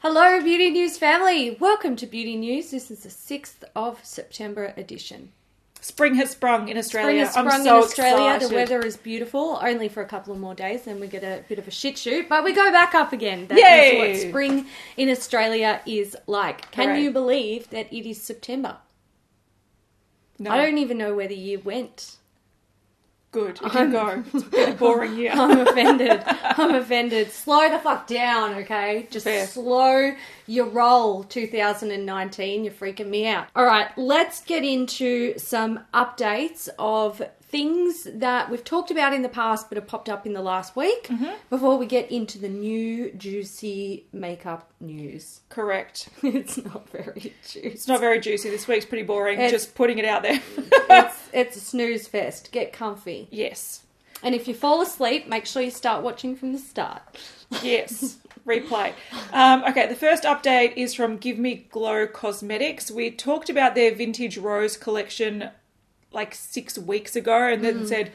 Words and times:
Hello, 0.00 0.40
Beauty 0.40 0.70
News 0.70 0.96
family. 0.96 1.56
Welcome 1.58 1.96
to 1.96 2.06
Beauty 2.06 2.36
News. 2.36 2.70
This 2.70 2.90
is 2.90 3.00
the 3.00 3.08
6th 3.08 3.64
of 3.74 4.04
September 4.04 4.72
edition. 4.76 5.32
Spring 5.80 6.14
has 6.16 6.30
sprung 6.30 6.68
in 6.68 6.76
Australia. 6.78 7.08
Spring 7.08 7.18
has 7.26 7.30
sprung 7.32 7.48
I'm 7.48 7.64
so 7.64 7.78
in 7.78 7.82
Australia. 7.82 8.34
excited. 8.34 8.50
The 8.50 8.54
weather 8.54 8.80
is 8.86 8.96
beautiful, 8.96 9.58
only 9.60 9.88
for 9.88 10.00
a 10.02 10.06
couple 10.06 10.32
of 10.32 10.38
more 10.38 10.54
days, 10.54 10.82
then 10.84 11.00
we 11.00 11.06
get 11.08 11.22
a 11.24 11.42
bit 11.48 11.58
of 11.58 11.66
a 11.66 11.70
shit 11.72 11.98
shoot, 11.98 12.28
but 12.28 12.44
we 12.44 12.52
go 12.52 12.70
back 12.70 12.94
up 12.94 13.12
again. 13.12 13.46
That 13.48 13.58
is 13.58 13.64
Yay! 13.64 13.98
what 13.98 14.28
spring 14.30 14.66
in 14.96 15.08
Australia 15.08 15.80
is 15.86 16.16
like. 16.26 16.70
Can 16.70 16.90
Hooray. 16.90 17.02
you 17.02 17.10
believe 17.10 17.70
that 17.70 17.92
it 17.92 18.08
is 18.08 18.20
September? 18.20 18.76
No, 20.38 20.50
I 20.52 20.58
don't 20.64 20.78
even 20.78 20.98
know 20.98 21.14
where 21.14 21.28
the 21.28 21.36
year 21.36 21.58
went. 21.58 22.16
Good. 23.30 23.60
You 23.62 23.70
can 23.70 23.90
go. 23.90 24.24
It's 24.34 24.44
been 24.44 24.72
a 24.72 24.74
boring 24.74 25.16
year. 25.16 25.32
I'm 25.34 25.58
offended. 25.60 26.22
I'm 26.26 26.74
offended. 26.74 27.30
Slow 27.30 27.68
the 27.68 27.78
fuck 27.78 28.06
down, 28.06 28.54
okay? 28.54 29.06
Just 29.10 29.24
Fair. 29.24 29.46
slow 29.46 30.12
your 30.46 30.66
roll, 30.66 31.24
2019. 31.24 32.64
You're 32.64 32.72
freaking 32.72 33.08
me 33.08 33.26
out. 33.26 33.48
All 33.54 33.64
right, 33.64 33.88
let's 33.96 34.42
get 34.44 34.64
into 34.64 35.38
some 35.38 35.80
updates 35.92 36.68
of 36.78 37.22
things 37.48 38.06
that 38.12 38.50
we've 38.50 38.62
talked 38.64 38.90
about 38.90 39.12
in 39.14 39.22
the 39.22 39.28
past 39.28 39.68
but 39.70 39.76
have 39.76 39.86
popped 39.86 40.08
up 40.08 40.26
in 40.26 40.32
the 40.34 40.42
last 40.42 40.76
week 40.76 41.08
before 41.50 41.78
we 41.78 41.86
get 41.86 42.10
into 42.10 42.38
the 42.38 42.48
new 42.48 43.10
juicy 43.12 44.04
makeup 44.12 44.70
news. 44.80 45.40
Correct. 45.48 46.08
it's 46.22 46.58
not 46.62 46.88
very 46.90 47.20
juicy. 47.42 47.60
It's 47.60 47.88
not 47.88 48.00
very 48.00 48.20
juicy. 48.20 48.50
This 48.50 48.68
week's 48.68 48.84
pretty 48.84 49.04
boring. 49.04 49.34
It's- 49.38 49.50
Just 49.50 49.74
putting 49.74 49.98
it 49.98 50.04
out 50.04 50.22
there. 50.22 50.40
It's, 50.90 51.28
it's 51.34 51.56
a 51.56 51.60
snooze 51.60 52.08
fest. 52.08 52.50
Get 52.50 52.72
comfy. 52.72 53.28
yes. 53.30 53.82
And 54.22 54.34
if 54.34 54.48
you 54.48 54.54
fall 54.54 54.80
asleep, 54.82 55.28
make 55.28 55.46
sure 55.46 55.62
you 55.62 55.70
start 55.70 56.02
watching 56.02 56.34
from 56.34 56.52
the 56.52 56.58
start. 56.58 57.02
Yes. 57.62 58.16
Replay. 58.46 58.92
Um, 59.32 59.62
okay, 59.64 59.86
the 59.86 59.94
first 59.94 60.24
update 60.24 60.74
is 60.76 60.92
from 60.94 61.16
Give 61.18 61.38
Me 61.38 61.66
Glow 61.70 62.06
Cosmetics. 62.06 62.90
We 62.90 63.10
talked 63.10 63.48
about 63.50 63.74
their 63.74 63.94
Vintage 63.94 64.36
Rose 64.38 64.76
collection 64.76 65.50
like 66.12 66.34
six 66.34 66.78
weeks 66.78 67.14
ago 67.16 67.48
and 67.48 67.64
then 67.64 67.86
said, 67.86 68.12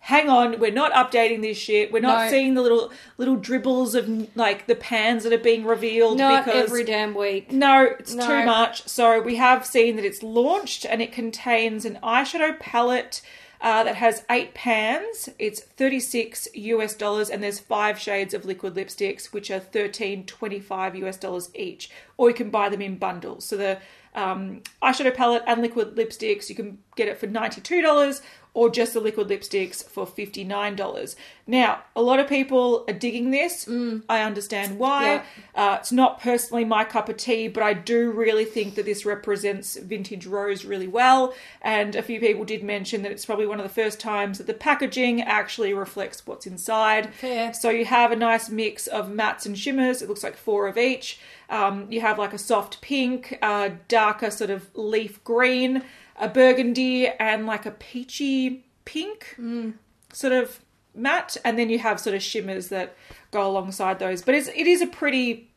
hang 0.00 0.28
on, 0.28 0.58
we're 0.60 0.70
not 0.70 0.92
updating 0.92 1.42
this 1.42 1.56
shit. 1.58 1.92
We're 1.92 2.00
not 2.00 2.24
No. 2.26 2.30
seeing 2.30 2.54
the 2.54 2.62
little 2.62 2.92
little 3.18 3.36
dribbles 3.36 3.94
of 3.94 4.36
like 4.36 4.66
the 4.66 4.76
pans 4.76 5.24
that 5.24 5.32
are 5.32 5.38
being 5.38 5.64
revealed 5.64 6.18
Not 6.18 6.44
because 6.44 6.64
every 6.64 6.84
damn 6.84 7.14
week. 7.14 7.50
No, 7.52 7.82
it's 7.98 8.14
No. 8.14 8.26
too 8.26 8.44
much. 8.46 8.86
So 8.88 9.20
we 9.20 9.36
have 9.36 9.66
seen 9.66 9.96
that 9.96 10.04
it's 10.04 10.22
launched 10.22 10.84
and 10.84 11.02
it 11.02 11.12
contains 11.12 11.84
an 11.84 11.98
eyeshadow 12.02 12.58
palette 12.60 13.20
uh, 13.60 13.82
that 13.84 13.96
has 13.96 14.22
eight 14.30 14.52
pans. 14.54 15.28
It's 15.38 15.60
36 15.60 16.46
US 16.54 16.94
dollars 16.94 17.30
and 17.30 17.42
there's 17.42 17.58
five 17.58 17.98
shades 17.98 18.34
of 18.34 18.44
liquid 18.44 18.74
lipsticks, 18.74 19.32
which 19.32 19.50
are 19.50 19.58
13.25 19.60 20.94
US 21.06 21.16
dollars 21.16 21.50
each. 21.54 21.90
Or 22.16 22.28
you 22.28 22.34
can 22.34 22.50
buy 22.50 22.68
them 22.68 22.82
in 22.82 22.96
bundles. 22.96 23.44
So 23.44 23.56
the 23.56 23.78
um, 24.16 24.62
eyeshadow 24.82 25.14
palette 25.14 25.42
and 25.46 25.62
liquid 25.62 25.94
lipsticks, 25.96 26.48
you 26.48 26.54
can 26.56 26.78
get 26.96 27.08
it 27.08 27.18
for 27.18 27.26
$92 27.26 28.22
or 28.56 28.70
just 28.70 28.94
the 28.94 29.00
liquid 29.00 29.28
lipsticks 29.28 29.84
for 29.84 30.06
$59. 30.06 31.14
Now, 31.46 31.82
a 31.94 32.00
lot 32.00 32.18
of 32.18 32.26
people 32.26 32.86
are 32.88 32.94
digging 32.94 33.30
this. 33.30 33.68
I 34.08 34.22
understand 34.22 34.78
why. 34.78 35.04
Yeah. 35.04 35.24
Uh, 35.54 35.76
it's 35.78 35.92
not 35.92 36.22
personally 36.22 36.64
my 36.64 36.82
cup 36.84 37.10
of 37.10 37.18
tea, 37.18 37.48
but 37.48 37.62
I 37.62 37.74
do 37.74 38.10
really 38.10 38.46
think 38.46 38.74
that 38.76 38.86
this 38.86 39.04
represents 39.04 39.76
vintage 39.76 40.24
rose 40.24 40.64
really 40.64 40.88
well. 40.88 41.34
And 41.60 41.94
a 41.94 42.02
few 42.02 42.18
people 42.18 42.46
did 42.46 42.64
mention 42.64 43.02
that 43.02 43.12
it's 43.12 43.26
probably 43.26 43.46
one 43.46 43.60
of 43.60 43.62
the 43.62 43.82
first 43.82 44.00
times 44.00 44.38
that 44.38 44.46
the 44.46 44.54
packaging 44.54 45.20
actually 45.20 45.74
reflects 45.74 46.26
what's 46.26 46.46
inside. 46.46 47.12
Fair. 47.12 47.52
So 47.52 47.68
you 47.68 47.84
have 47.84 48.10
a 48.10 48.16
nice 48.16 48.48
mix 48.48 48.86
of 48.86 49.10
mattes 49.10 49.44
and 49.44 49.58
shimmers. 49.58 50.00
It 50.00 50.08
looks 50.08 50.24
like 50.24 50.34
four 50.34 50.66
of 50.66 50.78
each. 50.78 51.20
Um, 51.50 51.92
you 51.92 52.00
have 52.00 52.18
like 52.18 52.32
a 52.32 52.38
soft 52.38 52.80
pink, 52.80 53.38
uh, 53.42 53.70
darker 53.86 54.30
sort 54.30 54.48
of 54.48 54.74
leaf 54.74 55.22
green, 55.24 55.82
a 56.18 56.28
burgundy, 56.28 57.08
and 57.08 57.46
like 57.46 57.66
a 57.66 57.70
peachy 57.70 58.64
pink 58.84 59.36
mm. 59.38 59.74
sort 60.12 60.32
of 60.32 60.60
matte. 60.94 61.36
And 61.44 61.58
then 61.58 61.70
you 61.70 61.78
have 61.78 62.00
sort 62.00 62.16
of 62.16 62.22
shimmers 62.22 62.68
that 62.68 62.96
go 63.30 63.46
alongside 63.46 63.98
those. 63.98 64.22
But 64.22 64.34
it's, 64.34 64.48
it 64.48 64.66
is 64.66 64.80
a 64.80 64.86
pretty 64.86 65.50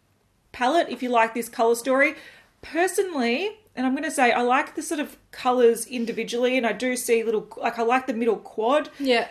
palette 0.51 0.89
if 0.89 1.01
you 1.01 1.09
like 1.09 1.33
this 1.33 1.49
color 1.49 1.75
story. 1.75 2.15
Personally, 2.61 3.57
and 3.75 3.85
I'm 3.85 3.93
going 3.93 4.03
to 4.03 4.11
say 4.11 4.31
I 4.33 4.41
like 4.41 4.75
the 4.75 4.81
sort 4.81 4.99
of 4.99 5.17
colors 5.31 5.87
individually, 5.87 6.57
and 6.57 6.65
I 6.65 6.73
do 6.73 6.97
see 6.97 7.23
little 7.23 7.47
like 7.57 7.79
I 7.79 7.83
like 7.83 8.07
the 8.07 8.13
middle 8.13 8.35
quad. 8.35 8.89
Yeah. 8.99 9.29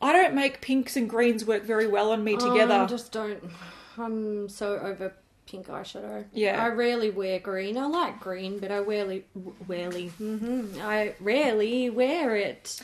I 0.00 0.12
don't 0.12 0.34
make 0.34 0.62
pinks 0.62 0.96
and 0.96 1.10
greens 1.10 1.44
work 1.44 1.64
very 1.64 1.86
well 1.86 2.12
on 2.12 2.24
me 2.24 2.36
together. 2.36 2.74
Oh, 2.74 2.84
I 2.84 2.86
just 2.86 3.12
don't. 3.12 3.42
I'm 3.98 4.48
so 4.48 4.78
over 4.78 5.12
pink 5.50 5.66
eyeshadow. 5.66 6.24
Yeah. 6.32 6.62
I 6.62 6.68
rarely 6.68 7.10
wear 7.10 7.38
green. 7.40 7.76
I 7.76 7.86
like 7.86 8.20
green, 8.20 8.58
but 8.58 8.70
I 8.70 8.78
rarely, 8.78 9.24
rarely, 9.66 10.08
hmm 10.08 10.66
I 10.80 11.14
rarely 11.20 11.90
wear 11.90 12.36
it. 12.36 12.80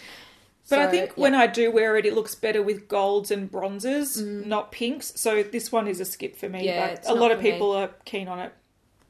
But 0.68 0.80
I 0.80 0.88
think 0.88 1.10
yeah. 1.10 1.22
when 1.22 1.34
I 1.34 1.46
do 1.46 1.70
wear 1.70 1.96
it, 1.96 2.06
it 2.06 2.14
looks 2.14 2.34
better 2.34 2.60
with 2.60 2.88
golds 2.88 3.30
and 3.30 3.48
bronzes, 3.48 4.20
not 4.20 4.72
pinks. 4.72 5.12
So 5.14 5.44
this 5.44 5.70
one 5.70 5.86
is 5.86 6.00
a 6.00 6.04
skip 6.04 6.36
for 6.36 6.48
me. 6.48 6.62
Mm. 6.62 6.64
Yeah, 6.64 6.96
but 6.96 7.08
a 7.08 7.14
lot 7.14 7.30
of 7.30 7.38
for 7.38 7.44
me. 7.44 7.52
people 7.52 7.70
are 7.72 7.90
keen 8.04 8.26
on 8.26 8.40
it. 8.40 8.52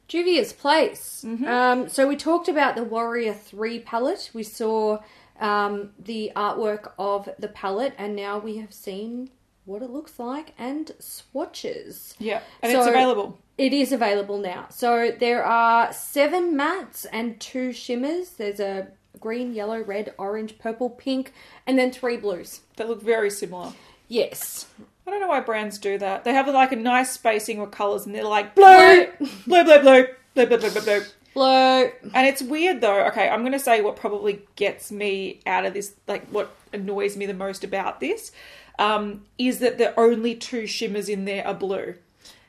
Juvia's 0.09 0.53
Place. 0.53 1.25
Mm-hmm. 1.27 1.47
Um, 1.47 1.89
so 1.89 2.07
we 2.07 2.17
talked 2.17 2.49
about 2.49 2.77
the 2.77 2.85
Warrior 2.85 3.35
3 3.35 3.81
palette. 3.81 4.31
We 4.35 4.43
saw 4.43 4.99
um, 5.41 5.91
the 5.99 6.33
artwork 6.37 6.93
of 6.99 7.29
the 7.39 7.49
palette, 7.49 7.95
and 7.99 8.15
now 8.15 8.39
we 8.39 8.59
have 8.59 8.73
seen 8.73 9.31
what 9.65 9.83
it 9.83 9.91
looks 9.91 10.19
like 10.19 10.55
and 10.59 10.93
swatches. 10.99 12.15
Yeah, 12.19 12.41
and 12.63 12.73
it's 12.73 12.87
available. 12.87 13.39
It 13.59 13.73
is 13.73 13.91
available 13.91 14.39
now. 14.39 14.67
So 14.71 15.13
there 15.19 15.43
are 15.45 15.93
seven 15.93 16.55
mattes 16.55 17.07
and 17.11 17.41
two 17.41 17.73
shimmers. 17.73 18.31
There's 18.31 18.61
a 18.61 18.89
green, 19.19 19.55
yellow, 19.55 19.83
red, 19.83 20.13
orange, 20.19 20.59
purple, 20.59 20.91
pink, 20.91 21.33
and 21.67 21.79
then 21.79 21.91
three 21.91 22.19
blues. 22.19 22.61
They 22.77 22.85
look 22.85 23.03
very 23.03 23.31
similar. 23.31 23.73
Yes. 24.09 24.67
I 25.07 25.11
don't 25.11 25.21
know 25.21 25.29
why 25.29 25.41
brands 25.41 25.79
do 25.79 25.97
that. 25.99 26.25
They 26.25 26.35
have 26.35 26.49
like 26.49 26.73
a 26.73 26.77
nice 26.77 27.13
spacing 27.13 27.61
of 27.61 27.71
colours, 27.71 28.07
and 28.07 28.15
they're 28.15 28.25
like 28.25 28.55
blue, 28.55 29.07
blue, 29.47 29.65
blue, 29.65 29.65
blue, 29.65 30.07
blue, 30.35 30.47
blue, 30.47 30.59
blue, 30.59 30.71
blue, 30.71 30.81
blue. 30.83 31.03
Blue. 31.33 31.91
And 32.15 32.27
it's 32.27 32.43
weird 32.43 32.81
though. 32.81 33.07
Okay, 33.09 33.29
I'm 33.29 33.41
going 33.41 33.53
to 33.53 33.59
say 33.59 33.83
what 33.83 33.97
probably 33.97 34.43
gets 34.57 34.91
me 34.91 35.41
out 35.47 35.65
of 35.65 35.75
this, 35.75 35.95
like 36.07 36.27
what 36.29 36.55
annoys 36.73 37.17
me 37.17 37.27
the 37.27 37.35
most 37.35 37.63
about 37.63 38.01
this, 38.01 38.33
um, 38.79 39.25
is 39.39 39.59
that 39.61 39.79
the 39.79 39.99
only 39.99 40.35
two 40.35 40.67
shimmers 40.67 41.09
in 41.09 41.25
there 41.25 41.47
are 41.47 41.55
blue. 41.55 41.95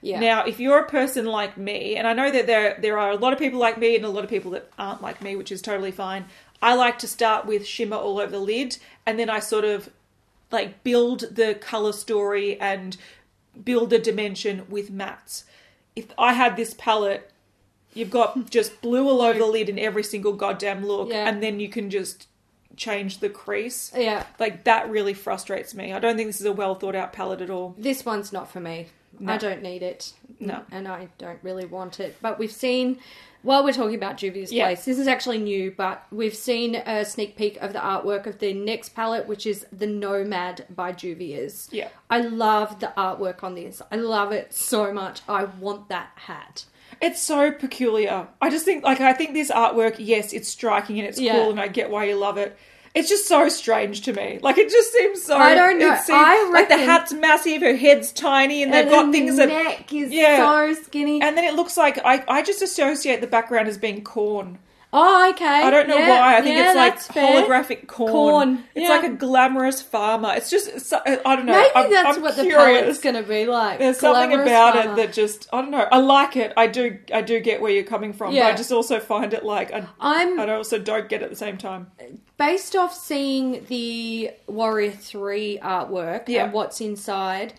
Yeah. 0.02 0.20
Now, 0.20 0.46
if 0.46 0.60
you're 0.60 0.80
a 0.80 0.88
person 0.90 1.26
like 1.26 1.58
me, 1.58 1.96
and 1.96 2.08
I 2.08 2.14
know 2.14 2.32
that 2.32 2.48
there 2.48 2.78
there 2.82 2.98
are 3.00 3.12
a 3.12 3.16
lot 3.16 3.34
of 3.34 3.40
people 3.40 3.60
like 3.60 3.78
me 3.78 3.96
and 3.96 4.06
a 4.06 4.10
lot 4.10 4.24
of 4.24 4.30
people 4.30 4.52
that 4.52 4.70
aren't 4.78 5.02
like 5.02 5.22
me, 5.22 5.36
which 5.36 5.52
is 5.52 5.62
totally 5.62 5.92
fine. 5.92 6.26
I 6.62 6.76
like 6.76 7.00
to 7.00 7.08
start 7.08 7.46
with 7.46 7.66
shimmer 7.66 7.98
all 7.98 8.20
over 8.20 8.32
the 8.32 8.40
lid, 8.40 8.78
and 9.06 9.18
then 9.20 9.30
I 9.30 9.40
sort 9.40 9.66
of 9.66 9.90
like 10.52 10.84
build 10.84 11.22
the 11.36 11.56
color 11.56 11.92
story 11.94 12.60
and 12.60 12.96
build 13.64 13.92
a 13.94 14.00
dimension 14.00 14.66
with 14.70 14.92
mattes. 14.92 15.44
If 15.96 16.08
I 16.18 16.34
had 16.34 16.56
this 16.56 16.74
palette, 16.78 17.32
you've 17.94 18.12
got 18.12 18.50
just 18.52 18.82
blue 18.82 19.08
all 19.10 19.22
over 19.22 19.40
the 19.40 19.46
lid 19.46 19.68
in 19.68 19.80
every 19.80 20.04
single 20.04 20.34
goddamn 20.34 20.86
look, 20.86 21.10
Yeah. 21.10 21.28
and 21.28 21.42
then 21.44 21.60
you 21.60 21.70
can 21.70 21.90
just 21.90 22.28
change 22.76 23.18
the 23.20 23.30
crease. 23.30 23.92
yeah. 23.98 24.24
Like 24.40 24.64
that 24.66 24.90
really 24.92 25.16
frustrates 25.16 25.74
me. 25.74 25.92
I 25.92 25.98
don't 26.00 26.16
think 26.16 26.30
this 26.30 26.40
is 26.40 26.46
a 26.46 26.54
well 26.54 26.76
thought 26.76 26.96
out 26.96 27.12
palette 27.14 27.42
at 27.42 27.50
all. 27.50 27.74
This 27.78 28.06
one's 28.06 28.32
not 28.32 28.52
for 28.52 28.60
me. 28.60 28.88
No. 29.20 29.34
I 29.34 29.38
don't 29.38 29.62
need 29.62 29.84
it. 29.84 30.14
No. 30.40 30.62
And 30.72 30.88
I 30.88 31.08
don't 31.18 31.40
really 31.42 31.66
want 31.66 32.00
it. 32.00 32.18
But 32.22 32.38
we've 32.38 32.52
seen, 32.52 33.00
while 33.42 33.64
we're 33.64 33.74
talking 33.74 33.96
about 33.96 34.18
Juvia's 34.18 34.52
Yeah. 34.52 34.66
Place, 34.66 34.86
this 34.86 35.00
is 35.00 35.08
actually 35.08 35.40
new, 35.40 35.72
but 35.72 36.06
we've 36.12 36.36
seen 36.36 36.76
a 36.76 37.04
sneak 37.06 37.36
peek 37.36 37.58
of 37.58 37.74
the 37.74 37.80
artwork 37.80 38.26
of 38.28 38.40
the 38.40 38.54
next 38.54 38.90
palette, 38.90 39.28
which 39.28 39.46
is 39.46 39.66
The 39.72 39.88
Nomad 39.88 40.66
by 40.70 40.92
Juvia's. 40.92 41.68
Yeah. 41.72 41.90
I 42.10 42.22
love 42.22 42.80
the 42.80 42.94
artwork 42.98 43.44
on 43.44 43.56
this. 43.56 43.82
I 43.92 43.96
love 43.96 44.32
it 44.32 44.54
so 44.54 44.94
much. 44.94 45.22
I 45.28 45.46
want 45.46 45.90
that 45.90 46.12
hat. 46.16 46.66
It's 47.02 47.22
so 47.22 47.52
peculiar. 47.52 48.28
I 48.42 48.50
just 48.50 48.66
think, 48.66 48.84
like, 48.84 49.02
I 49.02 49.14
think 49.14 49.34
this 49.34 49.52
artwork, 49.52 49.96
yes, 50.00 50.34
it's 50.34 50.48
striking 50.48 51.00
and 51.00 51.08
it's 51.08 51.20
Yeah. 51.20 51.34
cool, 51.34 51.52
and 51.52 51.60
I 51.60 51.68
get 51.68 51.90
why 51.92 52.06
you 52.06 52.16
love 52.16 52.38
it. 52.38 52.58
It's 52.98 53.10
just 53.10 53.28
so 53.28 53.48
strange 53.50 54.02
to 54.02 54.14
me. 54.14 54.40
Like, 54.42 54.58
it 54.58 54.70
just 54.70 54.92
seems 54.92 55.22
so. 55.24 55.38
I 55.38 55.54
don't 55.56 55.80
know. 55.80 55.94
it 55.94 56.02
seems- 56.02 56.20
I 56.20 56.50
like 56.52 56.68
the 56.68 56.78
hat's 56.78 57.14
massive, 57.14 57.62
her 57.62 57.76
head's 57.76 58.12
tiny, 58.12 58.64
and 58.64 58.74
they've 58.74 58.82
and 58.88 58.90
got 58.92 59.12
things 59.12 59.38
that. 59.38 59.48
neck 59.50 59.94
is 59.94 60.12
Yeah. 60.12 60.38
so 60.38 60.82
skinny. 60.84 61.22
And 61.22 61.38
then 61.38 61.44
it 61.46 61.54
looks 61.54 61.78
like 61.78 62.00
I, 62.04 62.24
I 62.28 62.42
just 62.42 62.62
associate 62.62 63.22
the 63.22 63.28
background 63.28 63.68
as 63.68 63.78
being 63.78 64.04
corn. 64.04 64.58
Oh, 64.94 65.30
okay. 65.32 65.46
I 65.46 65.70
don't 65.70 65.88
know 65.88 65.98
Yeah, 65.98 66.10
why. 66.10 66.38
I 66.38 66.42
think 66.42 66.56
yeah, 66.58 66.88
it's 66.88 67.10
like 67.10 67.16
holographic 67.16 67.88
corn. 67.88 68.12
Corn, 68.12 68.64
It's 68.74 68.84
yeah. 68.84 68.90
like 68.90 69.04
a 69.04 69.10
glamorous 69.16 69.82
farmer. 69.82 70.34
It's 70.36 70.50
just 70.50 70.68
it's 70.70 70.94
I 70.94 71.00
don't 71.36 71.46
know. 71.46 71.54
Maybe 71.54 71.70
I'm, 71.76 71.90
that's 71.92 72.18
I'm 72.18 72.24
what 72.24 72.36
the 72.36 72.44
curious. 72.44 72.82
palette's 72.82 73.00
going 73.00 73.16
to 73.16 73.24
be 73.24 73.46
like. 73.46 73.80
There's 73.80 74.00
something 74.00 74.34
about 74.34 74.74
farmer. 74.76 74.94
it 74.94 74.96
that 74.96 75.14
just 75.14 75.48
I 75.54 75.62
don't 75.62 75.72
know. 75.72 75.88
I 75.92 75.98
like 76.00 76.36
it. 76.38 76.54
I 76.56 76.68
do. 76.68 76.98
I 77.14 77.22
do 77.22 77.40
get 77.40 77.62
where 77.62 77.72
you're 77.72 77.84
coming 77.84 78.14
from. 78.14 78.34
Yeah. 78.34 78.46
But 78.46 78.54
I 78.54 78.58
just 78.58 78.72
also 78.72 79.00
find 79.00 79.34
it 79.34 79.44
like 79.44 79.74
I, 79.74 79.86
I'm 80.00 80.40
I 80.40 80.50
also 80.56 80.80
don't 80.80 81.10
get 81.10 81.22
it 81.22 81.26
at 81.26 81.30
the 81.32 81.36
same 81.36 81.58
time. 81.58 81.92
based 82.38 82.76
off 82.76 82.94
seeing 82.94 83.66
the 83.66 84.32
Warrior 84.48 84.92
3 84.92 85.60
artwork 85.62 86.30
and 86.30 86.54
what's 86.54 86.80
inside, 86.82 87.54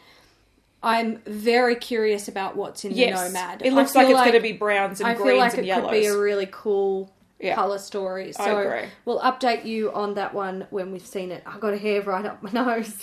I'm 0.82 1.18
very 1.26 1.74
curious 1.74 2.28
about 2.28 2.56
what's 2.56 2.84
in 2.84 2.92
Yes, 2.92 3.20
the 3.20 3.28
Nomad. 3.28 3.62
it 3.62 3.72
looks 3.72 3.94
like 3.94 4.06
feel 4.06 4.16
it's 4.16 4.24
going 4.24 4.40
to 4.40 4.40
be 4.40 4.52
browns 4.52 5.00
and 5.00 5.08
I 5.08 5.14
feel 5.14 5.24
greens 5.24 5.38
like 5.40 5.52
and 5.54 5.62
it 5.64 5.66
yellows. 5.66 5.90
could 5.90 6.00
be 6.00 6.06
a 6.06 6.16
really 6.16 6.48
cool 6.50 7.12
Yeah. 7.40 7.54
color 7.54 7.78
story. 7.78 8.32
So 8.32 8.84
we'll 9.04 9.20
update 9.20 9.64
you 9.64 9.92
on 9.92 10.14
that 10.14 10.34
one 10.34 10.66
when 10.70 10.90
we've 10.90 11.06
seen 11.06 11.30
it. 11.30 11.42
I 11.46 11.58
got 11.58 11.72
a 11.72 11.78
hair 11.78 12.02
right 12.02 12.24
up 12.24 12.42
my 12.42 12.50
nose. 12.50 12.88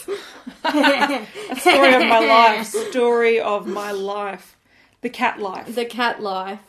Story 1.59 1.93
of 1.93 2.01
my 2.05 2.19
life. 2.19 2.67
Story 2.67 3.39
of 3.39 3.65
my 3.65 3.91
life. 3.91 4.57
The 5.01 5.09
cat 5.09 5.39
life. 5.39 5.73
The 5.73 5.85
cat 5.85 6.21
life. 6.21 6.59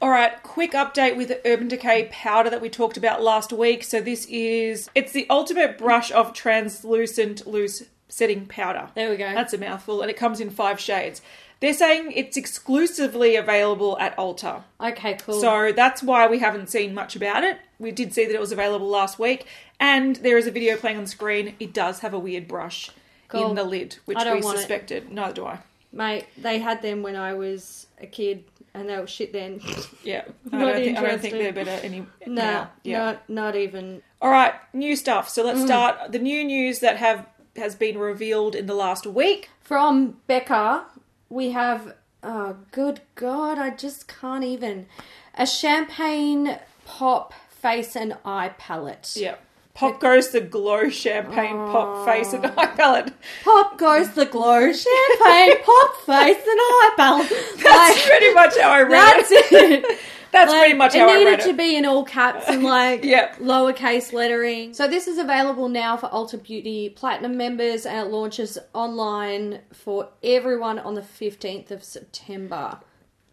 All 0.00 0.10
right, 0.10 0.40
quick 0.44 0.72
update 0.72 1.16
with 1.16 1.26
the 1.26 1.40
Urban 1.44 1.66
Decay 1.66 2.08
powder 2.12 2.50
that 2.50 2.60
we 2.60 2.68
talked 2.68 2.96
about 2.96 3.20
last 3.20 3.52
week. 3.52 3.82
So 3.82 4.00
this 4.00 4.26
is 4.26 4.88
it's 4.94 5.10
the 5.10 5.26
ultimate 5.28 5.76
brush 5.76 6.12
of 6.12 6.32
translucent 6.32 7.48
loose 7.48 7.82
setting 8.08 8.46
powder. 8.46 8.90
There 8.94 9.10
we 9.10 9.16
go. 9.16 9.34
That's 9.34 9.54
a 9.54 9.58
mouthful, 9.58 10.00
and 10.00 10.08
it 10.10 10.16
comes 10.16 10.38
in 10.38 10.50
five 10.50 10.78
shades. 10.78 11.20
They're 11.60 11.72
saying 11.74 12.12
it's 12.12 12.36
exclusively 12.36 13.34
available 13.36 13.98
at 13.98 14.16
Ulta. 14.16 14.62
okay, 14.80 15.14
cool. 15.14 15.40
So 15.40 15.72
that's 15.74 16.02
why 16.02 16.26
we 16.28 16.38
haven't 16.38 16.68
seen 16.68 16.94
much 16.94 17.16
about 17.16 17.42
it. 17.44 17.58
We 17.80 17.90
did 17.90 18.12
see 18.12 18.24
that 18.26 18.34
it 18.34 18.40
was 18.40 18.52
available 18.52 18.88
last 18.88 19.18
week, 19.18 19.46
and 19.80 20.16
there 20.16 20.38
is 20.38 20.46
a 20.46 20.50
video 20.50 20.76
playing 20.76 20.98
on 20.98 21.04
the 21.04 21.10
screen. 21.10 21.54
It 21.58 21.72
does 21.72 22.00
have 22.00 22.14
a 22.14 22.18
weird 22.18 22.46
brush 22.46 22.90
Cool. 23.28 23.50
in 23.50 23.54
the 23.56 23.64
lid, 23.64 23.98
which 24.04 24.18
we 24.18 24.24
want 24.40 24.56
it. 24.56 24.60
suspected. 24.60 25.10
Neither 25.10 25.34
do 25.34 25.46
I. 25.46 25.58
Mate, 25.92 26.26
they 26.36 26.58
had 26.58 26.82
them 26.82 27.02
when 27.02 27.16
I 27.16 27.34
was 27.34 27.86
a 28.00 28.06
kid 28.06 28.44
and 28.74 28.88
they 28.88 28.98
were 28.98 29.06
shit 29.06 29.32
then. 29.32 29.60
Yeah, 30.04 30.24
I 30.52 30.56
Not 30.58 30.72
don't, 30.72 30.74
think, 30.84 30.98
I 30.98 31.02
don't 31.02 31.20
think 31.20 31.34
they're 31.34 31.52
better 31.52 31.70
any 31.82 32.00
no, 32.00 32.06
now. 32.26 32.70
Yeah. 32.84 32.98
not, 32.98 33.28
not 33.28 33.56
even. 33.56 34.02
All 34.22 34.30
right, 34.30 34.54
new 34.72 34.94
stuff. 34.96 35.28
So 35.28 35.42
Mm. 35.42 35.46
let's 35.46 35.62
start 35.62 36.12
the 36.12 36.18
new 36.18 36.44
news 36.44 36.78
that 36.80 36.98
have 36.98 37.26
has 37.56 37.74
been 37.74 37.98
revealed 37.98 38.54
in 38.54 38.66
the 38.66 38.74
last 38.74 39.06
week. 39.06 39.50
From 39.60 40.18
Becca, 40.28 40.84
we 41.30 41.50
have, 41.50 41.94
oh, 42.22 42.56
good 42.72 43.00
God, 43.14 43.58
I 43.58 43.70
just 43.70 44.08
can't 44.08 44.44
even. 44.44 44.86
A 45.34 45.46
champagne 45.46 46.58
pop 46.84 47.32
face 47.50 47.96
and 47.96 48.16
eye 48.24 48.52
palette. 48.58 49.12
Yeah. 49.16 49.36
Pop 49.74 50.00
goes 50.00 50.30
the 50.30 50.40
glow 50.40 50.88
champagne 50.90 51.54
pop 51.56 51.98
oh. 51.98 52.04
face 52.04 52.32
and 52.32 52.44
eye 52.46 52.66
palette. 52.66 53.12
Pop 53.44 53.78
goes 53.78 54.10
the 54.14 54.26
glow 54.26 54.72
champagne 54.72 55.62
pop 55.62 55.96
face 56.04 56.36
and 56.36 56.58
eye 56.60 56.94
palette. 56.96 57.28
That's 57.62 57.64
Like, 57.64 58.06
pretty 58.06 58.34
much 58.34 58.58
how 58.58 58.70
I 58.70 58.82
read 58.82 58.90
that's 59.18 59.30
it. 59.30 59.52
it. 59.52 59.98
That's 60.32 60.50
Like, 60.50 60.60
pretty 60.60 60.74
much 60.74 60.94
it 60.94 60.98
how 61.00 61.08
I 61.08 61.16
needed 61.18 61.30
read 61.30 61.40
to 61.40 61.48
it. 61.50 61.56
be 61.56 61.76
in 61.76 61.86
all 61.86 62.04
caps 62.04 62.44
and 62.48 62.62
like 62.62 63.02
Yep. 63.04 63.38
lowercase 63.38 64.12
lettering. 64.12 64.74
So 64.74 64.86
this 64.86 65.08
is 65.08 65.18
available 65.18 65.68
now 65.68 65.96
for 65.96 66.08
Ulta 66.10 66.42
Beauty 66.42 66.90
Platinum 66.90 67.36
members 67.36 67.86
and 67.86 67.98
it 68.06 68.10
launches 68.12 68.58
online 68.74 69.60
for 69.72 70.08
everyone 70.22 70.78
on 70.78 70.94
the 70.94 71.00
15th 71.02 71.70
of 71.70 71.82
September. 71.82 72.78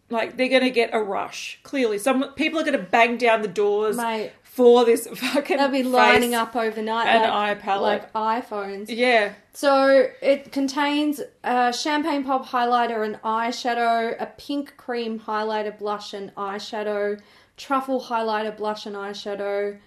Like 0.08 0.36
they're 0.36 0.48
gonna 0.48 0.70
get 0.70 0.90
a 0.92 1.00
rush. 1.02 1.58
Clearly, 1.64 1.98
some 1.98 2.32
people 2.34 2.60
are 2.60 2.64
gonna 2.64 2.78
bang 2.78 3.16
down 3.18 3.42
the 3.42 3.48
doors 3.48 3.96
Mate. 3.96 4.30
For 4.56 4.86
this 4.86 5.06
fucking. 5.06 5.58
They'll 5.58 5.68
be 5.68 5.82
lining 5.82 6.34
up 6.34 6.56
overnight 6.56 7.06
and 7.06 7.22
like, 7.22 7.30
eye 7.32 7.54
palette. 7.54 8.10
like 8.14 8.46
iPhones. 8.48 8.86
Yeah, 8.88 9.34
So 9.52 10.08
it 10.22 10.50
contains 10.50 11.20
a 11.44 11.72
champagne 11.72 12.24
pop 12.24 12.46
highlighter 12.46 13.04
and 13.04 13.16
eyeshadow, 13.22 14.16
a 14.18 14.26
pink 14.26 14.76
cream 14.78 15.20
highlighter, 15.20 15.78
blush 15.78 16.14
and 16.14 16.34
eyeshadow, 16.34 17.20
truffle 17.58 18.00
highlighter, 18.00 18.56
blush 18.56 18.86
and 18.86 18.96
eyeshadow, 18.96 19.78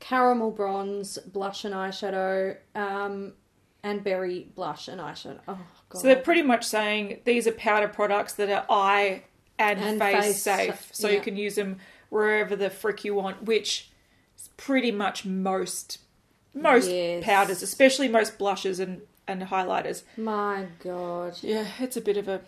caramel 0.00 0.50
bronze, 0.50 1.18
blush 1.18 1.64
and 1.64 1.74
eyeshadow, 1.74 2.56
um, 2.74 3.32
and 3.84 4.02
berry 4.02 4.48
blush 4.56 4.88
and 4.88 5.00
eyeshadow. 5.00 5.38
Oh 5.46 5.58
god! 5.88 6.00
so 6.00 6.08
they're 6.08 6.16
pretty 6.16 6.42
much 6.42 6.64
saying 6.64 7.20
these 7.24 7.46
are 7.46 7.52
powder 7.52 7.88
products 7.88 8.34
that 8.34 8.50
are 8.50 8.66
eye 8.68 9.22
and, 9.60 9.78
And 9.78 9.98
face, 10.00 10.24
face, 10.24 10.42
safe, 10.42 10.90
so 10.92 11.08
you 11.08 11.20
can 11.20 11.36
use 11.36 11.54
them 11.54 11.78
wherever 12.10 12.56
the 12.56 12.70
frick 12.70 13.04
you 13.04 13.14
want. 13.14 13.44
Which 13.44 13.90
pretty 14.58 14.90
much 14.92 15.24
most 15.24 15.98
most 16.54 16.90
Yes. 16.90 17.24
powders, 17.24 17.62
especially 17.62 18.08
most 18.08 18.36
blushes 18.36 18.78
and 18.78 19.00
and 19.26 19.42
highlighters. 19.42 20.02
My 20.16 20.66
god! 20.82 21.38
Yeah, 21.40 21.66
it's 21.80 21.96
a 21.96 22.00
bit 22.02 22.16
of 22.18 22.28
a. 22.28 22.42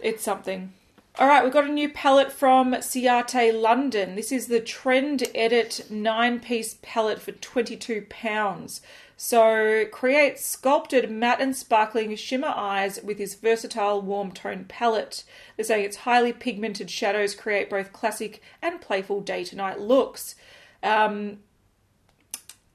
It's 0.00 0.22
something. 0.22 0.72
All 1.18 1.26
right, 1.26 1.42
we've 1.42 1.52
got 1.52 1.64
a 1.64 1.72
new 1.72 1.88
palette 1.88 2.30
from 2.30 2.72
Ciate 2.74 3.52
London. 3.60 4.14
This 4.14 4.30
is 4.30 4.46
the 4.46 4.60
Trend 4.60 5.24
Edit 5.34 5.86
nine 5.90 6.38
piece 6.38 6.76
palette 6.80 7.20
for 7.20 7.32
£22. 7.32 8.80
So, 9.16 9.84
create 9.90 10.38
sculpted 10.38 11.10
matte 11.10 11.40
and 11.40 11.56
sparkling 11.56 12.14
shimmer 12.14 12.52
eyes 12.54 13.00
with 13.02 13.18
this 13.18 13.34
versatile 13.34 14.00
warm 14.00 14.30
tone 14.30 14.64
palette. 14.68 15.24
They're 15.56 15.64
saying 15.64 15.84
its 15.86 15.96
highly 15.98 16.32
pigmented 16.32 16.88
shadows 16.88 17.34
create 17.34 17.68
both 17.68 17.92
classic 17.92 18.40
and 18.62 18.80
playful 18.80 19.20
day 19.20 19.42
to 19.44 19.56
night 19.56 19.80
looks. 19.80 20.36
Um, 20.82 21.38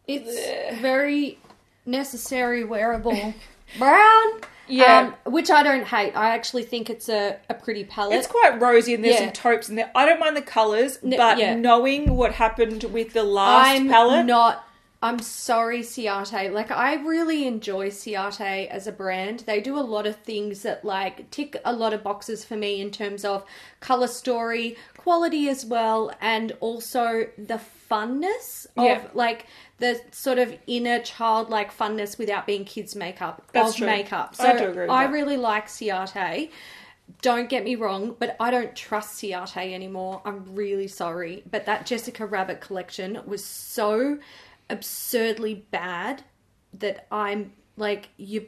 It's 0.08 0.80
very 0.82 1.40
necessary 1.86 2.64
wearable 2.64 3.34
brown. 3.78 4.42
Yeah. 4.66 5.14
um, 5.26 5.34
which 5.34 5.52
I 5.52 5.62
don't 5.62 5.86
hate. 5.86 6.16
I 6.16 6.30
actually 6.30 6.64
think 6.64 6.90
it's 6.90 7.10
a, 7.10 7.38
a 7.50 7.54
pretty 7.54 7.84
palette. 7.84 8.16
It's 8.18 8.28
quite 8.28 8.62
rosy 8.62 8.94
and 8.94 9.04
there's 9.04 9.16
Yeah. 9.16 9.26
some 9.26 9.34
taupes 9.34 9.68
in 9.70 9.76
there. 9.76 9.92
I 9.94 10.06
don't 10.06 10.20
mind 10.22 10.38
the 10.38 10.42
colours, 10.42 11.00
N- 11.04 11.14
but 11.18 11.38
yeah. 11.38 11.54
knowing 11.56 12.16
what 12.16 12.32
happened 12.34 12.84
with 12.86 13.12
the 13.12 13.24
last 13.24 13.68
I'm 13.68 13.90
palette, 13.90 14.26
not. 14.26 14.66
I'm 15.04 15.20
sorry, 15.20 15.82
Ciate. 15.82 16.54
Like 16.54 16.72
I 16.72 16.94
really 16.96 17.46
enjoy 17.46 17.90
Ciate 17.90 18.70
as 18.70 18.88
a 18.88 18.92
brand. 18.94 19.42
They 19.42 19.60
do 19.60 19.78
a 19.78 19.82
lot 19.82 20.08
of 20.08 20.16
things 20.16 20.62
that 20.62 20.86
like 20.86 21.30
tick 21.30 21.58
a 21.66 21.74
lot 21.74 21.94
of 21.94 22.04
boxes 22.04 22.46
for 22.46 22.56
me 22.56 22.80
in 22.80 22.90
terms 22.90 23.26
of 23.26 23.44
color 23.82 24.08
story, 24.08 24.78
quality 24.96 25.50
as 25.50 25.66
well, 25.66 26.10
and 26.22 26.54
also 26.62 27.28
the 27.38 27.60
funness 27.92 28.66
of 28.78 28.86
Yeah. 28.86 29.02
like 29.14 29.46
the 29.80 30.00
sort 30.12 30.40
of 30.40 30.56
inner 30.68 31.00
childlike 31.00 31.78
funness 31.78 32.18
without 32.18 32.48
being 32.48 32.64
kids 32.64 32.96
makeup 32.96 33.44
That's 33.52 33.72
of 33.72 33.76
true. 33.76 33.88
makeup. 33.88 34.36
So 34.36 34.46
I 34.46 34.58
do 34.58 34.70
agree 34.70 34.82
with 34.84 34.90
I 34.90 35.04
really 35.04 35.36
like 35.36 35.68
Ciate. 35.68 36.50
Don't 37.22 37.50
get 37.50 37.66
me 37.66 37.76
wrong, 37.76 38.16
but 38.18 38.38
I 38.40 38.52
don't 38.52 38.74
trust 38.74 39.22
Ciate 39.22 39.74
anymore. 39.74 40.22
I'm 40.24 40.56
really 40.56 40.88
sorry. 40.88 41.44
But 41.52 41.66
that 41.66 41.86
Jessica 41.86 42.26
Rabbit 42.26 42.62
collection 42.62 43.20
was 43.26 43.44
so 43.44 44.20
absurdly 44.70 45.66
bad 45.72 46.24
that 46.74 47.08
I'm 47.12 47.54
like 47.78 48.10
you 48.18 48.48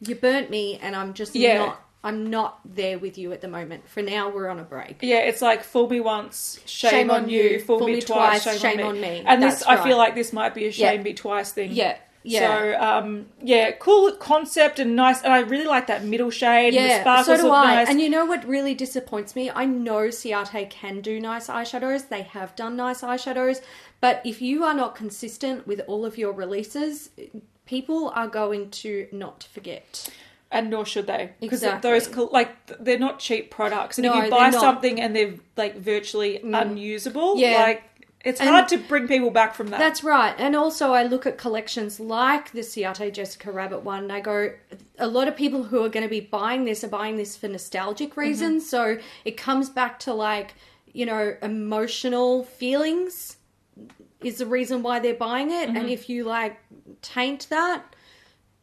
you 0.00 0.14
burnt 0.14 0.50
me 0.50 0.78
and 0.82 0.96
I'm 0.96 1.14
just 1.14 1.34
Yeah. 1.34 1.58
not 1.58 1.80
I'm 2.02 2.30
not 2.30 2.60
there 2.64 2.98
with 2.98 3.18
you 3.18 3.30
at 3.32 3.42
the 3.42 3.48
moment. 3.48 3.86
For 3.86 4.00
now 4.00 4.30
we're 4.30 4.48
on 4.48 4.58
a 4.58 4.62
break. 4.64 5.00
Yeah, 5.02 5.18
it's 5.18 5.42
like 5.42 5.62
fool 5.62 5.86
me 5.90 6.00
once, 6.00 6.58
shame, 6.64 7.10
on, 7.10 7.28
you, 7.28 7.60
fool, 7.60 7.80
me, 7.80 8.00
twice, 8.00 8.42
shame, 8.58 8.80
on 8.80 8.98
me. 8.98 9.22
And 9.26 9.42
this, 9.42 9.56
That's 9.56 9.66
I 9.66 9.84
feel 9.84 9.98
like 9.98 10.14
this 10.14 10.32
might 10.32 10.54
be 10.54 10.64
a 10.66 10.72
shame 10.72 11.00
Yeah. 11.00 11.02
be 11.02 11.12
twice 11.12 11.52
thing. 11.52 11.72
Yeah. 11.72 11.98
Yeah. 12.22 12.40
So, 12.58 12.80
um, 12.80 13.26
yeah, 13.42 13.70
cool 13.72 14.12
concept 14.12 14.78
and 14.78 14.94
nice. 14.94 15.22
And 15.22 15.32
I 15.32 15.38
really 15.40 15.66
like 15.66 15.86
that 15.86 16.04
middle 16.04 16.30
shade. 16.30 16.74
and 16.74 16.84
the 16.84 16.88
Yeah, 16.88 17.00
sparkles 17.00 17.26
so 17.26 17.36
do 17.38 17.42
look 17.44 17.52
I. 17.58 17.74
nice. 17.76 17.88
And 17.88 18.00
you 18.00 18.10
know 18.10 18.26
what 18.26 18.46
really 18.46 18.74
disappoints 18.74 19.34
me? 19.34 19.50
I 19.50 19.64
know 19.64 20.08
Ciate 20.08 20.68
can 20.68 21.00
do 21.00 21.18
nice 21.18 21.46
eyeshadows. 21.48 22.08
They 22.10 22.22
have 22.22 22.54
done 22.56 22.76
nice 22.76 23.00
eyeshadows. 23.00 23.62
But 24.00 24.20
if 24.24 24.42
you 24.42 24.64
are 24.64 24.74
not 24.74 24.94
consistent 24.94 25.66
with 25.66 25.80
all 25.86 26.04
of 26.04 26.18
your 26.18 26.32
releases, 26.32 27.10
people 27.66 28.10
are 28.14 28.28
going 28.28 28.70
to 28.70 29.06
not 29.12 29.44
forget. 29.52 30.10
and 30.52 30.68
nor 30.68 30.84
should 30.84 31.06
they 31.06 31.30
because 31.40 31.62
Exactly. 31.62 31.90
those 31.90 32.32
like 32.32 32.50
they're 32.80 32.98
not 32.98 33.20
cheap 33.20 33.52
products 33.52 33.98
and 33.98 34.04
No, 34.06 34.18
if 34.18 34.24
you 34.24 34.30
buy. 34.30 34.50
Mm. 34.50 34.58
something 34.60 35.00
and 35.00 35.14
they're 35.14 35.34
like 35.56 35.76
virtually 35.76 36.38
unusable 36.42 37.36
Yeah. 37.38 37.62
like 37.62 37.84
it's 38.24 38.40
And- 38.40 38.50
hard 38.50 38.68
to 38.68 38.78
bring 38.78 39.08
people 39.08 39.30
back 39.30 39.54
from 39.54 39.68
that 39.68 39.78
That's 39.78 40.04
right. 40.04 40.34
And 40.38 40.54
also, 40.54 40.92
I 40.92 41.04
look 41.04 41.24
at 41.26 41.38
collections 41.38 41.98
like 41.98 42.52
the 42.52 42.60
Ciate 42.60 43.12
Jessica 43.12 43.50
Rabbit 43.50 43.82
one. 43.82 44.04
And 44.04 44.12
I 44.12 44.20
go, 44.20 44.52
a 44.98 45.06
lot 45.06 45.26
of 45.26 45.36
people 45.36 45.64
who 45.64 45.82
are 45.84 45.88
going 45.88 46.04
to 46.04 46.10
be 46.10 46.20
buying 46.20 46.64
this 46.64 46.84
are 46.84 46.88
buying 46.88 47.16
this 47.16 47.36
for 47.36 47.48
nostalgic 47.48 48.10
mm-hmm. 48.10 48.20
reasons. 48.20 48.68
So 48.68 48.98
it 49.24 49.36
comes 49.36 49.70
back 49.70 49.98
to 50.00 50.12
like, 50.12 50.54
you 50.92 51.06
know, 51.06 51.34
emotional 51.40 52.44
feelings 52.44 53.38
is 54.22 54.38
the 54.38 54.46
reason 54.46 54.82
why 54.82 54.98
they're 54.98 55.14
buying 55.14 55.50
it. 55.50 55.68
And 55.68 55.78
mm-hmm. 55.78 55.88
if 55.88 56.10
you 56.10 56.24
like 56.24 56.58
taint 57.00 57.46
that, 57.48 57.89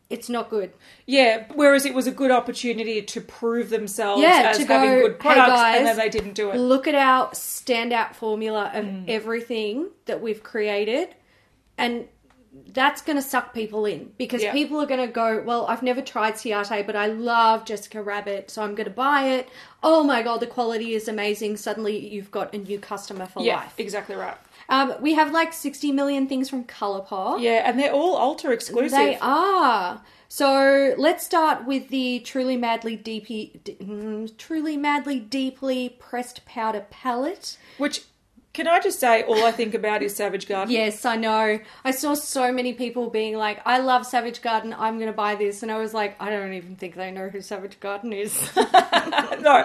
it's 0.09 0.29
not 0.29 0.49
good. 0.49 0.71
yeah 1.05 1.45
whereas 1.55 1.85
it 1.85 1.93
was 1.93 2.07
a 2.07 2.11
good 2.11 2.31
opportunity 2.31 3.01
to 3.01 3.19
prove 3.21 3.69
themselves 3.69 4.21
Yeah, 4.21 4.43
as 4.51 4.57
to 4.57 4.65
having 4.65 4.89
go, 4.89 5.01
good 5.09 5.21
"Hey, 5.21 5.35
guys, 5.35 5.77
and 5.77 5.85
then 5.87 5.97
they 5.97 6.09
didn't 6.09 6.33
do 6.33 6.49
it 6.51 6.57
Look 6.57 6.87
at 6.87 6.95
our 6.95 7.29
standout 7.31 8.15
formula 8.15 8.71
of 8.73 8.85
Mm. 8.85 9.09
everything 9.09 9.89
that 10.05 10.21
we've 10.21 10.41
created, 10.43 11.09
and 11.77 12.07
that's 12.73 13.01
going 13.01 13.17
to 13.17 13.21
suck 13.21 13.53
people 13.53 13.85
in 13.85 14.11
because 14.17 14.41
Yeah. 14.41 14.51
people 14.51 14.79
are 14.81 14.87
going 14.87 15.05
to 15.05 15.13
go, 15.13 15.43
well, 15.45 15.67
I've 15.67 15.83
never 15.83 16.01
tried 16.01 16.35
Ciate, 16.35 16.87
but 16.87 16.95
I 16.95 17.05
love 17.05 17.65
Jessica 17.65 18.01
Rabbit, 18.01 18.49
so 18.49 18.63
I'm 18.63 18.73
going 18.73 18.85
to 18.87 18.93
buy 18.93 19.25
it. 19.27 19.47
Oh 19.83 20.03
my 20.03 20.23
god, 20.23 20.39
the 20.39 20.47
quality 20.47 20.93
is 20.95 21.07
amazing. 21.07 21.57
Suddenly 21.57 22.07
you've 22.07 22.31
got 22.31 22.53
a 22.55 22.57
new 22.57 22.79
customer 22.79 23.27
for 23.27 23.43
Yeah, 23.43 23.57
life. 23.57 23.73
exactly 23.77 24.15
right. 24.15 24.37
Um, 24.69 24.95
we 24.99 25.13
have 25.13 25.31
like 25.31 25.53
60 25.53 25.91
million 25.91 26.27
things 26.27 26.49
from 26.49 26.65
Colourpop. 26.65 27.41
Yeah, 27.41 27.63
and 27.65 27.79
they're 27.79 27.93
all 27.93 28.17
Ulta 28.17 28.51
exclusive. 28.51 28.91
They 28.91 29.17
are. 29.21 30.01
So 30.29 30.93
let's 30.97 31.25
start 31.25 31.65
with 31.65 31.87
the 31.87 32.19
truly 32.19 32.57
madly 32.57 32.97
deeply, 32.97 33.61
d- 33.63 33.77
mm, 33.79 34.37
truly 34.37 34.75
madly 34.75 35.19
deeply 35.19 35.89
pressed 35.99 36.45
powder 36.45 36.85
palette. 36.89 37.57
Which, 37.77 38.01
can 38.51 38.67
I 38.67 38.81
just 38.81 38.99
say, 38.99 39.23
all 39.23 39.45
I 39.45 39.53
think 39.53 39.73
about 39.73 40.03
is 40.03 40.13
Savage 40.13 40.49
Garden. 40.49 40.73
Yes, 40.73 41.05
I 41.05 41.15
know. 41.15 41.59
I 41.85 41.91
saw 41.91 42.13
so 42.13 42.51
many 42.51 42.73
people 42.73 43.09
being 43.09 43.37
like, 43.37 43.61
"I 43.65 43.77
love 43.79 44.05
Savage 44.05 44.41
Garden. 44.41 44.75
I'm 44.77 44.95
going 44.95 45.07
to 45.09 45.15
buy 45.15 45.35
this," 45.35 45.63
and 45.63 45.71
I 45.71 45.77
was 45.77 45.93
like, 45.93 46.21
"I 46.21 46.29
don't 46.29 46.51
even 46.51 46.75
think 46.75 46.95
they 46.95 47.09
know 47.09 47.29
who 47.29 47.39
Savage 47.39 47.79
Garden 47.79 48.11
is." 48.11 48.33
no, 48.57 49.63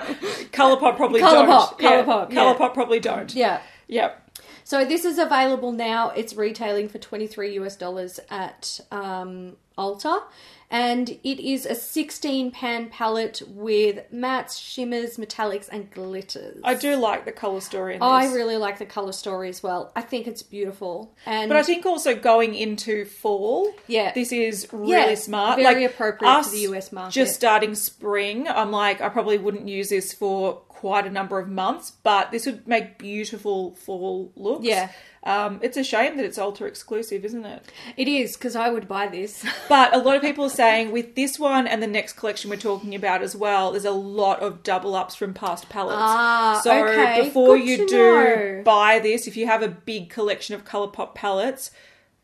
Colourpop 0.53 0.97
probably 0.97 1.21
Colourpop, 1.23 1.71
don't. 1.71 1.81
Yeah, 1.81 2.05
Colourpop, 2.05 2.33
yeah. 2.33 2.41
Colourpop 2.55 2.75
probably 2.75 3.01
don't. 3.01 3.35
yeah. 3.35 3.61
Yep. 3.89 4.19
So 4.65 4.85
this 4.85 5.05
is 5.05 5.19
available 5.19 5.73
now. 5.73 6.11
It's 6.11 6.35
retailing 6.35 6.89
for 6.89 6.99
23 6.99 7.59
US 7.61 7.77
dollars 7.77 8.21
at 8.31 8.81
um, 8.91 9.57
Ulta. 9.79 10.23
And 10.71 11.11
it 11.23 11.39
is 11.39 11.67
a 11.67 11.75
16 11.75 12.51
pan 12.51 12.89
palette 12.89 13.43
with 13.47 14.11
mattes, 14.11 14.59
shimmers, 14.59 15.19
metallics, 15.19 15.69
and 15.71 15.91
glitters. 15.91 16.63
I 16.65 16.75
do 16.77 16.97
like 16.97 17.27
the 17.27 17.33
colour 17.33 17.61
story 17.61 17.93
in 17.95 18.01
this. 18.01 18.07
I 18.07 18.33
really 18.33 18.57
like 18.57 18.79
the 18.79 18.87
color 18.87 19.13
story 19.13 19.51
as 19.51 19.63
well. 19.63 19.93
I 19.95 20.01
think 20.01 20.27
it's 20.27 20.43
beautiful. 20.43 21.15
And 21.27 21.51
But 21.51 21.59
I 21.59 21.63
think 21.63 21.85
also 21.85 22.15
going 22.15 22.55
into 22.55 23.05
fall, 23.05 23.71
Yeah. 23.87 24.13
this 24.15 24.33
is 24.33 24.67
really 24.73 24.93
Yeah, 24.93 25.15
smart. 25.17 25.59
very 25.59 25.83
like 25.83 25.93
appropriate 25.93 26.45
to 26.45 26.51
the 26.51 26.61
US 26.71 26.91
market. 26.91 27.13
Just 27.13 27.35
starting 27.35 27.75
spring, 27.75 28.49
I'm 28.49 28.71
like, 28.71 29.03
I 29.03 29.11
probably 29.11 29.37
wouldn't 29.37 29.69
use 29.69 29.91
this 29.91 30.15
for 30.15 30.63
quite 30.83 31.07
a 31.07 31.11
number 31.11 31.39
of 31.39 31.49
months, 31.49 31.93
but 32.03 32.33
this 32.33 32.45
would 32.45 32.67
make 32.67 32.99
beautiful 32.99 33.73
fall 33.77 34.33
looks. 34.35 34.65
Yeah. 34.65 34.91
Um, 35.23 35.61
it's 35.63 35.77
a 35.77 35.85
shame 35.85 36.17
that 36.17 36.25
it's 36.27 36.39
Ulta 36.39 36.63
exclusive, 36.67 37.25
isn't 37.25 37.45
it? 37.47 37.63
it 37.97 38.09
is 38.09 38.37
because 38.37 38.57
I 38.57 38.69
would 38.69 38.89
buy 38.89 39.07
this. 39.07 39.45
But 39.69 39.95
a 39.95 39.99
lot 39.99 40.17
of 40.17 40.23
people 40.23 40.47
are 40.47 40.51
saying 40.51 40.91
with 40.91 41.15
this 41.15 41.39
one 41.39 41.69
and 41.69 41.81
the 41.81 41.87
next 41.87 42.15
collection 42.15 42.51
we're 42.51 42.57
talking 42.57 42.97
about 42.97 43.23
as 43.23 43.37
well, 43.37 43.71
there's 43.71 43.85
a 43.85 43.93
lot 43.93 44.41
of 44.41 44.65
double 44.65 44.97
ups 44.97 45.15
from 45.15 45.33
past 45.35 45.69
palettes. 45.69 46.01
Ah, 46.03 46.61
so 46.65 46.85
okay. 46.89 47.23
before 47.23 47.57
Good 47.57 47.69
you 47.69 47.89
do 47.89 47.97
know. 47.97 48.63
buy 48.65 48.99
this, 48.99 49.29
if 49.29 49.37
you 49.37 49.47
have 49.47 49.63
a 49.63 49.69
big 49.69 50.11
collection 50.11 50.57
of 50.57 50.65
Colourpop 50.65 51.15
palettes, 51.15 51.71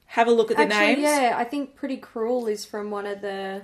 have 0.07 0.27
a 0.27 0.33
look 0.33 0.51
at 0.51 0.57
the 0.57 0.65
Actually, 0.65 0.87
names. 0.97 1.03
yeah, 1.03 1.35
I 1.37 1.45
think 1.45 1.77
Pretty 1.77 1.97
Cruel 1.99 2.49
is 2.49 2.65
from 2.65 2.91
one 2.91 3.07
of 3.07 3.21
the. 3.21 3.63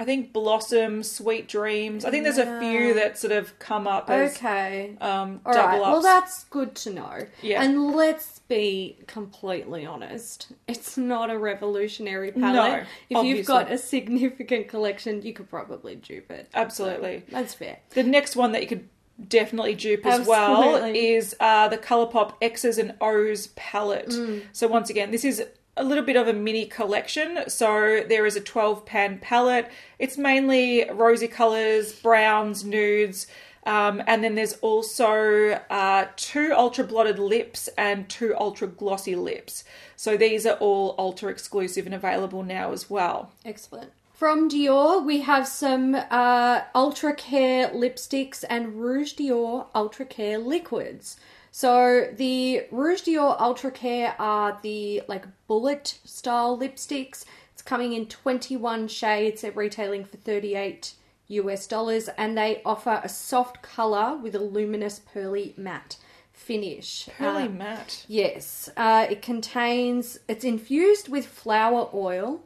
I 0.00 0.04
think 0.04 0.32
Blossom, 0.32 1.02
Sweet 1.02 1.46
Dreams. 1.46 2.06
I 2.06 2.10
think 2.10 2.24
there's 2.24 2.38
a 2.38 2.58
few 2.58 2.94
that 2.94 3.18
sort 3.18 3.34
of 3.34 3.56
come 3.58 3.86
up 3.86 4.08
as 4.08 4.34
Okay. 4.34 4.96
um, 4.98 5.42
All 5.44 5.52
double 5.52 5.68
right. 5.68 5.80
ups. 5.82 5.92
Well, 5.92 6.00
that's 6.02 6.44
good 6.44 6.74
to 6.76 6.90
know. 6.90 7.26
Yeah. 7.42 7.62
And 7.62 7.94
let's 7.94 8.38
be 8.48 8.96
completely 9.06 9.84
honest. 9.84 10.52
It's 10.66 10.96
not 10.96 11.28
a 11.28 11.38
revolutionary 11.38 12.32
palette. 12.32 12.84
No, 13.10 13.20
if 13.20 13.26
you've 13.26 13.44
got 13.46 13.70
a 13.70 13.76
significant 13.76 14.68
collection, 14.68 15.20
you 15.20 15.34
could 15.34 15.50
probably 15.50 15.96
dupe 15.96 16.30
it. 16.30 16.48
Absolutely. 16.54 17.24
So, 17.28 17.32
that's 17.36 17.52
fair. 17.52 17.80
The 17.90 18.02
next 18.02 18.36
one 18.36 18.52
that 18.52 18.62
you 18.62 18.68
could 18.68 18.88
definitely 19.28 19.74
dupe 19.74 20.06
as 20.06 20.26
well 20.26 20.62
Absolutely. 20.76 21.08
is 21.08 21.36
uh, 21.40 21.68
the 21.68 21.76
Colourpop 21.76 22.36
X's 22.40 22.78
and 22.78 22.94
O's 23.02 23.48
palette. 23.48 24.08
Mm. 24.08 24.44
So 24.52 24.66
once 24.66 24.88
again, 24.88 25.10
this 25.10 25.26
is 25.26 25.44
a 25.76 25.84
little 25.84 26.04
bit 26.04 26.16
of 26.16 26.28
a 26.28 26.32
mini 26.32 26.66
collection. 26.66 27.44
So 27.48 28.04
there 28.08 28.26
is 28.26 28.36
a 28.36 28.40
12 28.40 28.84
pan 28.84 29.18
palette. 29.18 29.70
It's 29.98 30.18
mainly 30.18 30.88
rosy 30.90 31.28
colours, 31.28 31.92
browns, 31.92 32.64
nudes. 32.64 33.26
Um, 33.66 34.02
and 34.06 34.24
then 34.24 34.34
there's 34.34 34.54
also 34.54 35.60
uh, 35.68 36.06
two 36.16 36.52
ultra 36.56 36.84
blotted 36.84 37.18
lips 37.18 37.68
and 37.76 38.08
two 38.08 38.34
ultra 38.38 38.66
glossy 38.66 39.14
lips. 39.14 39.64
So 39.96 40.16
these 40.16 40.46
are 40.46 40.56
all 40.56 40.96
Ulta 40.96 41.28
exclusive 41.30 41.84
and 41.84 41.94
available 41.94 42.42
now 42.42 42.72
as 42.72 42.88
well. 42.88 43.32
Excellent. 43.44 43.92
From 44.14 44.50
Dior, 44.50 45.04
we 45.04 45.20
have 45.20 45.48
some 45.48 45.94
uh, 45.94 46.60
Ultra 46.74 47.14
Care 47.14 47.68
lipsticks 47.68 48.44
and 48.50 48.74
Rouge 48.74 49.14
Dior 49.14 49.66
Ultra 49.74 50.04
Care 50.04 50.38
liquids. 50.38 51.18
So 51.50 52.08
the 52.12 52.64
Rouge 52.70 53.02
Dior 53.02 53.40
Ultra 53.40 53.70
Care 53.70 54.14
are 54.18 54.58
the 54.62 55.02
like 55.08 55.24
bullet 55.46 55.98
style 56.04 56.56
lipsticks. 56.58 57.24
It's 57.52 57.62
coming 57.62 57.92
in 57.92 58.06
21 58.06 58.88
shades. 58.88 59.42
They're 59.42 59.52
retailing 59.52 60.04
for 60.04 60.16
38 60.16 60.94
US 61.28 61.66
dollars 61.66 62.08
and 62.16 62.36
they 62.36 62.62
offer 62.64 63.00
a 63.02 63.08
soft 63.08 63.62
color 63.62 64.16
with 64.16 64.34
a 64.34 64.40
luminous 64.40 65.00
pearly 65.00 65.54
matte 65.56 65.96
finish. 66.32 67.08
Pearly 67.18 67.44
Uh, 67.44 67.48
matte. 67.50 68.04
Yes, 68.08 68.70
uh, 68.76 69.06
it 69.10 69.20
contains. 69.22 70.18
It's 70.26 70.44
infused 70.44 71.08
with 71.08 71.26
flower 71.26 71.88
oil, 71.92 72.42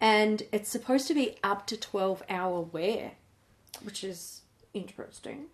and 0.00 0.42
it's 0.50 0.70
supposed 0.70 1.06
to 1.08 1.14
be 1.14 1.36
up 1.44 1.66
to 1.66 1.76
twelve 1.76 2.22
hour 2.30 2.60
wear, 2.62 3.12
which 3.82 4.02
is 4.02 4.40
interesting. 4.72 5.46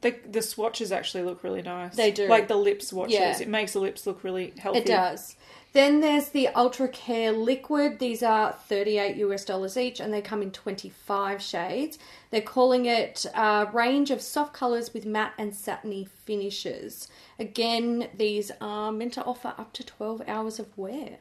The 0.00 0.16
the 0.30 0.42
swatches 0.42 0.92
actually 0.92 1.24
look 1.24 1.42
really 1.42 1.62
nice. 1.62 1.96
They 1.96 2.10
do. 2.10 2.26
Like 2.28 2.48
the 2.48 2.56
lip 2.56 2.82
swatches. 2.82 3.14
Yeah. 3.14 3.40
It 3.40 3.48
makes 3.48 3.72
the 3.72 3.80
lips 3.80 4.06
look 4.06 4.24
really 4.24 4.52
healthy. 4.58 4.80
It 4.80 4.86
does. 4.86 5.36
Then 5.72 6.00
there's 6.00 6.30
the 6.30 6.48
Ultra 6.48 6.88
Care 6.88 7.30
Liquid. 7.30 8.00
These 8.00 8.24
are 8.24 8.52
38 8.52 9.16
US 9.16 9.44
dollars 9.44 9.76
each 9.76 10.00
and 10.00 10.12
they 10.12 10.20
come 10.20 10.42
in 10.42 10.50
25 10.50 11.40
shades. 11.40 11.98
They're 12.30 12.40
calling 12.40 12.86
it 12.86 13.24
a 13.34 13.68
range 13.72 14.10
of 14.10 14.20
soft 14.20 14.52
colors 14.52 14.92
with 14.92 15.06
matte 15.06 15.34
and 15.38 15.54
satiny 15.54 16.08
finishes. 16.24 17.06
Again, 17.38 18.08
these 18.16 18.50
are 18.60 18.90
meant 18.90 19.12
to 19.14 19.24
offer 19.24 19.54
up 19.56 19.72
to 19.74 19.84
12 19.84 20.22
hours 20.26 20.58
of 20.58 20.76
wear. 20.76 21.18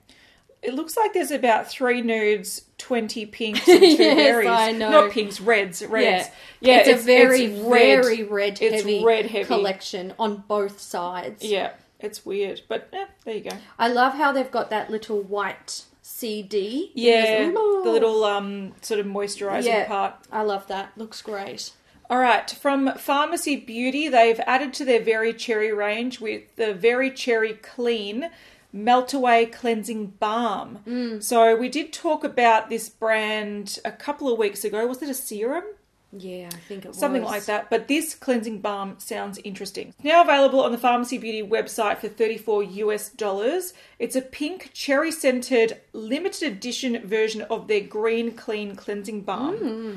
It 0.61 0.73
looks 0.73 0.97
like 0.97 1.13
there's 1.13 1.31
about 1.31 1.67
three 1.69 2.01
nudes, 2.01 2.63
twenty 2.77 3.25
pinks, 3.25 3.67
and 3.67 3.79
two 3.79 3.87
Yes, 3.87 4.15
berries. 4.15 4.49
I 4.49 4.71
know. 4.73 4.89
Not 4.91 5.11
pinks, 5.11 5.39
reds, 5.39 5.85
reds. 5.85 6.29
Yeah, 6.59 6.75
Yeah, 6.83 6.89
it's, 6.89 7.01
a 7.03 7.05
very, 7.05 7.45
it's 7.45 7.61
red. 7.65 8.03
very 8.03 8.23
red 8.23 8.61
It's 8.61 8.75
heavy, 8.83 9.03
red 9.03 9.25
heavy. 9.27 9.45
collection 9.45 10.13
on 10.19 10.43
both 10.47 10.79
sides. 10.81 11.43
Yeah, 11.45 11.71
it's 11.99 12.25
weird, 12.25 12.61
but 12.67 12.89
eh, 12.91 13.05
there 13.23 13.35
you 13.35 13.41
go. 13.49 13.57
I 13.77 13.87
love 13.87 14.13
how 14.15 14.31
they've 14.33 14.51
got 14.51 14.69
that 14.69 14.89
little 14.89 15.21
white 15.21 15.85
CD. 16.01 16.91
Yeah, 16.93 17.45
the 17.51 17.89
little 17.91 18.23
um 18.25 18.73
sort 18.81 18.99
of 18.99 19.05
moisturising 19.05 19.65
Yeah. 19.65 19.87
part. 19.87 20.15
I 20.31 20.41
love 20.41 20.67
that. 20.67 20.91
Looks 20.97 21.21
great. 21.21 21.71
All 22.09 22.17
right, 22.17 22.49
from 22.49 22.87
Farmacy 22.97 23.63
Beauty, 23.65 24.07
they've 24.09 24.39
added 24.47 24.73
to 24.73 24.83
their 24.85 24.99
Very 24.99 25.31
Cherry 25.31 25.71
range 25.71 26.19
with 26.19 26.55
the 26.55 26.73
Very 26.73 27.11
Cherry 27.11 27.53
Clean 27.53 28.29
Melt 28.71 29.13
Away 29.13 29.45
Cleansing 29.45 30.13
Balm. 30.19 30.79
Mm. 30.87 31.23
So 31.23 31.55
we 31.55 31.69
did 31.69 31.91
talk 31.91 32.23
about 32.23 32.69
this 32.69 32.89
brand 32.89 33.79
a 33.83 33.91
couple 33.91 34.31
of 34.31 34.37
weeks 34.37 34.63
ago. 34.63 34.85
Was 34.85 35.01
it 35.01 35.09
a 35.09 35.13
serum? 35.13 35.63
Yeah, 36.11 36.49
I 36.51 36.57
think 36.57 36.85
it 36.85 36.87
was 36.87 36.97
Something 36.97 37.23
like 37.23 37.45
that. 37.45 37.69
But 37.69 37.87
this 37.87 38.15
cleansing 38.15 38.61
balm 38.61 38.95
sounds 38.97 39.39
interesting. 39.43 39.93
Now 40.03 40.23
available 40.23 40.61
on 40.61 40.71
the 40.71 40.77
Farmacy 40.77 41.21
Beauty 41.21 41.43
website 41.43 41.99
for 41.99 42.07
34 42.07 42.63
US 42.63 43.09
dollars. 43.09 43.73
It's 43.99 44.15
a 44.15 44.21
pink 44.21 44.71
cherry 44.73 45.11
scented 45.11 45.79
limited 45.93 46.51
edition 46.51 47.07
version 47.07 47.43
of 47.43 47.67
their 47.67 47.81
green 47.81 48.31
clean 48.31 48.75
cleansing 48.75 49.21
balm. 49.21 49.57
Hmm. 49.57 49.93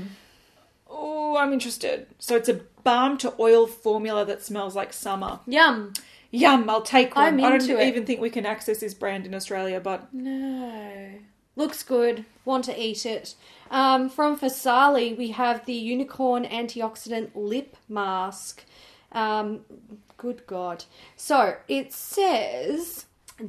Oh, 0.87 1.39
I'm 1.39 1.55
interested. 1.55 2.07
So 2.19 2.37
it's 2.37 2.49
a 2.51 2.61
balm 2.85 3.17
to 3.19 3.33
oil 3.41 3.67
formula 3.67 4.27
that 4.27 4.43
smells 4.43 4.77
like 4.77 4.93
summer. 4.93 5.41
Yum. 5.47 5.95
Yum, 6.33 6.69
I'll 6.69 6.83
take 6.83 7.15
one. 7.15 7.41
I'm 7.41 7.45
I 7.45 7.51
don't 7.51 7.69
it. 7.69 7.87
even 7.87 8.07
think 8.07 8.21
we 8.21 8.31
can 8.31 8.47
access 8.47 8.81
this 8.81 8.95
brand 8.95 9.27
in 9.27 9.35
Australia, 9.35 9.81
but 9.81 10.13
No. 10.13 11.13
Looks 11.55 11.83
good. 11.83 12.25
Want 12.47 12.65
to 12.65 12.83
eat 12.83 13.05
it. 13.05 13.35
Um, 13.71 14.09
from 14.09 14.39
Farsali, 14.39 15.17
we 15.17 15.33
have 15.33 15.67
the 15.67 15.75
Unicorn 15.75 16.47
Antioxidant 16.47 17.31
Lip 17.35 17.77
Mask. 17.89 18.65
Um, 19.13 19.61
good 20.17 20.47
God. 20.47 20.87
So 21.17 21.57
it 21.69 21.93
says 21.93 23.05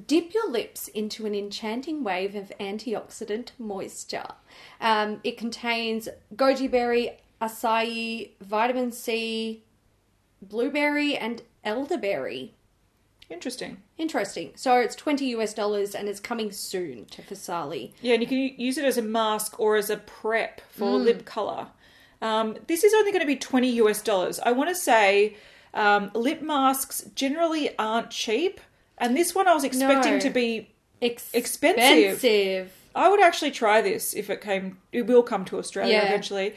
dip 0.07 0.33
your 0.33 0.49
lips 0.49 0.87
into 0.89 1.25
an 1.25 1.35
enchanting 1.35 2.03
wave 2.03 2.35
of 2.35 2.51
antioxidant 2.59 3.51
moisture. 3.57 4.27
Um, 4.81 5.21
it 5.23 5.37
contains 5.37 6.09
goji 6.35 6.69
berry, 6.69 7.17
acai, 7.41 8.31
vitamin 8.41 8.91
C, 8.91 9.63
blueberry, 10.41 11.15
and 11.15 11.41
elderberry. 11.63 12.53
Interesting. 13.30 13.77
Interesting. 13.98 14.51
So 14.56 14.77
it's 14.80 14.96
20 14.96 15.25
US 15.38 15.53
dollars 15.53 15.96
and 15.96 16.08
it's 16.08 16.20
coming 16.20 16.51
soon 16.51 17.06
to 17.06 17.22
Farsali. 17.22 17.92
Yeah, 18.01 18.13
and 18.13 18.22
you 18.22 18.27
can 18.27 18.38
use 18.60 18.77
it 18.77 18.86
as 18.86 18.98
a 18.98 19.01
mask 19.01 19.60
or 19.60 19.75
as 19.75 19.89
a 19.89 19.98
prep 19.98 20.62
for 20.72 21.00
Mm. 21.00 21.03
lip 21.06 21.25
color. 21.25 21.68
Um, 22.22 22.58
this 22.68 22.84
is 22.84 22.94
only 22.94 23.12
going 23.12 23.22
to 23.22 23.27
be 23.27 23.36
20 23.36 23.70
US 23.82 24.01
dollars. 24.01 24.39
I 24.39 24.51
want 24.51 24.70
to 24.70 24.75
say 24.75 25.36
um, 25.74 26.12
lip 26.13 26.42
masks 26.42 27.03
generally 27.15 27.75
aren't 27.80 28.12
cheap, 28.12 28.62
and 29.00 29.18
this 29.18 29.34
one 29.34 29.48
I 29.48 29.53
was 29.56 29.63
expecting 29.63 30.13
No. 30.13 30.20
to 30.20 30.30
be 30.30 30.70
Expensive. 31.01 31.34
Expensive. 32.13 32.72
I 32.96 33.10
would 33.10 33.20
actually 33.22 33.51
try 33.51 33.82
this 33.82 34.13
if 34.13 34.30
it 34.30 34.39
came. 34.39 34.77
It 34.92 35.08
will 35.08 35.24
come 35.24 35.44
to 35.46 35.58
Australia 35.58 35.94
Yeah. 35.96 36.06
eventually. 36.06 36.53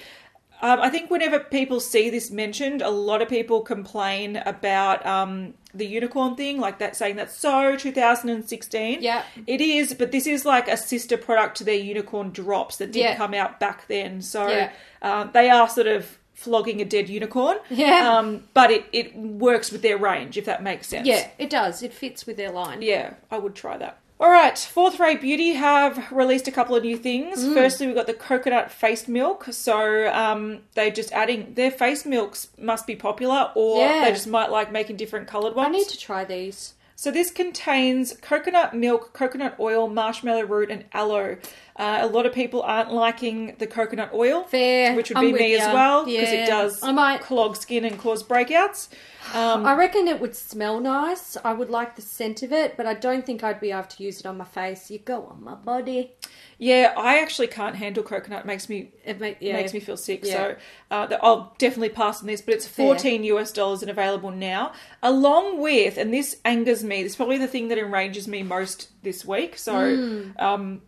Um, 0.62 0.80
I 0.80 0.88
think 0.88 1.10
whenever 1.10 1.38
people 1.40 1.80
see 1.80 2.08
this 2.10 2.30
mentioned, 2.30 2.80
a 2.82 2.88
lot 2.90 3.20
of 3.22 3.28
people 3.28 3.60
complain 3.60 4.36
about 4.46 5.04
um, 5.04 5.54
the 5.74 5.86
unicorn 5.86 6.34
thing, 6.34 6.58
like 6.58 6.78
that, 6.78 6.96
saying 6.96 7.16
that's 7.16 7.36
so 7.36 7.76
2016. 7.76 9.02
Yeah. 9.02 9.22
it 9.46 9.60
is, 9.60 9.94
but 9.94 10.12
this 10.12 10.26
is 10.26 10.44
like 10.44 10.68
a 10.68 10.76
sister 10.76 11.16
product 11.16 11.58
to 11.58 11.64
their 11.64 11.74
unicorn 11.74 12.30
drops 12.30 12.76
that 12.78 12.92
did 12.92 13.00
Yeah. 13.00 13.16
come 13.16 13.34
out 13.34 13.60
back 13.60 13.86
then. 13.88 14.22
So 14.22 14.48
Yeah. 14.48 14.70
um, 15.02 15.30
they 15.34 15.50
are 15.50 15.68
sort 15.68 15.86
of 15.86 16.18
flogging 16.34 16.80
a 16.80 16.84
dead 16.84 17.08
unicorn. 17.08 17.58
Yeah. 17.70 18.16
um, 18.16 18.44
but 18.54 18.70
it 18.70 18.84
it 18.92 19.16
works 19.16 19.70
with 19.72 19.82
their 19.82 19.98
range, 19.98 20.36
if 20.38 20.44
that 20.46 20.62
makes 20.62 20.86
sense. 20.86 21.06
Yeah, 21.06 21.28
it 21.38 21.50
does. 21.50 21.82
It 21.82 21.92
fits 21.92 22.26
with 22.26 22.36
their 22.36 22.50
line. 22.50 22.82
Yeah, 22.82 23.14
I 23.30 23.38
would 23.38 23.54
try 23.54 23.76
that. 23.78 23.98
All 24.18 24.30
right, 24.30 24.56
Fourth 24.58 24.98
Ray 24.98 25.16
Beauty 25.16 25.52
have 25.52 26.10
released 26.10 26.48
a 26.48 26.50
couple 26.50 26.74
of 26.74 26.82
new 26.82 26.96
things. 26.96 27.44
Mm. 27.44 27.52
Firstly, 27.52 27.86
we've 27.86 27.94
got 27.96 28.06
the 28.06 28.14
coconut 28.14 28.70
face 28.70 29.06
milk. 29.06 29.46
So 29.50 30.10
um, 30.10 30.60
they're 30.74 30.90
just 30.90 31.12
adding 31.12 31.52
their 31.52 31.70
face 31.70 32.06
milks 32.06 32.48
must 32.58 32.86
be 32.86 32.96
popular, 32.96 33.52
or 33.54 33.80
Yeah. 33.80 34.04
they 34.06 34.12
just 34.12 34.26
might 34.26 34.50
like 34.50 34.72
making 34.72 34.96
different 34.96 35.28
coloured 35.28 35.54
ones. 35.54 35.68
I 35.68 35.70
need 35.78 35.88
to 35.88 35.98
try 35.98 36.24
these. 36.24 36.72
So 36.98 37.10
this 37.10 37.30
contains 37.30 38.14
coconut 38.22 38.74
milk, 38.74 39.12
coconut 39.12 39.56
oil, 39.60 39.86
marshmallow 39.86 40.44
root, 40.46 40.70
and 40.70 40.86
aloe. 40.94 41.36
Uh, 41.78 41.98
a 42.00 42.06
lot 42.06 42.24
of 42.24 42.32
people 42.32 42.62
aren't 42.62 42.90
liking 42.92 43.54
the 43.58 43.66
coconut 43.66 44.10
oil, 44.14 44.44
Fair. 44.44 44.94
which 44.94 45.10
would 45.10 45.18
I'm 45.18 45.26
be 45.26 45.32
me 45.34 45.54
as 45.56 45.72
well 45.74 46.06
because 46.06 46.32
Yeah. 46.32 46.44
it 46.44 46.46
does 46.46 46.82
I 46.82 46.90
might- 46.92 47.20
clog 47.20 47.54
skin 47.56 47.84
and 47.84 47.98
cause 47.98 48.22
breakouts. 48.22 48.88
Um, 49.34 49.66
I 49.66 49.74
reckon 49.74 50.06
it 50.08 50.20
would 50.20 50.36
smell 50.36 50.78
nice. 50.80 51.36
I 51.44 51.52
would 51.52 51.68
like 51.68 51.96
the 51.96 52.00
scent 52.02 52.42
of 52.44 52.52
it, 52.52 52.76
but 52.76 52.86
I 52.86 52.94
don't 52.94 53.26
think 53.26 53.42
I'd 53.44 53.60
be 53.60 53.72
able 53.72 53.82
to 53.88 54.02
use 54.04 54.20
it 54.20 54.24
on 54.26 54.38
my 54.38 54.44
face. 54.44 54.88
You 54.90 55.00
go 55.00 55.24
on 55.26 55.42
my 55.42 55.54
body. 55.54 56.12
yeah, 56.58 56.94
I 56.96 57.18
actually 57.18 57.48
can't 57.48 57.76
handle 57.76 58.02
coconut. 58.02 58.40
It 58.44 58.46
makes 58.46 58.68
me 58.70 58.92
It 59.04 59.20
make, 59.20 59.36
yeah. 59.40 59.52
makes 59.54 59.74
me 59.74 59.80
feel 59.80 59.96
sick. 59.98 60.20
Yeah. 60.24 60.32
So 60.32 60.56
uh, 60.90 61.16
I'll 61.20 61.54
definitely 61.58 61.90
pass 61.90 62.20
on 62.22 62.26
this, 62.28 62.40
but 62.40 62.54
it's 62.54 62.66
Fair. 62.66 62.86
14 62.86 63.24
US 63.24 63.52
dollars 63.52 63.82
and 63.82 63.90
available 63.90 64.30
now, 64.30 64.72
along 65.02 65.60
with, 65.60 65.98
and 65.98 66.14
this 66.14 66.36
angers 66.46 66.82
me, 66.82 67.02
this 67.02 67.12
is 67.12 67.16
probably 67.16 67.36
the 67.38 67.48
thing 67.48 67.68
that 67.68 67.76
enrages 67.78 68.26
me 68.26 68.42
most 68.42 68.88
this 69.02 69.24
week. 69.26 69.58
So 69.58 69.94
Hmm. 69.96 70.30
um, 70.38 70.82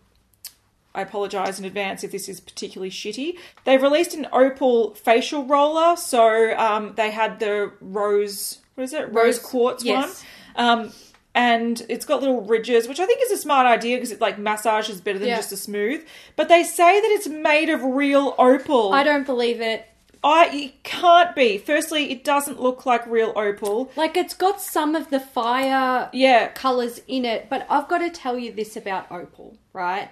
I 0.95 1.03
apologise 1.03 1.59
in 1.59 1.65
advance 1.65 2.03
if 2.03 2.11
this 2.13 2.29
is 2.29 2.41
particularly 2.41 2.91
shitty. 2.91 3.39
They've 3.65 3.83
released 3.83 4.15
an 4.15 4.27
opal 4.33 4.95
facial 4.95 5.45
roller, 5.45 5.97
so 5.97 6.57
um, 6.57 6.95
they 6.97 7.11
had 7.11 7.39
the 7.41 7.73
rose, 7.81 8.59
what 8.75 8.85
is 8.85 8.93
it, 8.93 9.13
rose, 9.13 9.15
Rose- 9.15 9.39
quartz 9.39 9.85
yes. 9.85 10.25
one. 10.55 10.67
Um, 10.69 10.93
and 11.35 11.85
it's 11.89 12.05
got 12.05 12.21
little 12.21 12.41
ridges, 12.41 12.89
which 12.89 12.99
I 12.99 13.07
think 13.07 13.21
is 13.23 13.31
a 13.31 13.37
smart 13.37 13.67
idea 13.67 13.97
because 13.97 14.11
it 14.11 14.21
like 14.21 14.39
massages 14.39 15.01
better 15.01 15.19
than 15.21 15.29
Yeah. 15.29 15.37
just 15.37 15.53
a 15.53 15.57
smooth. 15.57 16.05
But 16.35 16.49
they 16.49 16.65
say 16.65 17.01
that 17.01 17.11
it's 17.13 17.29
made 17.29 17.69
of 17.69 17.83
real 17.85 18.35
opal. 18.39 18.93
I 18.93 19.05
don't 19.05 19.25
believe 19.27 19.61
it. 19.61 19.87
I 20.25 20.49
it 20.53 20.83
can't 20.83 21.37
be. 21.37 21.59
Firstly, 21.59 22.11
it 22.11 22.25
doesn't 22.25 22.61
look 22.61 22.85
like 22.87 23.07
real 23.07 23.33
opal. 23.37 23.93
Like 23.95 24.17
it's 24.17 24.35
got 24.35 24.61
some 24.61 24.97
of 24.97 25.11
the 25.11 25.21
fire 25.21 26.09
Yeah, 26.13 26.49
colours 26.49 27.01
in 27.07 27.25
it, 27.25 27.49
but 27.49 27.65
I've 27.71 27.87
got 27.87 27.99
to 27.99 28.11
tell 28.11 28.37
you 28.37 28.51
this 28.53 28.77
about 28.77 29.13
opal, 29.13 29.57
right? 29.73 30.09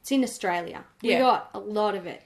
It's 0.00 0.10
in 0.12 0.22
Australia. 0.24 0.84
We 1.02 1.10
Yeah. 1.10 1.18
got 1.20 1.50
a 1.54 1.58
lot 1.58 1.94
of 1.94 2.06
it. 2.06 2.22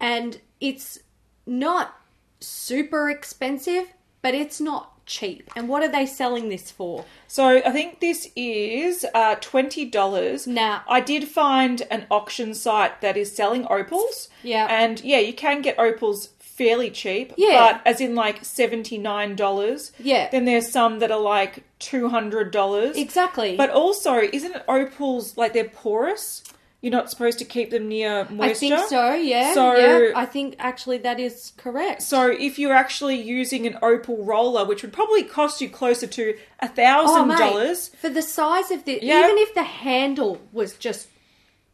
And 0.00 0.40
it's 0.60 0.98
not 1.46 1.94
super 2.40 3.08
expensive, 3.10 3.92
but 4.22 4.34
it's 4.34 4.60
not 4.60 5.04
cheap. 5.06 5.50
And 5.56 5.68
what 5.68 5.82
are 5.82 5.88
they 5.90 6.04
selling 6.04 6.50
this 6.50 6.70
for? 6.70 7.04
So 7.26 7.56
I 7.64 7.70
think 7.70 8.00
this 8.00 8.28
is 8.36 9.06
uh, 9.14 9.36
twenty 9.40 9.84
dollars. 9.86 10.46
Now- 10.46 10.82
I 10.88 11.00
did 11.00 11.26
find 11.28 11.82
an 11.90 12.06
auction 12.10 12.54
site 12.54 13.00
that 13.00 13.16
is 13.16 13.34
selling 13.34 13.66
opals. 13.70 14.28
Yeah. 14.42 14.66
and 14.70 15.00
yeah, 15.02 15.18
you 15.18 15.32
can 15.32 15.62
get 15.62 15.78
opals 15.78 16.28
fairly 16.38 16.90
cheap. 16.90 17.32
Yeah. 17.38 17.72
but 17.72 17.80
as 17.86 18.00
in 18.00 18.14
like 18.14 18.44
seventy 18.44 18.98
nine 18.98 19.34
dollars. 19.34 19.92
Yeah. 19.98 20.28
Then 20.30 20.44
there's 20.44 20.70
some 20.70 20.98
that 20.98 21.10
are 21.10 21.20
like 21.20 21.64
two 21.78 22.10
hundred 22.10 22.50
dollars. 22.50 22.96
Exactly. 22.98 23.56
But 23.56 23.70
also, 23.70 24.14
isn't 24.20 24.56
opals 24.68 25.36
like 25.38 25.54
they're 25.54 25.64
porous? 25.70 26.42
You're 26.80 26.92
not 26.92 27.10
supposed 27.10 27.40
to 27.40 27.44
keep 27.44 27.70
them 27.70 27.88
near 27.88 28.24
moisture. 28.30 28.42
I 28.50 28.54
think 28.54 28.88
so, 28.88 29.14
yeah. 29.14 29.52
So- 29.52 29.76
yeah, 29.76 30.12
I 30.14 30.24
think 30.26 30.54
actually 30.60 30.98
that 30.98 31.18
is 31.18 31.52
correct. 31.56 32.02
So 32.02 32.30
if 32.30 32.56
you're 32.58 32.72
actually 32.72 33.20
using 33.20 33.66
an 33.66 33.78
opal 33.82 34.24
roller, 34.24 34.64
which 34.64 34.82
would 34.82 34.92
probably 34.92 35.24
cost 35.24 35.60
you 35.60 35.68
closer 35.68 36.06
to 36.06 36.36
a 36.60 36.68
thousand 36.68 37.32
oh, 37.32 37.36
dollars, 37.36 37.88
for 38.00 38.08
the 38.08 38.22
size 38.22 38.70
of 38.70 38.84
the 38.84 39.00
Yeah. 39.02 39.24
even 39.24 39.38
if 39.38 39.54
the 39.54 39.64
handle 39.64 40.40
was 40.52 40.76
just 40.76 41.08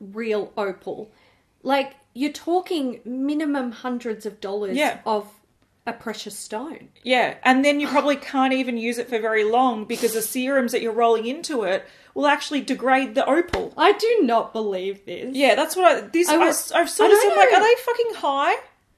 real 0.01 0.53
opal, 0.57 1.11
like 1.63 1.97
you're 2.15 2.33
talking 2.33 3.01
minimum 3.05 3.73
hundreds 3.73 4.25
of 4.25 4.41
dollars 4.41 4.77
Yeah. 4.77 5.01
of 5.05 5.29
a 5.87 5.93
precious 5.93 6.39
stone. 6.39 6.89
yeah, 7.03 7.35
and 7.43 7.63
then 7.63 7.79
you 7.79 7.87
probably 7.87 8.17
can't 8.17 8.55
even 8.55 8.79
use 8.79 8.97
it 8.97 9.07
for 9.07 9.19
very 9.19 9.45
long 9.45 9.85
because 9.85 10.15
the 10.15 10.23
serums 10.23 10.73
that 10.73 10.81
you're 10.81 10.93
rolling 10.95 11.27
into 11.27 11.63
it 11.65 11.85
will 12.15 12.27
actually 12.27 12.61
degrade 12.61 13.15
the 13.15 13.27
opal. 13.27 13.75
I 13.77 13.93
do 13.93 14.21
not 14.23 14.53
believe 14.53 15.05
this. 15.05 15.35
Yeah, 15.35 15.55
that's 15.55 15.77
what 15.77 15.85
I. 15.85 16.01
This 16.03 16.29
I 16.29 16.37
I, 16.37 16.47
have 16.47 16.55
sort 16.55 16.83
of 16.83 16.89
said 16.89 17.09
like, 17.37 17.53
are 17.53 17.61
they 17.61 17.75
fucking 17.83 18.15
high? 18.15 18.55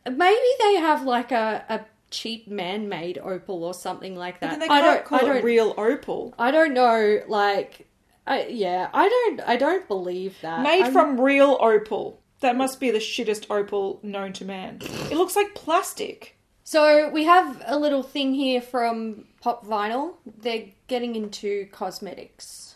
Maybe 0.08 0.46
they 0.60 0.74
have 0.76 1.02
like 1.04 1.32
a, 1.32 1.64
a 1.68 1.80
cheap 2.10 2.46
man-made 2.48 3.18
opal 3.18 3.64
or 3.64 3.74
something 3.74 4.14
like 4.14 4.40
that. 4.40 4.62
I 4.70 4.80
don't. 4.80 5.04
call 5.04 5.18
I 5.18 5.22
it 5.22 5.26
don't. 5.26 5.44
real 5.44 5.74
opal. 5.76 6.34
I 6.38 6.50
don't 6.50 6.74
know. 6.74 7.20
Like, 7.26 7.88
I, 8.26 8.46
yeah, 8.46 8.88
I 8.92 9.08
don't. 9.08 9.40
I 9.48 9.56
don't 9.56 9.88
believe 9.88 10.36
that. 10.42 10.62
Made 10.62 10.84
I'm- 10.84 10.92
from 10.92 11.20
real 11.20 11.58
opal. 11.60 12.20
That 12.40 12.54
must 12.54 12.80
be 12.80 12.90
the 12.90 12.98
shittest 12.98 13.46
opal 13.48 13.98
known 14.02 14.34
to 14.34 14.44
man. 14.44 14.78
It 14.82 15.16
looks 15.16 15.34
like 15.36 15.54
plastic. 15.54 16.36
So 16.64 17.08
we 17.08 17.24
have 17.24 17.62
a 17.64 17.78
little 17.78 18.02
thing 18.02 18.34
here 18.34 18.60
from 18.60 19.24
Pop 19.40 19.64
Vinyl. 19.64 20.16
They're 20.26 20.66
getting 20.86 21.16
into 21.16 21.66
cosmetics. 21.72 22.75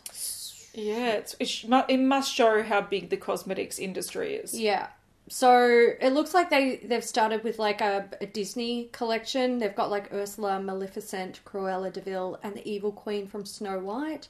Yeah, 0.75 1.13
it's, 1.13 1.35
it, 1.41 1.99
must 1.99 2.33
show 2.33 2.63
how 2.63 2.81
big 2.81 3.11
the 3.11 3.17
cosmetics 3.17 3.79
industry 3.79 4.35
is. 4.35 4.59
Yeah. 4.59 4.89
So 5.29 5.93
it 6.01 6.11
looks 6.11 6.35
like 6.35 6.51
they 6.51 6.77
they've 6.77 7.05
started 7.05 7.45
with 7.45 7.59
like 7.59 7.81
a, 7.81 8.09
a 8.21 8.27
Disney 8.27 8.89
collection. 8.93 9.59
They've 9.59 9.75
got 9.75 9.91
like 9.91 10.13
Ursula, 10.13 10.61
Maleficent, 10.61 11.41
Cruella 11.45 11.93
de 11.93 12.01
Vil, 12.01 12.39
and 12.43 12.55
the 12.55 12.69
Evil 12.69 12.93
Queen 12.93 13.27
from 13.27 13.45
Snow 13.47 13.79
White. 13.79 14.29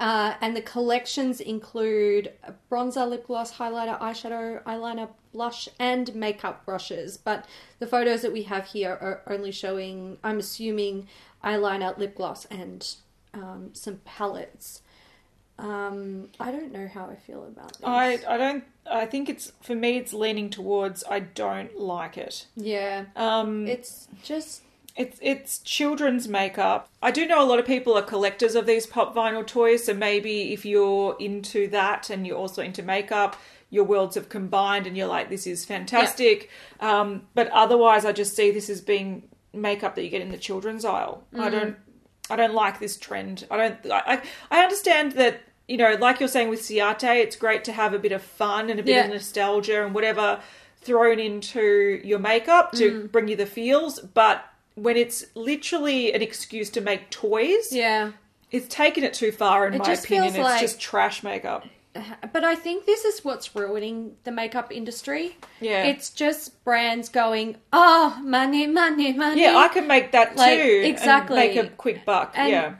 Uh, 0.00 0.34
and 0.40 0.56
the 0.56 0.62
collections 0.62 1.40
include 1.40 2.32
bronzer, 2.72 3.06
lip 3.06 3.26
gloss, 3.26 3.52
highlighter, 3.52 4.00
eyeshadow, 4.00 4.62
eyeliner, 4.64 5.08
blush, 5.32 5.68
and 5.78 6.14
makeup 6.14 6.64
brushes. 6.64 7.18
But 7.18 7.44
the 7.80 7.86
photos 7.86 8.22
that 8.22 8.32
we 8.32 8.44
have 8.44 8.66
here 8.66 8.92
are 8.92 9.22
only 9.26 9.52
showing, 9.52 10.16
I'm 10.24 10.38
assuming, 10.38 11.06
eyeliner, 11.44 11.96
lip 11.98 12.16
gloss, 12.16 12.46
and 12.46 12.94
um, 13.34 13.70
some 13.74 14.00
palettes. 14.06 14.80
Um, 15.60 16.28
I 16.40 16.50
don't 16.50 16.72
know 16.72 16.88
how 16.88 17.06
I 17.10 17.16
feel 17.16 17.44
about 17.44 17.72
this. 17.74 17.82
I 17.84 18.18
I 18.28 18.36
don't. 18.36 18.64
I 18.90 19.06
think 19.06 19.28
it's 19.28 19.52
for 19.62 19.74
me. 19.74 19.96
It's 19.98 20.12
leaning 20.12 20.50
towards 20.50 21.04
I 21.08 21.20
don't 21.20 21.78
like 21.78 22.16
it. 22.16 22.46
yeah, 22.56 23.04
Um, 23.14 23.66
it's 23.66 24.08
just 24.24 24.62
it's 24.96 25.18
it's 25.22 25.58
children's 25.58 26.26
makeup. 26.28 26.88
I 27.02 27.10
do 27.10 27.26
know 27.26 27.42
a 27.42 27.46
lot 27.46 27.58
of 27.58 27.66
people 27.66 27.96
are 27.96 28.02
collectors 28.02 28.54
of 28.54 28.66
these 28.66 28.86
pop 28.86 29.14
vinyl 29.14 29.46
toys. 29.46 29.84
So 29.84 29.94
maybe 29.94 30.52
if 30.52 30.64
you're 30.64 31.16
into 31.20 31.68
that 31.68 32.10
and 32.10 32.26
you're 32.26 32.36
also 32.38 32.62
into 32.62 32.82
makeup, 32.82 33.36
your 33.70 33.84
worlds 33.84 34.16
have 34.16 34.28
combined, 34.28 34.86
and 34.86 34.96
you're 34.96 35.06
like, 35.06 35.28
this 35.28 35.46
is 35.46 35.64
fantastic. 35.64 36.50
Um, 36.80 37.22
but 37.34 37.48
otherwise, 37.52 38.04
I 38.04 38.12
just 38.12 38.34
see 38.34 38.50
this 38.50 38.68
as 38.70 38.80
being 38.80 39.22
makeup 39.52 39.94
that 39.94 40.02
you 40.02 40.10
get 40.10 40.22
in 40.22 40.30
the 40.30 40.38
children's 40.38 40.84
aisle. 40.84 41.22
I 41.38 41.50
don't. 41.50 41.76
I 42.28 42.36
don't 42.36 42.54
like 42.54 42.78
this 42.80 42.96
trend. 42.96 43.46
I 43.50 43.56
don't. 43.56 43.76
I 43.92 44.22
I 44.50 44.62
understand 44.62 45.12
that. 45.12 45.42
You 45.70 45.76
know, 45.76 45.94
like 46.00 46.18
you're 46.18 46.28
saying 46.28 46.48
with 46.48 46.60
Ciate, 46.62 47.14
it's 47.22 47.36
great 47.36 47.62
to 47.64 47.72
have 47.72 47.94
a 47.94 47.98
bit 47.98 48.10
of 48.12 48.22
fun 48.22 48.70
and 48.70 48.80
a 48.80 48.82
bit 48.82 48.96
Yeah. 48.96 49.04
of 49.04 49.10
nostalgia 49.10 49.84
and 49.84 49.94
whatever 49.94 50.40
thrown 50.82 51.20
into 51.20 52.00
your 52.02 52.18
makeup 52.18 52.72
to 52.72 52.90
Mm. 52.90 53.12
bring 53.12 53.28
you 53.28 53.36
the 53.36 53.46
feels. 53.46 54.00
But 54.00 54.44
when 54.74 54.96
it's 54.96 55.26
literally 55.36 56.12
an 56.12 56.22
excuse 56.22 56.70
to 56.70 56.80
make 56.80 57.08
toys, 57.10 57.68
yeah. 57.70 58.10
it's 58.50 58.66
taken 58.74 59.04
it 59.04 59.14
too 59.14 59.30
far, 59.30 59.68
in 59.68 59.74
It 59.74 59.78
my 59.78 59.92
opinion. 59.92 60.34
It's 60.34 60.60
just 60.60 60.80
trash 60.80 61.22
makeup. 61.22 61.64
But 62.32 62.42
I 62.44 62.54
think 62.56 62.86
this 62.86 63.04
is 63.04 63.24
what's 63.24 63.54
ruining 63.54 64.16
the 64.24 64.32
makeup 64.32 64.72
industry. 64.72 65.36
Yeah. 65.60 65.84
It's 65.84 66.10
just 66.10 66.64
brands 66.64 67.08
going, 67.08 67.56
oh, 67.72 68.18
money, 68.24 68.66
money, 68.66 69.12
money. 69.12 69.42
Yeah, 69.42 69.56
I 69.56 69.68
can 69.68 69.86
make 69.86 70.10
that 70.12 70.34
Like, 70.36 70.58
too. 70.60 70.82
exactly. 70.84 71.38
And 71.46 71.54
make 71.54 71.64
a 71.64 71.68
quick 71.76 72.04
buck. 72.04 72.32
And- 72.34 72.50
yeah. 72.50 72.72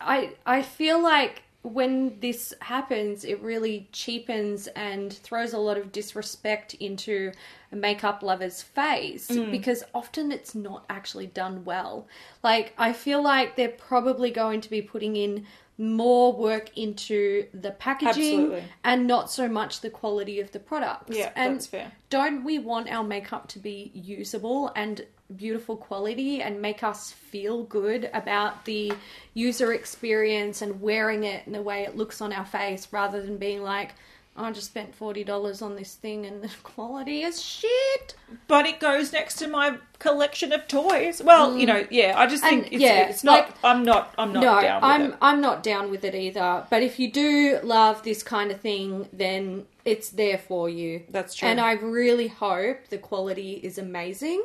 I 0.00 0.30
I 0.44 0.62
feel 0.62 0.98
like 1.00 1.42
when 1.64 2.20
this 2.20 2.52
happens, 2.60 3.24
it 3.24 3.40
really 3.40 3.88
cheapens 3.90 4.66
and 4.68 5.10
throws 5.12 5.54
a 5.54 5.58
lot 5.58 5.78
of 5.78 5.92
disrespect 5.92 6.74
into 6.74 7.32
a 7.72 7.76
makeup 7.76 8.22
lover's 8.22 8.62
face 8.62 9.28
Mm. 9.28 9.50
because 9.50 9.82
often 9.94 10.30
it's 10.30 10.54
not 10.54 10.84
actually 10.90 11.26
done 11.26 11.64
well. 11.64 12.06
Like 12.42 12.74
I 12.76 12.92
feel 12.92 13.22
like 13.22 13.56
they're 13.56 13.68
probably 13.70 14.30
going 14.30 14.60
to 14.60 14.68
be 14.70 14.82
putting 14.82 15.16
in 15.16 15.46
more 15.78 16.32
work 16.34 16.70
into 16.76 17.46
the 17.54 17.70
packaging 17.72 18.40
Absolutely. 18.40 18.64
and 18.84 19.06
not 19.06 19.30
so 19.30 19.48
much 19.48 19.80
the 19.80 19.90
quality 19.90 20.38
of 20.40 20.52
the 20.52 20.60
products. 20.60 21.16
Yeah, 21.16 21.32
and 21.34 21.56
that's 21.56 21.66
fair. 21.66 21.90
Don't 22.10 22.44
we 22.44 22.58
want 22.58 22.88
our 22.92 23.02
makeup 23.02 23.48
to 23.48 23.58
be 23.58 23.90
usable 23.94 24.70
and 24.76 25.04
beautiful 25.34 25.76
quality 25.76 26.42
and 26.42 26.60
make 26.60 26.82
us 26.82 27.10
feel 27.10 27.62
good 27.64 28.10
about 28.12 28.64
the 28.64 28.92
user 29.32 29.72
experience 29.72 30.62
and 30.62 30.80
wearing 30.80 31.24
it 31.24 31.46
and 31.46 31.54
the 31.54 31.62
way 31.62 31.82
it 31.82 31.96
looks 31.96 32.20
on 32.20 32.32
our 32.32 32.44
face 32.44 32.88
rather 32.92 33.22
than 33.22 33.38
being 33.38 33.62
like, 33.62 33.94
"Oh, 34.36 34.44
I 34.44 34.52
just 34.52 34.66
spent 34.66 34.98
$40 34.98 35.62
on 35.62 35.76
this 35.76 35.94
thing 35.94 36.26
and 36.26 36.42
the 36.42 36.50
quality 36.62 37.22
is 37.22 37.42
shit. 37.42 38.14
But 38.48 38.66
it 38.66 38.80
goes 38.80 39.12
next 39.12 39.36
to 39.36 39.48
my 39.48 39.78
collection 39.98 40.52
of 40.52 40.68
toys. 40.68 41.22
Well, 41.22 41.56
you 41.56 41.64
mm. 41.64 41.68
know, 41.68 41.86
yeah, 41.90 42.14
I 42.16 42.26
just 42.26 42.42
think 42.42 42.64
And, 42.64 42.74
it's, 42.74 42.82
yeah, 42.82 43.08
it's 43.08 43.24
not. 43.24 43.46
like- 43.46 43.54
I'm 43.64 43.82
not. 43.82 44.14
I'm 44.18 44.32
not 44.32 44.40
no, 44.40 44.60
down 44.60 44.82
with 44.82 44.84
I'm 44.84 45.02
it. 45.02 45.18
I'm 45.22 45.40
not 45.40 45.62
down 45.62 45.90
with 45.90 46.04
it 46.04 46.14
either. 46.14 46.66
But 46.68 46.82
if 46.82 46.98
you 46.98 47.10
do 47.10 47.60
love 47.62 48.02
this 48.02 48.22
kind 48.22 48.50
of 48.50 48.60
thing, 48.60 49.08
then 49.12 49.64
it's 49.86 50.10
there 50.10 50.38
for 50.38 50.68
you. 50.68 51.02
That's 51.08 51.34
true. 51.34 51.48
And 51.48 51.60
I 51.60 51.72
really 51.72 52.28
hope 52.28 52.88
the 52.88 52.98
quality 52.98 53.54
is 53.54 53.78
amazing 53.78 54.44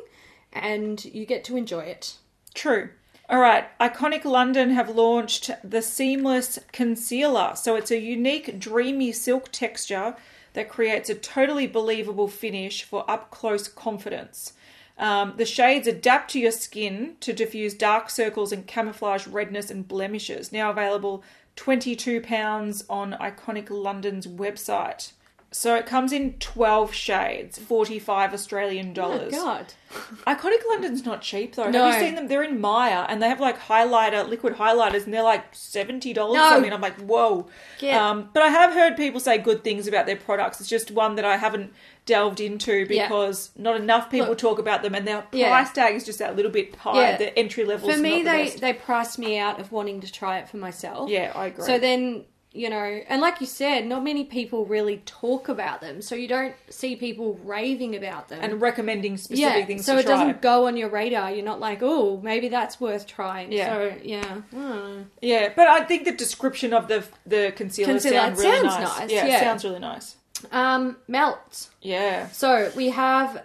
and 0.53 1.03
you 1.05 1.25
get 1.25 1.43
to 1.45 1.57
enjoy 1.57 1.81
it. 1.81 2.17
True. 2.53 2.89
All 3.29 3.39
right. 3.39 3.67
Iconic 3.79 4.25
London 4.25 4.71
have 4.71 4.89
launched 4.89 5.51
the 5.63 5.81
Seamless 5.81 6.59
Concealer. 6.71 7.55
So 7.55 7.75
it's 7.75 7.91
a 7.91 7.99
unique, 7.99 8.59
dreamy 8.59 9.11
silk 9.11 9.49
texture 9.51 10.15
that 10.53 10.69
creates 10.69 11.09
a 11.09 11.15
totally 11.15 11.67
believable 11.67 12.27
finish 12.27 12.83
for 12.83 13.09
up 13.09 13.29
close 13.29 13.67
confidence. 13.67 14.53
Um, 14.97 15.35
the 15.37 15.45
shades 15.45 15.87
adapt 15.87 16.31
to 16.31 16.39
your 16.39 16.51
skin 16.51 17.15
to 17.21 17.31
diffuse 17.31 17.73
dark 17.73 18.09
circles 18.09 18.51
and 18.51 18.67
camouflage 18.67 19.27
redness 19.27 19.71
and 19.71 19.87
blemishes. 19.87 20.51
Now 20.51 20.71
available 20.71 21.23
£22 21.55 22.83
on 22.89 23.13
Iconic 23.13 23.69
London's 23.69 24.27
website. 24.27 25.13
So 25.51 25.73
it 25.75 25.87
comes 25.87 26.13
in 26.13 26.33
12 26.33 26.93
shades, 26.93 27.57
45 27.57 28.33
Australian 28.35 28.91
Oh 28.91 28.93
dollars. 28.93 29.31
God. 29.33 29.73
Iconic 30.27 30.59
London's 30.69 31.03
not 31.03 31.23
cheap 31.23 31.55
though. 31.55 31.71
No. 31.71 31.85
Have 31.89 31.99
you 31.99 32.07
seen 32.07 32.15
them? 32.15 32.27
They're 32.27 32.43
in 32.43 32.61
Maya 32.61 33.05
and 33.09 33.19
they 33.21 33.27
have 33.27 33.39
like 33.39 33.59
highlighter, 33.59 34.29
liquid 34.29 34.53
highlighters, 34.57 35.05
and 35.05 35.13
they're 35.13 35.23
like 35.23 35.45
seventy 35.53 36.13
dollars. 36.13 36.35
No. 36.35 36.57
I 36.57 36.59
mean, 36.59 36.71
I'm 36.71 36.81
like, 36.81 36.99
whoa. 36.99 37.47
Get- 37.79 37.99
Um, 37.99 38.29
but 38.31 38.43
I 38.43 38.49
have 38.49 38.73
heard 38.73 38.95
people 38.95 39.19
say 39.19 39.39
good 39.39 39.63
things 39.63 39.87
about 39.87 40.05
their 40.05 40.17
products. 40.17 40.59
It's 40.59 40.69
just 40.69 40.91
one 40.91 41.15
that 41.15 41.25
I 41.25 41.37
haven't 41.37 41.73
delved 42.05 42.39
into 42.39 42.85
Yeah. 42.87 43.07
because 43.07 43.49
not 43.57 43.75
enough 43.75 44.11
people 44.11 44.29
Look. 44.29 44.37
talk 44.37 44.59
about 44.59 44.83
them, 44.83 44.93
and 44.93 45.07
their 45.07 45.21
price 45.23 45.33
Yeah. 45.33 45.65
tag 45.73 45.95
is 45.95 46.03
just 46.05 46.19
that 46.19 46.35
little 46.35 46.51
bit 46.51 46.75
high. 46.75 47.01
Yeah. 47.11 47.17
The 47.17 47.37
entry 47.39 47.65
level 47.65 47.89
For 47.91 47.97
me, 47.97 48.19
the 48.21 48.29
they 48.29 48.43
best. 48.45 48.61
they 48.61 48.73
priced 48.73 49.17
me 49.17 49.39
out 49.39 49.59
of 49.59 49.71
wanting 49.71 50.01
to 50.01 50.11
try 50.11 50.37
it 50.37 50.47
for 50.47 50.57
myself. 50.57 51.09
yeah, 51.09 51.31
I 51.33 51.47
agree. 51.47 51.65
So 51.65 51.79
then, 51.79 52.25
you 52.51 52.67
know, 52.69 53.01
and 53.07 53.21
like 53.21 53.39
you 53.41 53.45
said, 53.47 53.85
not 53.85 54.03
many 54.03 54.23
people 54.23 54.65
really 54.65 55.03
talk 55.05 55.49
about 55.49 55.81
them. 55.81 56.01
So 56.01 56.15
you 56.15 56.27
don't 56.27 56.55
see 56.69 56.95
people 56.95 57.39
raving 57.43 57.95
about 57.95 58.27
them. 58.29 58.39
and 58.41 58.59
recommending 58.59 59.17
specific 59.17 59.39
yeah, 59.59 59.65
things 59.65 59.85
so 59.85 59.97
it 59.97 60.03
try. 60.07 60.13
doesn't 60.17 60.41
go 60.41 60.65
on 60.65 60.75
your 60.75 60.89
radar. 60.89 61.31
You're 61.31 61.45
not 61.45 61.59
like, 61.59 61.79
oh, 61.83 62.19
maybe 62.23 62.49
that's 62.49 62.81
worth 62.81 63.05
trying. 63.05 63.51
Yeah. 63.51 63.67
So 63.73 63.95
yeah, 64.03 64.33
Hmm. 64.51 65.01
Yeah, 65.21 65.53
but 65.55 65.67
I 65.67 65.83
think 65.83 66.05
the 66.05 66.11
description 66.11 66.73
of 66.73 66.87
the 66.87 67.03
the 67.25 67.53
concealer, 67.55 67.93
Concealer, 67.93 68.15
sound 68.17 68.37
really 68.39 68.69
sounds 68.69 68.83
nice. 68.83 68.99
nice, 68.99 69.11
Yeah, 69.11 69.25
yeah. 69.27 69.37
it 69.37 69.39
sounds 69.41 69.63
really 69.63 69.79
nice. 69.79 70.15
um, 70.51 70.97
melt. 71.07 71.69
Yeah. 71.81 72.29
So 72.29 72.71
we 72.75 72.89
have 72.89 73.43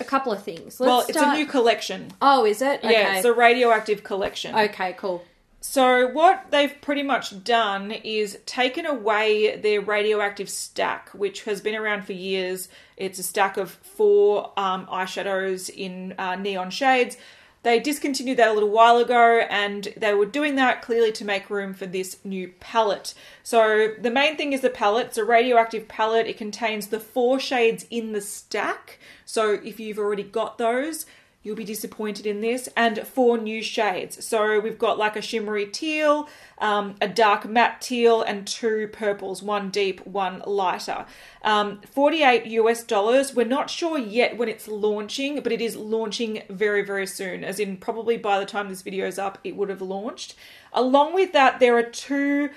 a 0.00 0.04
couple 0.04 0.32
of 0.32 0.42
things. 0.42 0.78
Let's 0.80 0.88
well, 0.88 1.00
it's 1.00 1.18
start- 1.18 1.34
a 1.34 1.38
new 1.38 1.46
collection. 1.46 2.10
Oh, 2.22 2.46
is 2.46 2.62
it? 2.62 2.80
Yeah, 2.82 3.16
it's 3.16 3.24
a 3.26 3.32
radioactive 3.34 4.02
collection. 4.02 4.54
okay, 4.54 4.94
cool. 4.98 5.22
So 5.68 6.06
what 6.06 6.52
they've 6.52 6.80
pretty 6.80 7.02
much 7.02 7.42
done 7.42 7.90
is 7.90 8.38
taken 8.46 8.86
away 8.86 9.56
their 9.56 9.80
radioactive 9.80 10.48
stack, 10.48 11.10
which 11.10 11.42
has 11.42 11.60
been 11.60 11.74
around 11.74 12.04
for 12.04 12.12
years. 12.12 12.68
It's 12.96 13.18
a 13.18 13.24
stack 13.24 13.56
of 13.56 13.72
four 13.72 14.52
um, 14.56 14.86
eyeshadows 14.86 15.68
in 15.68 16.14
uh, 16.18 16.36
neon 16.36 16.70
shades. 16.70 17.16
They 17.64 17.80
discontinued 17.80 18.38
that 18.38 18.50
a 18.50 18.52
little 18.52 18.70
while 18.70 18.98
ago, 18.98 19.40
and 19.50 19.92
they 19.96 20.14
were 20.14 20.24
doing 20.24 20.54
that 20.54 20.82
clearly 20.82 21.10
to 21.10 21.24
make 21.24 21.50
room 21.50 21.74
for 21.74 21.86
this 21.86 22.18
new 22.24 22.54
palette. 22.60 23.12
So 23.42 23.92
the 24.00 24.10
main 24.10 24.36
thing 24.36 24.52
is 24.52 24.60
the 24.60 24.70
palette. 24.70 25.08
It's 25.08 25.18
a 25.18 25.24
radioactive 25.24 25.88
palette. 25.88 26.28
It 26.28 26.38
contains 26.38 26.86
the 26.86 27.00
four 27.00 27.40
shades 27.40 27.86
in 27.90 28.12
the 28.12 28.20
stack. 28.20 29.00
So 29.24 29.54
if 29.54 29.80
you've 29.80 29.98
already 29.98 30.22
got 30.22 30.58
those, 30.58 31.06
you'll 31.46 31.56
be 31.56 31.64
disappointed 31.64 32.26
in 32.26 32.40
this. 32.40 32.68
And 32.76 32.98
four 33.06 33.38
new 33.38 33.62
shades. 33.62 34.24
So 34.26 34.58
we've 34.58 34.78
got 34.78 34.98
like 34.98 35.16
a 35.16 35.22
shimmery 35.22 35.66
teal 35.66 36.28
um, 36.58 36.94
a 37.00 37.08
dark 37.08 37.46
matte 37.46 37.80
teal 37.80 38.22
and 38.22 38.46
two 38.46 38.88
purples 38.88 39.42
one 39.42 39.70
deep 39.70 40.04
one 40.06 40.42
lighter. 40.46 41.06
Um, 41.42 41.80
48 41.92 42.46
us 42.46 42.82
dollars. 42.82 43.34
We're 43.34 43.46
not 43.46 43.68
sure 43.68 43.98
yet 43.98 44.36
when 44.36 44.48
it's 44.48 44.66
launching 44.66 45.40
but 45.40 45.52
it 45.52 45.60
is 45.60 45.76
launching 45.76 46.42
very 46.48 46.82
very 46.82 47.06
soon. 47.06 47.44
As 47.44 47.60
in 47.60 47.76
probably 47.76 48.16
by 48.16 48.38
the 48.38 48.46
time 48.46 48.68
this 48.68 48.82
video 48.82 49.06
is 49.06 49.18
up 49.18 49.38
it 49.44 49.56
would 49.56 49.68
have 49.68 49.82
launched. 49.82 50.34
Along 50.72 51.14
with 51.14 51.32
that 51.32 51.60
there 51.60 51.76
are 51.76 51.82
two 51.82 52.50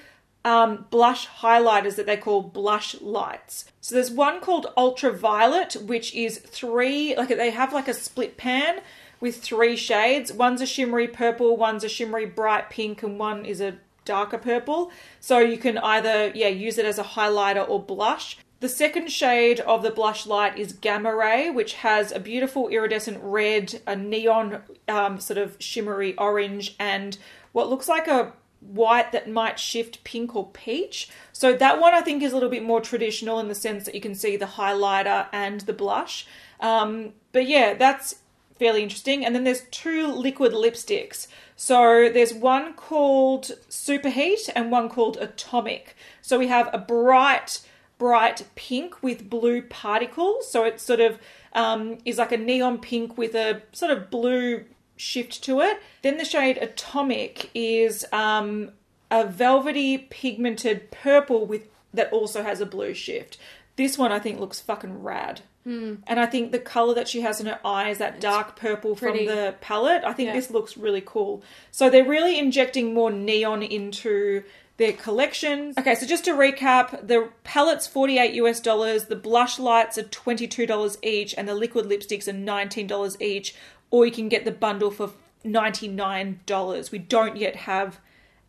um, 0.46 0.86
blush 0.90 1.28
highlighters 1.28 1.96
that 1.96 2.06
they 2.06 2.18
call 2.18 2.42
blush 2.42 3.00
lights. 3.02 3.66
So 3.82 3.96
there's 3.96 4.12
one 4.12 4.40
called 4.40 4.68
Ultraviolet, 4.78 5.76
which 5.86 6.14
is 6.14 6.40
three, 6.40 7.16
like 7.16 7.30
they 7.30 7.52
have 7.52 7.74
like 7.74 7.88
a 7.88 7.94
split 7.94 8.38
pan 8.38 8.80
with 9.20 9.42
three 9.42 9.76
shades. 9.76 10.32
One's 10.32 10.62
a 10.62 10.66
shimmery 10.66 11.08
purple, 11.08 11.58
one's 11.58 11.84
a 11.84 11.90
shimmery 11.90 12.26
bright 12.26 12.70
pink, 12.70 13.04
and 13.04 13.20
one 13.20 13.46
is 13.46 13.60
a 13.62 13.78
darker 14.06 14.38
purple. 14.38 14.92
So 15.20 15.40
you 15.40 15.58
can 15.58 15.78
either, 15.78 16.32
yeah, 16.34 16.48
use 16.48 16.78
it 16.78 16.86
as 16.86 16.98
a 16.98 17.04
highlighter 17.04 17.68
or 17.68 17.82
blush. 17.82 18.38
The 18.62 18.70
second 18.70 19.10
shade 19.10 19.62
of 19.62 19.84
the 19.84 19.92
blush 19.92 20.26
light 20.26 20.58
is 20.58 20.74
Gamma 20.74 21.16
Ray, 21.16 21.50
which 21.50 21.76
has 21.76 22.12
a 22.12 22.20
beautiful 22.20 22.68
iridescent 22.68 23.20
red, 23.22 23.82
a 23.88 23.96
neon 23.96 24.62
um, 24.88 25.20
sort 25.20 25.38
of 25.38 25.56
shimmery 25.60 26.18
orange, 26.18 26.76
and 26.78 27.18
what 27.54 27.70
looks 27.70 27.88
like 27.88 28.08
a 28.08 28.34
white 28.62 29.12
that 29.12 29.30
might 29.30 29.60
shift 29.60 30.04
pink 30.04 30.36
or 30.36 30.48
peach. 30.48 31.10
So 31.32 31.54
that 31.54 31.80
one 31.80 31.94
I 31.94 32.02
think 32.02 32.22
is 32.22 32.32
a 32.32 32.36
little 32.36 32.50
bit 32.50 32.64
more 32.64 32.82
traditional 32.82 33.40
in 33.40 33.48
the 33.48 33.56
sense 33.56 33.86
that 33.86 33.96
you 33.96 34.02
can 34.02 34.16
see 34.16 34.36
the 34.36 34.46
highlighter 34.46 35.28
and 35.32 35.62
the 35.62 35.74
blush. 35.74 36.28
Um, 36.60 37.14
but 37.32 37.48
yeah, 37.48 37.74
that's 37.74 38.16
fairly 38.58 38.84
interesting. 38.84 39.26
And 39.26 39.34
then 39.34 39.46
there's 39.46 39.64
two 39.72 40.08
liquid 40.08 40.52
lipsticks. 40.52 41.28
So 41.56 42.10
there's 42.14 42.34
one 42.34 42.74
called 42.74 43.52
Superheat 43.70 44.50
and 44.56 44.72
one 44.72 44.90
called 44.90 45.18
Atomic. 45.18 45.96
So 46.22 46.38
we 46.38 46.48
have 46.48 46.70
a 46.74 46.78
bright, 46.78 47.62
bright 47.98 48.46
pink 48.56 49.02
with 49.02 49.30
blue 49.30 49.62
particles. 49.62 50.52
So 50.52 50.66
it 50.66 50.80
sort 50.80 51.00
of 51.00 51.18
um, 51.54 51.98
is 52.06 52.18
like 52.18 52.32
a 52.32 52.38
neon 52.38 52.80
pink 52.80 53.18
with 53.18 53.36
a 53.36 53.62
sort 53.72 53.92
of 53.92 54.10
blue 54.10 54.66
shift 55.00 55.44
to 55.46 55.62
it. 55.62 55.82
Then 56.02 56.18
the 56.18 56.26
shade 56.26 56.58
Atomic 56.58 57.50
is 57.54 58.06
um, 58.12 58.72
a 59.10 59.26
velvety 59.26 59.98
pigmented 59.98 60.92
purple 60.92 61.46
with 61.46 61.68
that 61.94 62.12
also 62.12 62.44
has 62.44 62.62
a 62.62 62.66
blue 62.66 62.94
shift. 62.94 63.38
This 63.78 63.98
one 63.98 64.12
I 64.12 64.20
think 64.20 64.40
looks 64.40 64.60
fucking 64.60 65.02
rad. 65.02 65.42
Hmm. 65.64 65.96
And 66.08 66.20
I 66.20 66.26
think 66.26 66.52
the 66.52 66.60
color 66.60 66.94
that 66.96 67.08
she 67.08 67.22
has 67.22 67.40
in 67.40 67.46
her 67.48 67.60
eyes, 67.66 67.98
that 67.98 68.20
dark 68.22 68.56
purple 68.56 68.96
pretty. 68.96 69.26
from 69.26 69.36
the 69.36 69.56
palette, 69.62 70.04
I 70.04 70.14
think 70.14 70.28
Yeah. 70.28 70.34
this 70.34 70.52
looks 70.52 70.78
really 70.78 71.02
cool. 71.06 71.42
So 71.72 71.90
they're 71.90 72.04
really 72.06 72.38
injecting 72.38 72.94
more 72.94 73.12
neon 73.12 73.64
into 73.64 74.44
their 74.78 74.94
collections. 74.94 75.78
Okay, 75.78 75.96
so 75.96 76.06
just 76.06 76.24
to 76.26 76.32
recap, 76.34 77.06
the 77.06 77.30
palette's 77.44 77.86
48 77.88 78.34
US 78.36 78.62
dollars, 78.62 79.06
the 79.06 79.16
blush 79.16 79.60
lights 79.60 79.98
are 79.98 80.04
$22 80.04 80.98
each, 81.04 81.34
and 81.38 81.48
the 81.50 81.56
liquid 81.56 81.86
lipsticks 81.86 82.28
are 82.30 82.34
$19 82.34 83.22
each, 83.22 83.54
or 83.92 84.06
you 84.06 84.12
can 84.12 84.30
get 84.30 84.46
the 84.46 84.52
bundle 84.52 84.92
for 84.92 85.12
$99. 85.46 86.92
We 86.92 87.00
don't 87.00 87.38
yet 87.38 87.56
have 87.56 88.00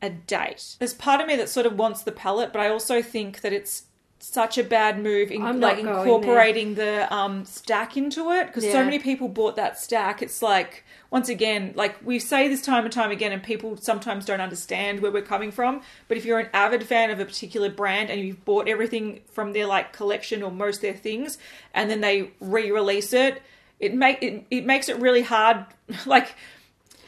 a 0.03 0.11
date. 0.11 0.77
There's 0.79 0.95
part 0.95 1.21
of 1.21 1.27
me 1.27 1.37
that 1.37 1.49
sort 1.49 1.67
of 1.67 1.79
wants 1.79 2.03
the 2.03 2.13
palette, 2.13 2.53
but 2.53 2.61
I 2.61 2.69
also 2.69 3.03
think 3.03 3.43
that 3.43 3.53
it's 3.53 3.85
such 4.23 4.59
a 4.59 4.65
bad 4.65 5.03
move 5.03 5.31
in 5.31 5.61
like 5.61 5.79
incorporating 5.79 6.75
the 6.75 7.13
um 7.13 7.45
stack 7.47 7.97
into 7.97 8.31
it 8.31 8.47
because 8.47 8.65
so 8.71 8.85
many 8.85 8.99
people 8.99 9.29
bought 9.29 9.57
that 9.57 9.79
stack 9.79 10.21
it's 10.21 10.43
like 10.43 10.85
once 11.11 11.31
again 11.31 11.73
like 11.75 11.97
we 12.05 12.19
say 12.19 12.47
this 12.47 12.61
time 12.61 12.85
and 12.85 12.93
time 12.93 13.11
again 13.11 13.33
and 13.33 13.43
people 13.43 13.79
sometimes 13.79 14.27
don't 14.27 14.43
understand 14.43 15.01
where 15.01 15.11
we're 15.11 15.23
coming 15.23 15.51
from 15.51 15.81
but 16.07 16.19
if 16.19 16.27
you're 16.27 16.39
an 16.39 16.51
avid 16.53 16.85
fan 16.87 17.11
of 17.11 17.19
a 17.19 17.25
particular 17.25 17.71
brand 17.71 18.11
and 18.11 18.21
you've 18.21 18.45
bought 18.45 18.69
everything 18.69 19.21
from 19.33 19.55
their 19.55 19.65
like 19.67 19.91
collection 19.95 20.43
or 20.43 20.51
most 20.51 20.77
of 20.77 20.83
their 20.83 20.93
things 20.93 21.39
and 21.73 21.91
then 21.91 22.03
they 22.03 22.31
re-release 22.41 23.15
it 23.15 23.41
it 23.81 23.95
make 23.95 24.23
it, 24.23 24.45
it 24.51 24.65
makes 24.67 24.89
it 24.89 24.99
really 25.01 25.23
hard 25.23 25.65
like 26.07 26.35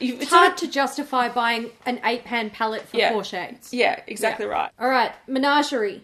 you, 0.01 0.17
It's 0.19 0.31
hard 0.31 0.57
to 0.57 0.67
justify 0.67 1.29
buying 1.29 1.71
an 1.87 2.01
eight 2.05 2.25
pan 2.25 2.51
palette 2.51 2.89
for 2.89 2.97
Yeah. 2.97 3.13
four 3.13 3.23
shades. 3.25 3.73
yeah 3.73 4.01
exactly 4.07 4.47
right 4.47 4.71
All 4.81 4.89
right, 4.89 5.13
Menagerie. 5.29 6.03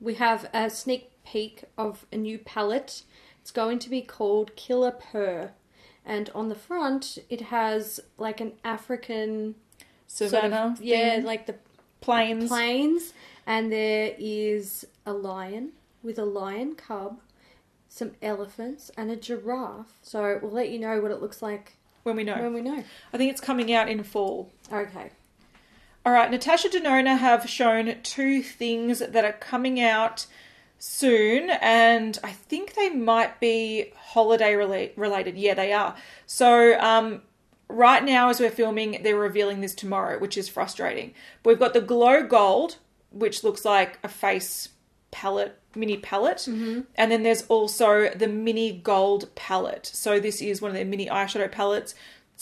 We 0.00 0.14
have 0.14 0.48
a 0.52 0.68
sneak 0.70 1.10
peek 1.24 1.64
of 1.76 2.04
a 2.12 2.16
new 2.16 2.38
palette. 2.38 3.02
It's 3.40 3.50
going 3.50 3.78
to 3.80 3.90
be 3.90 4.02
called 4.02 4.54
Killer 4.56 4.90
Purr. 4.92 5.52
And 6.04 6.30
on 6.34 6.48
the 6.48 6.54
front, 6.54 7.18
it 7.28 7.40
has 7.42 8.00
like 8.16 8.40
an 8.40 8.52
African 8.64 9.54
sort 10.06 10.32
of- 10.34 10.80
yeah, 10.82 11.16
thing. 11.16 11.24
like 11.24 11.46
the 11.46 11.56
plains. 12.00 12.48
plains, 12.48 13.12
and 13.46 13.72
there 13.72 14.14
is 14.18 14.86
a 15.04 15.12
lion 15.12 15.72
with 16.02 16.18
a 16.18 16.24
lion 16.24 16.74
cub, 16.76 17.20
some 17.88 18.12
elephants, 18.22 18.90
and 18.96 19.10
a 19.10 19.16
giraffe. 19.16 19.98
So 20.02 20.38
we'll 20.42 20.52
let 20.52 20.70
you 20.70 20.78
know 20.78 21.00
what 21.00 21.10
it 21.10 21.20
looks 21.20 21.42
like 21.42 21.76
when 22.02 22.16
we 22.16 22.24
know. 22.24 22.36
when 22.36 22.54
we 22.54 22.60
know. 22.62 22.84
I 23.12 23.16
think 23.16 23.30
it's 23.30 23.40
coming 23.40 23.72
out 23.72 23.88
in 23.88 24.02
fall. 24.02 24.50
Okay. 24.72 25.10
All 26.06 26.12
right, 26.12 26.30
Natasha 26.30 26.68
Denona 26.68 27.18
have 27.18 27.48
shown 27.50 27.96
two 28.02 28.42
things 28.42 29.00
that 29.00 29.24
are 29.24 29.32
coming 29.32 29.80
out 29.80 30.26
soon, 30.78 31.50
and 31.60 32.18
I 32.22 32.30
think 32.30 32.74
they 32.74 32.88
might 32.88 33.40
be 33.40 33.92
holiday 33.96 34.52
rela- 34.52 34.92
related. 34.96 35.36
Yeah, 35.36 35.54
they 35.54 35.72
are. 35.72 35.96
So, 36.24 36.78
um, 36.80 37.22
right 37.68 38.02
now, 38.02 38.30
as 38.30 38.40
we're 38.40 38.50
filming, 38.50 39.00
they're 39.02 39.16
revealing 39.16 39.60
this 39.60 39.74
tomorrow, 39.74 40.18
which 40.18 40.38
is 40.38 40.48
frustrating. 40.48 41.14
But 41.42 41.50
we've 41.50 41.58
got 41.58 41.74
the 41.74 41.80
Glow 41.80 42.22
Gold, 42.22 42.76
which 43.10 43.44
looks 43.44 43.64
like 43.64 43.98
a 44.02 44.08
face 44.08 44.70
palette, 45.10 45.58
mini 45.78 45.96
palette, 45.96 46.46
and 46.46 46.86
then 46.96 47.22
there's 47.22 47.42
also 47.42 48.10
the 48.10 48.28
Mini 48.28 48.72
Gold 48.72 49.34
palette. 49.34 49.86
So, 49.86 50.20
this 50.20 50.42
is 50.42 50.60
one 50.60 50.70
of 50.70 50.74
their 50.74 50.84
mini 50.84 51.06
eyeshadow 51.06 51.50
palettes. 51.50 51.94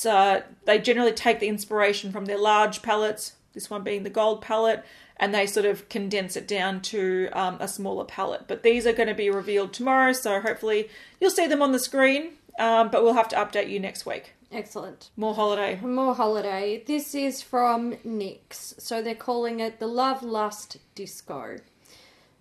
Uh, 0.05 0.40
they 0.64 0.79
generally 0.79 1.12
take 1.12 1.40
the 1.40 1.49
inspiration 1.49 2.12
from 2.12 2.27
their 2.27 2.38
large 2.38 2.83
palettes, 2.83 3.35
this 3.53 3.70
one 3.70 3.83
being 3.83 4.03
the 4.03 4.11
gold 4.11 4.42
palette, 4.42 4.85
and 5.16 5.35
they 5.35 5.46
sort 5.46 5.64
of 5.64 5.88
condense 5.88 6.37
it 6.37 6.46
down 6.46 6.81
to 6.83 7.29
um, 7.33 7.57
a 7.61 7.68
smaller 7.68 8.05
palette. 8.05 8.46
But 8.46 8.62
these 8.62 8.87
are 8.87 8.92
going 8.92 9.09
to 9.09 9.14
be 9.14 9.31
revealed 9.31 9.72
tomorrow, 9.72 10.12
so 10.12 10.40
hopefully 10.40 10.90
you'll 11.20 11.31
see 11.31 11.46
them 11.46 11.62
on 11.62 11.72
the 11.72 11.79
screen, 11.79 12.33
um, 12.59 12.90
but 12.90 13.03
we'll 13.03 13.14
have 13.14 13.29
to 13.29 13.37
update 13.37 13.70
you 13.70 13.81
next 13.81 14.05
week. 14.05 14.35
Excellent. 14.53 15.11
More 15.16 15.35
holiday. 15.35 15.81
More 15.81 16.14
holiday. 16.14 16.83
This 16.87 17.14
is 17.14 17.42
from 17.42 17.94
NYX. 18.07 18.81
So 18.81 19.03
they're 19.03 19.14
calling 19.14 19.61
it 19.61 19.81
the 19.81 19.88
Love 19.88 20.22
Lust 20.22 20.79
Disco. 20.94 21.57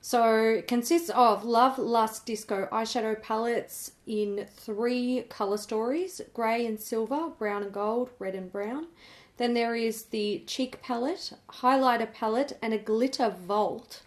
So 0.08 0.36
it 0.36 0.68
consists 0.68 1.10
of 1.10 1.44
Love 1.44 1.80
Lust 1.80 2.28
Disco 2.28 2.70
eyeshadow 2.72 3.20
palettes 3.20 3.94
in 4.06 4.46
three 4.56 5.24
color 5.30 5.58
stories 5.58 6.22
grey 6.32 6.64
and 6.68 6.80
silver, 6.80 7.30
brown 7.30 7.64
and 7.64 7.74
gold, 7.74 8.12
red 8.20 8.36
and 8.36 8.52
brown. 8.52 8.86
Then 9.38 9.56
there 9.56 9.76
is 9.76 10.04
the 10.04 10.44
cheek 10.46 10.80
palette, 10.84 11.34
highlighter 11.50 12.14
palette, 12.14 12.56
and 12.62 12.72
a 12.72 12.78
glitter 12.78 13.32
vault, 13.32 14.04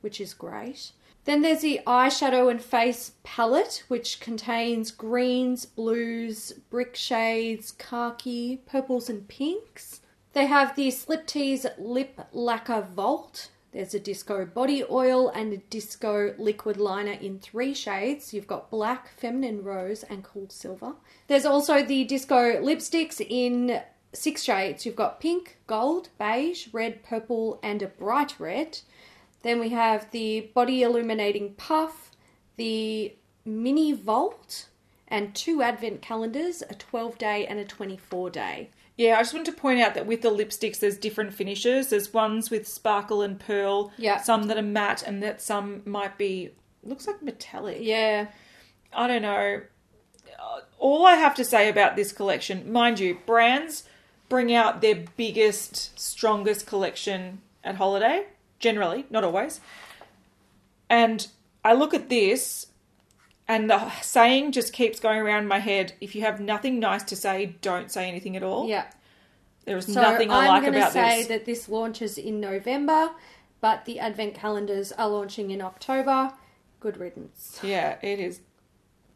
which 0.00 0.20
is 0.20 0.34
great. 0.34 0.90
Then 1.24 1.42
there's 1.42 1.60
the 1.60 1.82
eyeshadow 1.86 2.50
and 2.50 2.60
face 2.60 3.12
palette, 3.22 3.84
which 3.86 4.18
contains 4.18 4.90
greens, 4.90 5.66
blues, 5.66 6.52
brick 6.68 6.96
shades, 6.96 7.70
khaki, 7.70 8.56
purples, 8.66 9.08
and 9.08 9.28
pinks. 9.28 10.00
They 10.32 10.46
have 10.46 10.74
the 10.74 10.90
Slip 10.90 11.28
Tease 11.28 11.64
Lip 11.78 12.26
Lacquer 12.32 12.88
Vault. 12.92 13.50
There's 13.72 13.94
a 13.94 14.00
disco 14.00 14.46
body 14.46 14.82
oil 14.88 15.28
and 15.28 15.52
a 15.52 15.58
disco 15.58 16.34
liquid 16.38 16.78
liner 16.78 17.12
in 17.12 17.38
three 17.38 17.74
shades. 17.74 18.32
You've 18.32 18.46
got 18.46 18.70
black, 18.70 19.08
feminine 19.16 19.62
rose, 19.62 20.02
and 20.04 20.24
cool 20.24 20.48
silver. 20.48 20.94
There's 21.26 21.44
also 21.44 21.82
the 21.82 22.04
disco 22.04 22.62
lipsticks 22.62 23.20
in 23.20 23.80
six 24.12 24.42
shades. 24.42 24.86
You've 24.86 24.96
got 24.96 25.20
pink, 25.20 25.58
gold, 25.66 26.08
beige, 26.18 26.68
red, 26.72 27.02
purple, 27.02 27.60
and 27.62 27.82
a 27.82 27.88
bright 27.88 28.40
red. 28.40 28.78
Then 29.42 29.60
we 29.60 29.68
have 29.70 30.10
the 30.10 30.50
body 30.54 30.82
illuminating 30.82 31.54
puff, 31.54 32.10
the 32.56 33.14
mini 33.44 33.92
vault, 33.92 34.68
and 35.06 35.34
two 35.34 35.62
advent 35.62 36.02
calendars, 36.02 36.62
a 36.68 36.74
12 36.74 37.18
day 37.18 37.46
and 37.46 37.58
a 37.58 37.64
24 37.64 38.30
day. 38.30 38.70
Yeah, 38.98 39.14
I 39.16 39.20
just 39.20 39.32
wanted 39.32 39.54
to 39.54 39.60
point 39.60 39.80
out 39.80 39.94
that 39.94 40.06
with 40.06 40.20
the 40.22 40.30
lipsticks, 40.30 40.80
there's 40.80 40.98
different 40.98 41.32
finishes. 41.32 41.88
There's 41.88 42.12
ones 42.12 42.50
with 42.50 42.66
sparkle 42.68 43.22
and 43.22 43.38
pearl, 43.38 43.92
Yeah. 43.96 44.20
some 44.20 44.48
that 44.48 44.58
are 44.58 44.62
matte, 44.62 45.02
and 45.06 45.22
that 45.22 45.40
some 45.40 45.82
might 45.86 46.18
be 46.18 46.50
looks 46.82 47.06
like 47.06 47.22
metallic. 47.22 47.78
Yeah. 47.80 48.26
I 48.92 49.06
don't 49.06 49.22
know. 49.22 49.62
Uh, 50.38 50.60
All 50.78 51.06
I 51.06 51.14
have 51.14 51.34
to 51.36 51.44
say 51.44 51.68
about 51.68 51.94
this 51.96 52.12
collection, 52.12 52.70
mind 52.72 52.98
you, 52.98 53.18
brands 53.24 53.84
bring 54.28 54.52
out 54.52 54.80
their 54.82 55.04
biggest, 55.16 55.98
strongest 55.98 56.66
collection 56.66 57.40
at 57.64 57.76
holiday, 57.76 58.26
generally, 58.58 59.06
not 59.10 59.22
always. 59.24 59.60
And 60.90 61.28
I 61.64 61.72
look 61.74 61.94
at 61.94 62.08
this, 62.08 62.66
and 63.48 63.70
the 63.70 63.90
saying 64.00 64.52
just 64.52 64.72
keeps 64.72 65.00
going 65.00 65.18
around 65.20 65.48
my 65.48 65.58
head 65.58 65.94
if 66.00 66.14
you 66.14 66.20
have 66.20 66.38
nothing 66.38 66.78
nice 66.78 67.02
to 67.04 67.16
say, 67.16 67.56
don't 67.62 67.90
say 67.90 68.06
anything 68.06 68.36
at 68.36 68.42
all. 68.42 68.68
Yeah. 68.68 68.84
There 69.64 69.76
is 69.76 69.86
So 69.86 70.00
nothing 70.00 70.30
I 70.30 70.48
like 70.48 70.62
about 70.62 70.62
this. 70.62 70.66
I'm 70.66 70.72
like 70.72 70.94
going 70.94 71.16
to 71.18 71.22
say 71.22 71.28
that 71.28 71.44
this 71.46 71.68
launches 71.68 72.18
in 72.18 72.40
November, 72.40 73.10
but 73.60 73.84
the 73.84 73.98
advent 73.98 74.34
calendars 74.34 74.92
are 74.92 75.08
launching 75.08 75.50
in 75.50 75.60
October. 75.60 76.32
Good 76.80 76.98
riddance. 76.98 77.58
Yeah, 77.62 77.96
it 78.02 78.20
is 78.20 78.40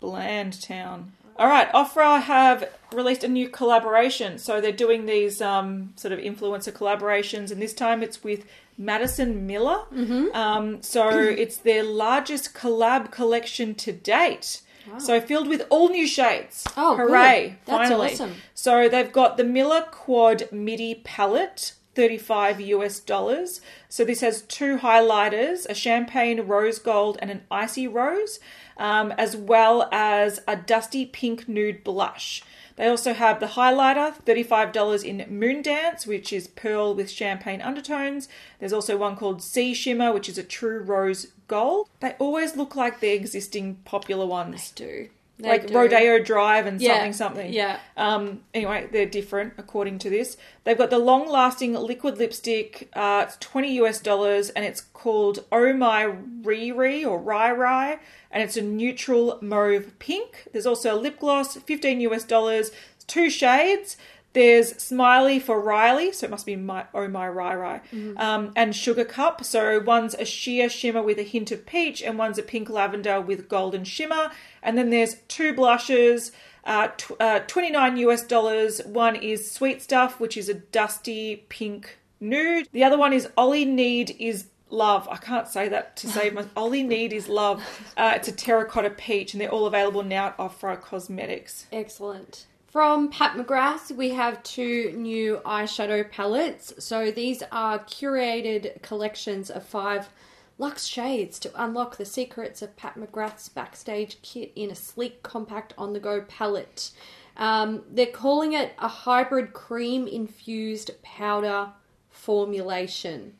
bland 0.00 0.60
town. 0.60 1.12
All 1.36 1.48
right, 1.48 1.72
Ofra 1.72 2.20
have 2.22 2.68
released 2.92 3.24
a 3.24 3.28
new 3.28 3.48
collaboration. 3.48 4.38
So 4.38 4.60
they're 4.60 4.72
doing 4.72 5.06
these 5.06 5.40
um, 5.40 5.94
sort 5.96 6.12
of 6.12 6.18
influencer 6.18 6.72
collaborations, 6.72 7.50
and 7.50 7.60
this 7.62 7.72
time 7.72 8.02
it's 8.02 8.22
with 8.22 8.44
Madison 8.78 9.46
Miller. 9.46 9.84
Mm-hmm. 9.92 10.34
Um, 10.34 10.82
so 10.82 11.08
it's 11.10 11.56
their 11.56 11.82
largest 11.82 12.54
collab 12.54 13.10
collection 13.10 13.74
to 13.76 13.92
date. 13.92 14.62
So 14.98 15.20
filled 15.20 15.48
with 15.48 15.66
all 15.70 15.88
new 15.88 16.06
shades. 16.06 16.66
Oh, 16.76 16.96
hooray! 16.96 17.50
good. 17.50 17.58
That's 17.66 17.88
finally. 17.88 18.12
awesome. 18.12 18.34
So 18.54 18.88
they've 18.88 19.12
got 19.12 19.36
the 19.36 19.44
Miller 19.44 19.82
Quad 19.90 20.50
MIDI 20.50 21.00
palette, 21.04 21.74
35 21.94 22.60
US 22.60 23.00
dollars. 23.00 23.60
So 23.88 24.04
this 24.04 24.20
has 24.20 24.42
two 24.42 24.78
highlighters, 24.78 25.66
a 25.68 25.74
champagne 25.74 26.40
rose 26.42 26.78
gold 26.78 27.18
and 27.20 27.30
an 27.30 27.42
icy 27.50 27.86
rose, 27.86 28.40
um, 28.76 29.12
as 29.12 29.36
well 29.36 29.88
as 29.92 30.40
a 30.48 30.56
dusty 30.56 31.06
pink 31.06 31.48
nude 31.48 31.84
blush. 31.84 32.42
They 32.76 32.88
also 32.88 33.12
have 33.14 33.40
the 33.40 33.46
highlighter, 33.46 34.14
$35 34.24 35.04
in 35.04 35.38
Moon 35.38 35.62
Dance, 35.62 36.06
which 36.06 36.32
is 36.32 36.48
pearl 36.48 36.94
with 36.94 37.10
champagne 37.10 37.60
undertones. 37.60 38.28
There's 38.58 38.72
also 38.72 38.96
one 38.96 39.16
called 39.16 39.42
Sea 39.42 39.74
Shimmer, 39.74 40.12
which 40.12 40.28
is 40.28 40.38
a 40.38 40.42
true 40.42 40.80
rose 40.80 41.28
gold. 41.48 41.88
They 42.00 42.12
always 42.18 42.56
look 42.56 42.74
like 42.74 43.00
the 43.00 43.10
existing 43.10 43.76
popular 43.84 44.26
ones 44.26 44.70
Do. 44.70 45.08
They 45.38 45.48
like 45.48 45.66
do. 45.66 45.74
Rodeo 45.74 46.18
Drive 46.22 46.66
and 46.66 46.80
Yeah, 46.80 46.94
something 46.94 47.12
something. 47.12 47.52
yeah. 47.52 47.78
Um. 47.96 48.42
Anyway, 48.54 48.88
they're 48.92 49.06
different 49.06 49.54
according 49.58 49.98
to 50.00 50.10
this. 50.10 50.36
They've 50.64 50.78
got 50.78 50.90
the 50.90 50.98
long-lasting 50.98 51.74
liquid 51.74 52.18
lipstick. 52.18 52.88
Uh, 52.92 53.24
it's 53.26 53.36
twenty 53.38 53.72
US 53.80 53.98
dollars, 54.00 54.50
and 54.50 54.64
it's 54.64 54.80
called 54.80 55.44
Oh 55.50 55.72
My 55.72 56.04
Riri 56.42 57.04
or 57.04 57.18
Rai 57.18 57.50
Rai, 57.52 57.98
and 58.30 58.42
it's 58.42 58.56
a 58.56 58.62
neutral 58.62 59.38
mauve 59.42 59.98
pink. 59.98 60.46
There's 60.52 60.66
also 60.66 60.94
a 60.94 60.98
lip 61.00 61.18
gloss, 61.18 61.56
fifteen 61.56 62.00
US 62.02 62.24
dollars. 62.24 62.70
Two 63.08 63.28
shades. 63.28 63.96
There's 64.34 64.70
Smiley 64.82 65.38
for 65.38 65.60
Riley, 65.60 66.12
so 66.12 66.26
it 66.26 66.30
must 66.30 66.46
be 66.46 66.56
my 66.56 66.86
Oh 66.94 67.06
My 67.08 67.28
Rai 67.28 67.54
Rai, 67.54 67.80
um, 68.16 68.52
and 68.56 68.74
Sugar 68.74 69.04
Cup. 69.04 69.44
So 69.44 69.80
one's 69.80 70.14
a 70.14 70.24
sheer 70.24 70.68
shimmer 70.68 71.02
with 71.02 71.18
a 71.18 71.22
hint 71.22 71.50
of 71.50 71.66
peach, 71.66 72.02
and 72.02 72.18
one's 72.18 72.38
a 72.38 72.42
pink 72.42 72.70
lavender 72.70 73.20
with 73.20 73.48
golden 73.48 73.84
shimmer. 73.84 74.30
And 74.62 74.78
then 74.78 74.90
there's 74.90 75.16
two 75.28 75.52
blushes, 75.52 76.32
uh, 76.64 76.88
tw- 76.96 77.20
uh, 77.20 77.40
29 77.40 77.96
US 77.98 78.22
dollars. 78.22 78.80
One 78.84 79.16
is 79.16 79.50
Sweet 79.50 79.82
Stuff, 79.82 80.18
which 80.18 80.36
is 80.36 80.48
a 80.48 80.54
dusty 80.54 81.44
pink 81.48 81.98
nude. 82.20 82.68
The 82.72 82.84
other 82.84 82.96
one 82.96 83.12
is 83.12 83.28
Ollie 83.36 83.64
Need 83.66 84.16
is 84.18 84.46
Love. 84.70 85.06
I 85.10 85.16
can't 85.16 85.46
say 85.46 85.68
that 85.68 85.96
to 85.96 86.08
save 86.08 86.32
my. 86.32 86.46
Ollie 86.56 86.82
Need 86.82 87.12
is 87.12 87.28
Love. 87.28 87.62
Uh, 87.96 88.12
it's 88.16 88.28
a 88.28 88.32
terracotta 88.32 88.88
peach, 88.88 89.34
and 89.34 89.40
they're 89.40 89.50
all 89.50 89.66
available 89.66 90.02
now 90.02 90.28
at 90.28 90.38
Ofra 90.38 90.80
Cosmetics. 90.80 91.66
Excellent. 91.70 92.46
From 92.72 93.10
Pat 93.10 93.36
McGrath, 93.36 93.94
we 93.94 94.12
have 94.14 94.42
two 94.42 94.92
new 94.96 95.42
eyeshadow 95.44 96.10
palettes. 96.10 96.72
So 96.82 97.10
these 97.10 97.42
are 97.52 97.80
curated 97.80 98.80
collections 98.80 99.50
of 99.50 99.62
five 99.62 100.08
luxe 100.56 100.86
shades 100.86 101.38
to 101.40 101.62
unlock 101.62 101.98
the 101.98 102.06
secrets 102.06 102.62
of 102.62 102.74
Pat 102.78 102.94
McGrath's 102.94 103.50
backstage 103.50 104.22
kit 104.22 104.52
in 104.56 104.70
a 104.70 104.74
sleek, 104.74 105.22
compact, 105.22 105.74
on 105.76 105.92
the 105.92 106.00
go 106.00 106.22
palette. 106.22 106.92
Um, 107.36 107.82
they're 107.90 108.06
calling 108.06 108.54
it 108.54 108.72
a 108.78 108.88
hybrid 108.88 109.52
cream 109.52 110.08
infused 110.08 110.92
powder 111.02 111.68
formulation 112.08 113.34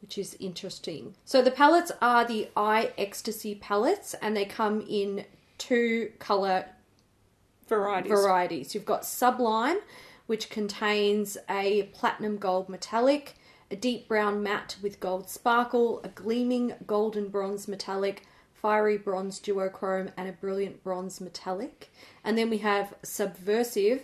which 0.00 0.16
is 0.16 0.34
interesting. 0.40 1.14
So 1.26 1.42
the 1.42 1.50
palettes 1.52 1.92
are 2.00 2.24
the 2.24 2.48
Eye 2.56 2.90
Ecstasy 2.98 3.54
palettes, 3.54 4.14
and 4.20 4.36
they 4.36 4.44
come 4.44 4.84
in 4.88 5.24
two 5.58 6.10
color 6.18 6.64
Varieties. 7.76 8.12
varieties. 8.12 8.74
You've 8.74 8.84
got 8.84 9.04
Sublime, 9.04 9.78
which 10.26 10.50
contains 10.50 11.36
a 11.48 11.84
platinum 11.94 12.36
gold 12.36 12.68
metallic, 12.68 13.34
a 13.70 13.76
deep 13.76 14.08
brown 14.08 14.42
matte 14.42 14.76
with 14.82 15.00
gold 15.00 15.28
sparkle, 15.28 16.00
a 16.04 16.08
gleaming 16.08 16.74
golden 16.86 17.28
bronze 17.28 17.66
metallic, 17.66 18.22
fiery 18.52 18.98
bronze 18.98 19.40
duochrome, 19.40 20.12
and 20.16 20.28
a 20.28 20.32
brilliant 20.32 20.84
bronze 20.84 21.20
metallic. 21.20 21.90
And 22.22 22.38
then 22.38 22.50
we 22.50 22.58
have 22.58 22.94
Subversive, 23.02 24.02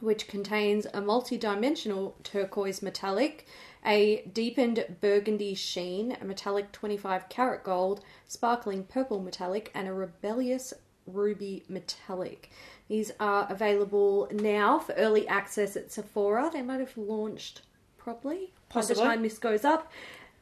which 0.00 0.28
contains 0.28 0.86
a 0.92 1.00
multi-dimensional 1.00 2.16
turquoise 2.22 2.82
metallic, 2.82 3.46
a 3.84 4.22
deepened 4.32 4.84
burgundy 5.00 5.54
sheen, 5.54 6.16
a 6.20 6.24
metallic 6.24 6.72
25 6.72 7.28
karat 7.28 7.64
gold, 7.64 8.00
sparkling 8.26 8.84
purple 8.84 9.20
metallic, 9.20 9.70
and 9.74 9.88
a 9.88 9.92
rebellious 9.92 10.72
ruby 11.06 11.64
metallic. 11.68 12.50
These 12.88 13.12
are 13.18 13.46
available 13.50 14.28
now 14.30 14.78
for 14.78 14.92
early 14.92 15.26
access 15.26 15.76
at 15.76 15.90
Sephora. 15.90 16.50
They 16.52 16.62
might 16.62 16.80
have 16.80 16.96
launched 16.96 17.62
properly 17.96 18.52
by 18.72 18.82
the 18.82 18.94
time 18.94 19.22
this 19.22 19.38
goes 19.38 19.64
up. 19.64 19.90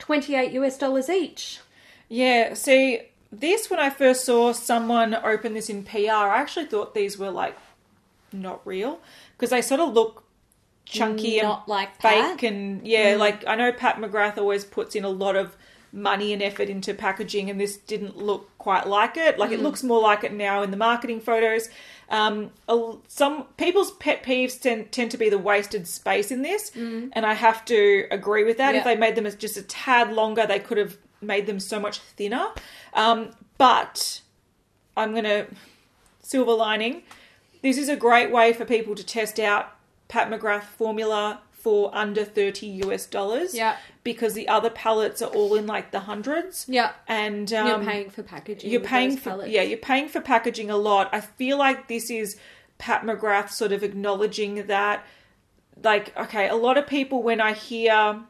28 0.01 0.53
US 0.53 0.77
dollars 0.79 1.09
each. 1.09 1.61
Yeah, 2.09 2.55
see, 2.55 3.03
this 3.31 3.71
when 3.71 3.79
I 3.79 3.91
first 3.91 4.25
saw 4.25 4.53
someone 4.53 5.15
open 5.15 5.55
this 5.55 5.71
in 5.71 5.85
PR, 5.85 6.11
I 6.11 6.41
actually 6.41 6.67
thought 6.67 6.95
these 6.95 7.17
were 7.17 7.31
like 7.31 7.57
not 8.33 8.67
real 8.67 9.01
because 9.37 9.51
they 9.51 9.63
sort 9.63 9.81
of 9.81 9.95
look 9.95 10.25
chunky 10.85 11.41
Not 11.41 11.61
and 11.61 11.69
like 11.69 12.01
fake 12.01 12.23
Pat. 12.23 12.39
Mm. 12.39 12.49
and 12.49 12.87
yeah, 12.87 13.17
like 13.19 13.47
I 13.47 13.55
know 13.55 13.73
Pat 13.73 13.97
McGrath 13.97 14.37
always 14.37 14.65
puts 14.65 14.95
in 14.95 15.05
a 15.05 15.09
lot 15.09 15.37
of 15.37 15.57
money 15.93 16.33
and 16.33 16.43
effort 16.43 16.69
into 16.71 16.95
packaging, 16.95 17.51
and 17.51 17.61
this 17.61 17.77
didn't 17.77 18.17
look 18.17 18.49
quite 18.59 18.87
like 18.87 19.17
it. 19.17 19.39
Like 19.39 19.51
it 19.53 19.61
Mm. 19.61 19.65
looks 19.65 19.83
more 19.83 20.01
like 20.01 20.25
it 20.25 20.33
now 20.33 20.63
in 20.63 20.71
the 20.71 20.77
marketing 20.77 21.21
photos. 21.21 21.69
Um, 22.09 22.51
some 23.09 23.45
people's 23.57 23.91
pet 23.93 24.23
peeves 24.23 24.59
tend, 24.61 24.91
tend 24.93 25.11
to 25.11 25.19
be 25.19 25.29
the 25.29 25.39
wasted 25.39 25.87
space 25.87 26.31
in 26.31 26.43
this, 26.43 26.71
and 26.75 27.13
I 27.27 27.35
have 27.35 27.65
to 27.67 28.07
agree 28.11 28.45
with 28.45 28.57
that. 28.59 28.75
If 28.75 28.83
Mm. 28.83 28.85
They 28.85 28.97
made 28.97 29.15
them 29.17 29.27
as 29.27 29.35
just 29.35 29.57
a 29.57 29.63
tad 29.63 30.13
longer, 30.13 30.47
they 30.47 30.59
could 30.59 30.79
have 30.79 30.97
made 31.21 31.47
them 31.47 31.61
so 31.61 31.79
much 31.79 31.99
thinner. 31.99 32.49
Um, 32.95 33.31
but 33.59 34.21
I'm 34.97 35.15
gonna 35.15 35.47
silver 36.23 36.53
lining. 36.53 37.03
This 37.63 37.77
is 37.79 37.89
a 37.89 37.97
great 37.97 38.31
way 38.31 38.53
for 38.53 38.65
people 38.65 38.95
to 38.95 39.05
test 39.05 39.39
out 39.39 39.77
Pat 40.09 40.29
McGrath 40.31 40.65
formula 40.65 41.41
for 41.63 41.95
under 41.95 42.25
30 42.25 42.67
US 42.85 43.07
dollars. 43.07 43.55
Yeah. 43.55 43.77
Because 44.03 44.35
the 44.35 44.49
other 44.49 44.69
pallets 44.71 45.23
are 45.23 45.31
all 45.31 45.55
in 45.55 45.67
like 45.67 45.93
the 45.93 46.01
hundreds. 46.01 46.67
Yeah. 46.69 46.91
And 47.07 47.53
um, 47.53 47.67
You're 47.69 47.85
paying 47.85 48.11
for 48.11 48.23
packaging. 48.25 48.71
you're 48.71 48.81
paying 48.81 49.17
for 49.17 49.31
pallets. 49.31 49.51
yeah, 49.51 49.63
you're 49.63 49.79
paying 49.79 50.09
for 50.09 50.21
packaging 50.21 50.71
a 50.71 50.77
lot. 50.77 51.09
I 51.13 51.21
feel 51.21 51.57
like 51.59 51.87
this 51.87 52.11
is 52.11 52.37
Pat 52.79 53.03
McGrath 53.05 53.51
sort 53.51 53.71
of 53.71 53.85
acknowledging 53.85 54.67
that 54.67 55.07
like 55.83 56.17
okay, 56.17 56.49
a 56.49 56.57
lot 56.57 56.77
of 56.77 56.87
people 56.87 57.23
when 57.23 57.41
I 57.41 57.53
hear 57.53 58.21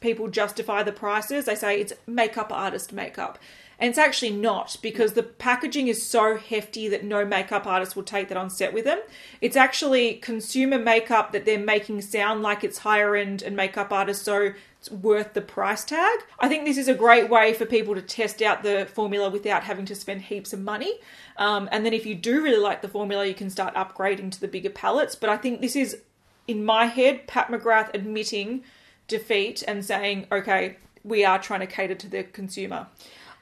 people 0.00 0.28
justify 0.28 0.82
the 0.82 0.92
prices, 0.92 1.46
they 1.46 1.54
say 1.54 1.80
it's 1.80 1.94
makeup 2.06 2.52
artist 2.52 2.92
makeup. 2.92 3.38
And 3.82 3.88
it's 3.88 3.98
actually 3.98 4.30
not 4.30 4.76
because 4.80 5.14
the 5.14 5.24
packaging 5.24 5.88
is 5.88 6.06
so 6.06 6.36
hefty 6.36 6.86
that 6.86 7.02
no 7.02 7.24
makeup 7.24 7.66
artist 7.66 7.96
will 7.96 8.04
take 8.04 8.28
that 8.28 8.38
on 8.38 8.48
set 8.48 8.72
with 8.72 8.84
them. 8.84 9.00
It's 9.40 9.56
actually 9.56 10.14
consumer 10.14 10.78
makeup 10.78 11.32
that 11.32 11.46
they're 11.46 11.58
making 11.58 12.00
sound 12.02 12.42
like 12.42 12.62
it's 12.62 12.78
higher 12.78 13.16
end 13.16 13.42
and 13.42 13.56
makeup 13.56 13.92
artists, 13.92 14.24
so 14.24 14.52
it's 14.78 14.88
worth 14.88 15.34
the 15.34 15.40
price 15.40 15.82
tag. 15.82 16.20
I 16.38 16.46
think 16.46 16.64
this 16.64 16.78
is 16.78 16.86
a 16.86 16.94
great 16.94 17.28
way 17.28 17.54
for 17.54 17.66
people 17.66 17.96
to 17.96 18.02
test 18.02 18.40
out 18.40 18.62
the 18.62 18.86
formula 18.86 19.28
without 19.30 19.64
having 19.64 19.86
to 19.86 19.96
spend 19.96 20.22
heaps 20.22 20.52
of 20.52 20.60
money. 20.60 21.00
Um, 21.36 21.68
and 21.72 21.84
then 21.84 21.92
if 21.92 22.06
you 22.06 22.14
do 22.14 22.40
really 22.40 22.62
like 22.62 22.82
the 22.82 22.88
formula, 22.88 23.26
you 23.26 23.34
can 23.34 23.50
start 23.50 23.74
upgrading 23.74 24.30
to 24.30 24.40
the 24.40 24.46
bigger 24.46 24.70
palettes. 24.70 25.16
But 25.16 25.28
I 25.28 25.36
think 25.36 25.60
this 25.60 25.74
is, 25.74 26.02
in 26.46 26.64
my 26.64 26.86
head, 26.86 27.26
Pat 27.26 27.48
McGrath 27.48 27.92
admitting 27.94 28.62
defeat 29.08 29.64
and 29.66 29.84
saying, 29.84 30.28
okay, 30.30 30.76
we 31.02 31.24
are 31.24 31.40
trying 31.40 31.60
to 31.60 31.66
cater 31.66 31.96
to 31.96 32.08
the 32.08 32.22
consumer. 32.22 32.86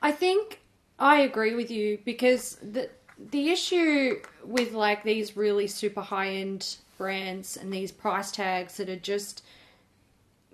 I 0.02 0.12
think 0.12 0.60
I 0.98 1.20
agree 1.20 1.54
with 1.54 1.70
you 1.70 1.98
because 2.04 2.56
the 2.62 2.90
the 3.30 3.50
issue 3.50 4.20
with 4.44 4.72
like 4.72 5.02
these 5.02 5.36
really 5.36 5.66
super 5.66 6.00
high 6.00 6.28
end 6.28 6.76
brands 6.96 7.56
and 7.56 7.72
these 7.72 7.92
price 7.92 8.30
tags 8.30 8.76
that 8.78 8.88
are 8.88 8.96
just 8.96 9.42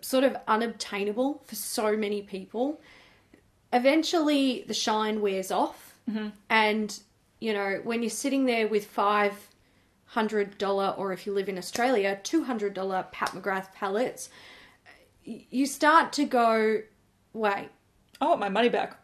sort 0.00 0.24
of 0.24 0.36
unobtainable 0.46 1.42
for 1.44 1.54
so 1.54 1.96
many 1.96 2.22
people. 2.22 2.80
Eventually, 3.72 4.64
the 4.66 4.74
shine 4.74 5.20
wears 5.20 5.50
off, 5.50 5.96
mm-hmm. 6.08 6.28
and 6.48 7.00
you 7.40 7.52
know 7.52 7.80
when 7.84 8.02
you're 8.02 8.10
sitting 8.10 8.46
there 8.46 8.68
with 8.68 8.86
five 8.86 9.34
hundred 10.06 10.56
dollar, 10.58 10.94
or 10.96 11.12
if 11.12 11.26
you 11.26 11.32
live 11.32 11.48
in 11.48 11.58
Australia, 11.58 12.18
two 12.22 12.44
hundred 12.44 12.74
dollar 12.74 13.06
Pat 13.12 13.30
McGrath 13.30 13.72
palettes, 13.74 14.28
you 15.24 15.66
start 15.66 16.12
to 16.14 16.24
go, 16.24 16.82
wait, 17.32 17.68
I 18.20 18.26
want 18.26 18.40
my 18.40 18.48
money 18.48 18.68
back. 18.68 18.98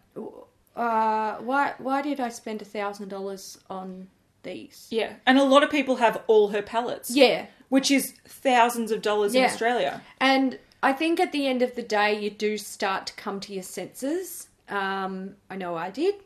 Uh, 0.76 1.36
why 1.36 1.74
why 1.78 2.02
did 2.02 2.20
I 2.20 2.28
spend 2.28 2.62
a 2.62 2.64
thousand 2.64 3.08
dollars 3.08 3.58
on 3.68 4.08
these? 4.42 4.88
Yeah. 4.90 5.14
And 5.26 5.38
a 5.38 5.44
lot 5.44 5.62
of 5.62 5.70
people 5.70 5.96
have 5.96 6.22
all 6.26 6.48
her 6.48 6.62
palettes. 6.62 7.10
Yeah, 7.10 7.46
Which 7.68 7.90
is 7.90 8.14
thousands 8.26 8.90
of 8.90 9.02
dollars 9.02 9.34
in 9.34 9.44
Australia. 9.44 10.02
and 10.20 10.58
I 10.82 10.92
think 10.92 11.20
at 11.20 11.30
the 11.30 11.46
end 11.46 11.62
of 11.62 11.76
the 11.76 11.82
day, 11.82 12.18
you 12.20 12.28
do 12.28 12.58
start 12.58 13.06
to 13.06 13.12
come 13.14 13.38
to 13.40 13.52
your 13.54 13.62
senses. 13.62 14.48
Um, 14.68 15.36
I 15.48 15.54
know 15.54 15.76
I 15.76 15.90
did. 15.90 16.16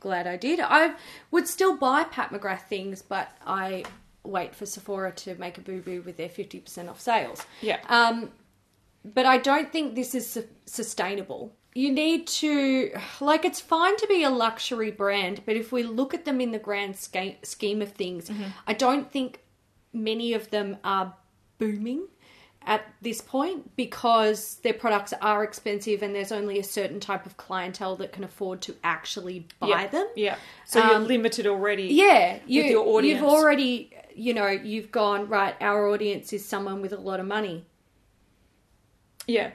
Glad 0.00 0.26
I 0.26 0.36
did. 0.36 0.58
I 0.58 0.94
would 1.30 1.46
still 1.46 1.76
buy 1.76 2.02
Pat 2.02 2.30
McGrath 2.30 2.62
things, 2.62 3.00
but 3.02 3.30
I 3.46 3.84
wait 4.24 4.56
for 4.56 4.66
Sephora 4.66 5.12
to 5.12 5.36
make 5.36 5.56
a 5.58 5.60
boo 5.60 5.80
boo 5.80 6.02
with 6.04 6.16
their 6.16 6.28
fifty 6.28 6.58
percent 6.58 6.88
off 6.88 7.00
sales. 7.00 7.46
Yeah. 7.60 7.78
Um, 7.88 8.32
but 9.04 9.24
I 9.26 9.38
don't 9.38 9.70
think 9.70 9.94
this 9.94 10.14
is 10.16 10.28
su- 10.28 10.48
sustainable. 10.66 11.52
You 11.74 11.90
need 11.90 12.26
to, 12.26 12.92
like, 13.20 13.44
it's 13.44 13.60
fine 13.60 13.96
to 13.96 14.06
be 14.06 14.24
a 14.24 14.30
luxury 14.30 14.90
brand, 14.90 15.40
but 15.46 15.56
if 15.56 15.72
we 15.72 15.82
look 15.82 16.12
at 16.12 16.24
them 16.26 16.40
in 16.40 16.50
the 16.50 16.58
grand 16.58 16.96
sca- 16.96 17.36
scheme 17.42 17.80
of 17.80 17.92
things, 17.92 18.30
I 18.66 18.74
don't 18.74 19.10
think 19.10 19.40
many 19.92 20.34
of 20.34 20.50
them 20.50 20.76
are 20.84 21.14
booming 21.58 22.08
at 22.64 22.84
this 23.00 23.20
point 23.20 23.74
because 23.74 24.56
their 24.62 24.74
products 24.74 25.12
are 25.20 25.42
expensive 25.42 26.02
and 26.02 26.14
there's 26.14 26.30
only 26.30 26.58
a 26.58 26.62
certain 26.62 27.00
type 27.00 27.26
of 27.26 27.36
clientele 27.36 27.96
that 27.96 28.12
can 28.12 28.22
afford 28.22 28.60
to 28.62 28.74
actually 28.84 29.48
buy 29.58 29.68
yeah. 29.68 29.86
them. 29.88 30.06
Yeah. 30.14 30.36
So 30.66 30.78
you're 30.78 30.96
Um, 30.96 31.06
limited 31.06 31.46
already. 31.46 31.84
Yeah, 31.84 32.38
you, 32.46 32.62
your 32.62 32.86
audience. 32.86 33.20
You've 33.20 33.28
already, 33.28 33.90
you 34.14 34.34
know, 34.34 34.46
you've 34.46 34.92
gone 34.92 35.28
right. 35.28 35.56
Our 35.60 35.88
audience 35.88 36.32
is 36.32 36.44
someone 36.44 36.82
with 36.82 36.92
a 36.92 36.98
lot 36.98 37.18
of 37.18 37.26
money. 37.26 37.64
Yeah, 39.26 39.50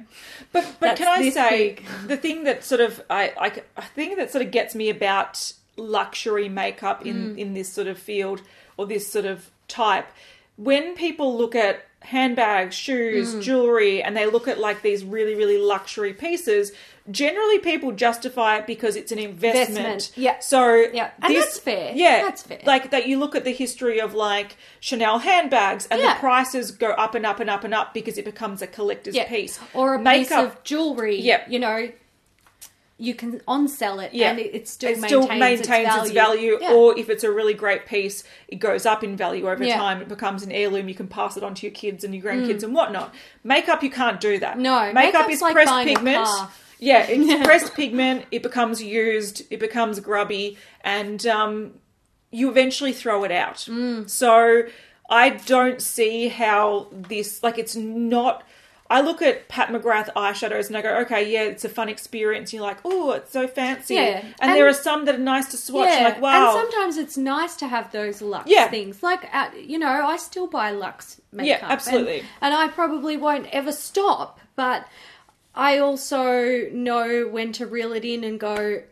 but 0.53 0.63
but 0.79 0.97
That's 0.97 0.99
can 0.99 1.07
I 1.09 1.29
say 1.29 1.73
big. 1.75 1.83
the 2.07 2.17
thing 2.17 2.43
that 2.45 2.63
sort 2.63 2.81
of 2.81 3.01
I 3.09 3.33
I 3.37 3.61
I 3.75 3.81
think 3.81 4.17
that 4.17 4.31
sort 4.31 4.43
of 4.45 4.51
gets 4.51 4.75
me 4.75 4.89
about 4.89 5.51
luxury 5.75 6.49
makeup 6.49 7.05
in 7.05 7.35
Mm. 7.35 7.37
in 7.37 7.53
this 7.53 7.71
sort 7.71 7.87
of 7.87 7.97
field 7.99 8.41
or 8.77 8.85
this 8.85 9.11
sort 9.11 9.25
of 9.25 9.51
type 9.67 10.07
when 10.55 10.95
people 10.95 11.37
look 11.37 11.53
at 11.55 11.85
handbags, 12.01 12.75
shoes, 12.75 13.35
Mm. 13.35 13.41
jewelry, 13.41 14.01
and 14.03 14.15
they 14.15 14.25
look 14.25 14.47
at 14.47 14.59
like 14.59 14.81
these 14.81 15.03
really 15.03 15.35
really 15.35 15.57
luxury 15.57 16.13
pieces. 16.13 16.71
Generally, 17.09 17.59
people 17.59 17.93
justify 17.93 18.57
it 18.57 18.67
because 18.67 18.97
it's 18.97 19.13
an 19.13 19.19
investment. 19.19 19.69
Investment, 19.77 20.11
yeah. 20.17 20.39
So 20.39 20.87
Yeah, 20.93 21.11
and 21.21 21.33
this- 21.33 21.45
that's 21.45 21.59
fair. 21.59 21.93
Yeah, 21.95 22.21
That's 22.23 22.43
fair. 22.43 22.59
Like 22.65 22.91
that, 22.91 23.07
you 23.07 23.17
look 23.17 23.33
at 23.35 23.45
the 23.45 23.53
history 23.53 23.99
of 24.01 24.13
like 24.13 24.57
Chanel 24.81 25.19
handbags, 25.19 25.87
and 25.89 26.01
Yeah. 26.01 26.13
the 26.15 26.19
prices 26.19 26.71
go 26.71 26.89
up 26.89 27.15
and 27.15 27.25
up 27.25 27.39
and 27.39 27.49
up 27.49 27.63
and 27.63 27.73
up 27.73 27.93
because 27.93 28.17
it 28.17 28.25
becomes 28.25 28.61
a 28.61 28.67
collector's 28.67 29.15
Yeah. 29.15 29.23
piece. 29.27 29.57
Or 29.73 29.95
a 29.95 30.03
piece 30.03 30.31
of 30.31 30.61
jewelry. 30.63 31.15
Yeah. 31.19 31.43
You 31.47 31.59
know, 31.59 31.89
you 32.99 33.13
can 33.13 33.41
on 33.47 33.67
sell 33.67 33.99
it 33.99 34.11
Yeah. 34.13 34.31
and 34.31 34.39
it, 34.39 34.55
it 34.55 34.67
still 34.67 34.89
it 34.89 34.99
maintains, 34.99 35.27
still 35.27 35.37
maintains 35.37 35.95
its 36.03 36.11
value, 36.11 36.57
Yeah. 36.59 36.73
or 36.73 36.97
if 36.97 37.09
it's 37.11 37.23
a 37.23 37.31
really 37.31 37.53
great 37.53 37.85
piece, 37.85 38.23
it 38.47 38.55
goes 38.55 38.87
up 38.87 39.03
in 39.03 39.15
value 39.15 39.47
over 39.49 39.63
Yeah. 39.63 39.77
time. 39.77 40.01
It 40.01 40.07
becomes 40.07 40.41
an 40.41 40.51
heirloom. 40.51 40.89
You 40.89 40.95
can 40.95 41.07
pass 41.07 41.37
it 41.37 41.43
on 41.43 41.53
to 41.55 41.67
your 41.67 41.73
kids 41.75 42.03
and 42.03 42.15
your 42.15 42.23
grandkids 42.23 42.63
and 42.63 42.73
whatnot. 42.73 43.13
Makeup, 43.43 43.83
you 43.83 43.91
can't 43.91 44.19
do 44.19 44.39
that. 44.39 44.57
Mm. 44.57 44.61
No, 44.61 44.93
makeup 44.93 45.29
is 45.29 45.41
like 45.41 45.53
pressed 45.53 45.73
pigment. 45.85 46.27
Yeah, 46.79 47.05
it's 47.07 47.43
pressed 47.45 47.73
pigment. 47.75 48.25
It 48.31 48.41
becomes 48.43 48.81
used. 48.81 49.43
It 49.51 49.59
becomes 49.59 49.99
grubby, 49.99 50.57
and 50.81 51.25
um, 51.27 51.73
you 52.31 52.49
eventually 52.49 52.93
throw 52.93 53.23
it 53.23 53.31
out. 53.31 53.57
Mm. 53.69 54.09
So 54.09 54.63
I 55.09 55.29
don't 55.29 55.81
see 55.81 56.27
how 56.29 56.87
this 56.91 57.41
like 57.43 57.57
it's 57.59 57.75
not. 57.75 58.43
I 58.89 59.01
look 59.01 59.21
at 59.21 59.49
Pat 59.49 59.69
McGrath 59.69 60.09
eyeshadows 60.15 60.67
and 60.67 60.77
I 60.77 60.81
go, 60.81 60.97
okay, 60.99 61.29
yeah, 61.29 61.43
it's 61.43 61.65
a 61.65 61.69
fun 61.69 61.89
experience. 61.89 62.53
You're 62.53 62.61
like, 62.63 62.77
oh, 62.85 63.11
it's 63.11 63.31
so 63.31 63.47
fancy. 63.47 63.95
Yeah, 63.95 64.19
And, 64.23 64.35
and- 64.39 64.51
there 64.55 64.67
are 64.67 64.73
some 64.73 65.05
that 65.05 65.15
are 65.15 65.19
nice 65.19 65.47
to 65.51 65.57
swatch. 65.57 65.89
Yeah, 65.89 66.03
like, 66.05 66.21
wow. 66.21 66.55
and 66.55 66.69
sometimes 66.69 66.97
it's 66.97 67.17
nice 67.17 67.55
to 67.57 67.67
have 67.67 67.91
those 67.91 68.21
luxe 68.21 68.49
Yeah. 68.49 68.69
things. 68.69 69.03
Like, 69.03 69.27
uh, 69.33 69.49
you 69.61 69.77
know, 69.77 69.87
I 70.07 70.15
still 70.17 70.47
buy 70.47 70.71
luxe 70.71 71.19
makeup. 71.31 71.63
and- 71.63 71.71
absolutely. 71.71 72.23
And, 72.41 72.53
I 72.53 72.69
probably 72.69 73.17
won't 73.17 73.47
ever 73.53 73.71
stop, 73.71 74.39
but 74.55 74.87
I 75.53 75.79
also 75.79 76.69
know 76.71 77.27
when 77.29 77.51
to 77.53 77.65
reel 77.65 77.91
it 77.93 78.05
in 78.05 78.23
and 78.23 78.39
go, 78.39 78.83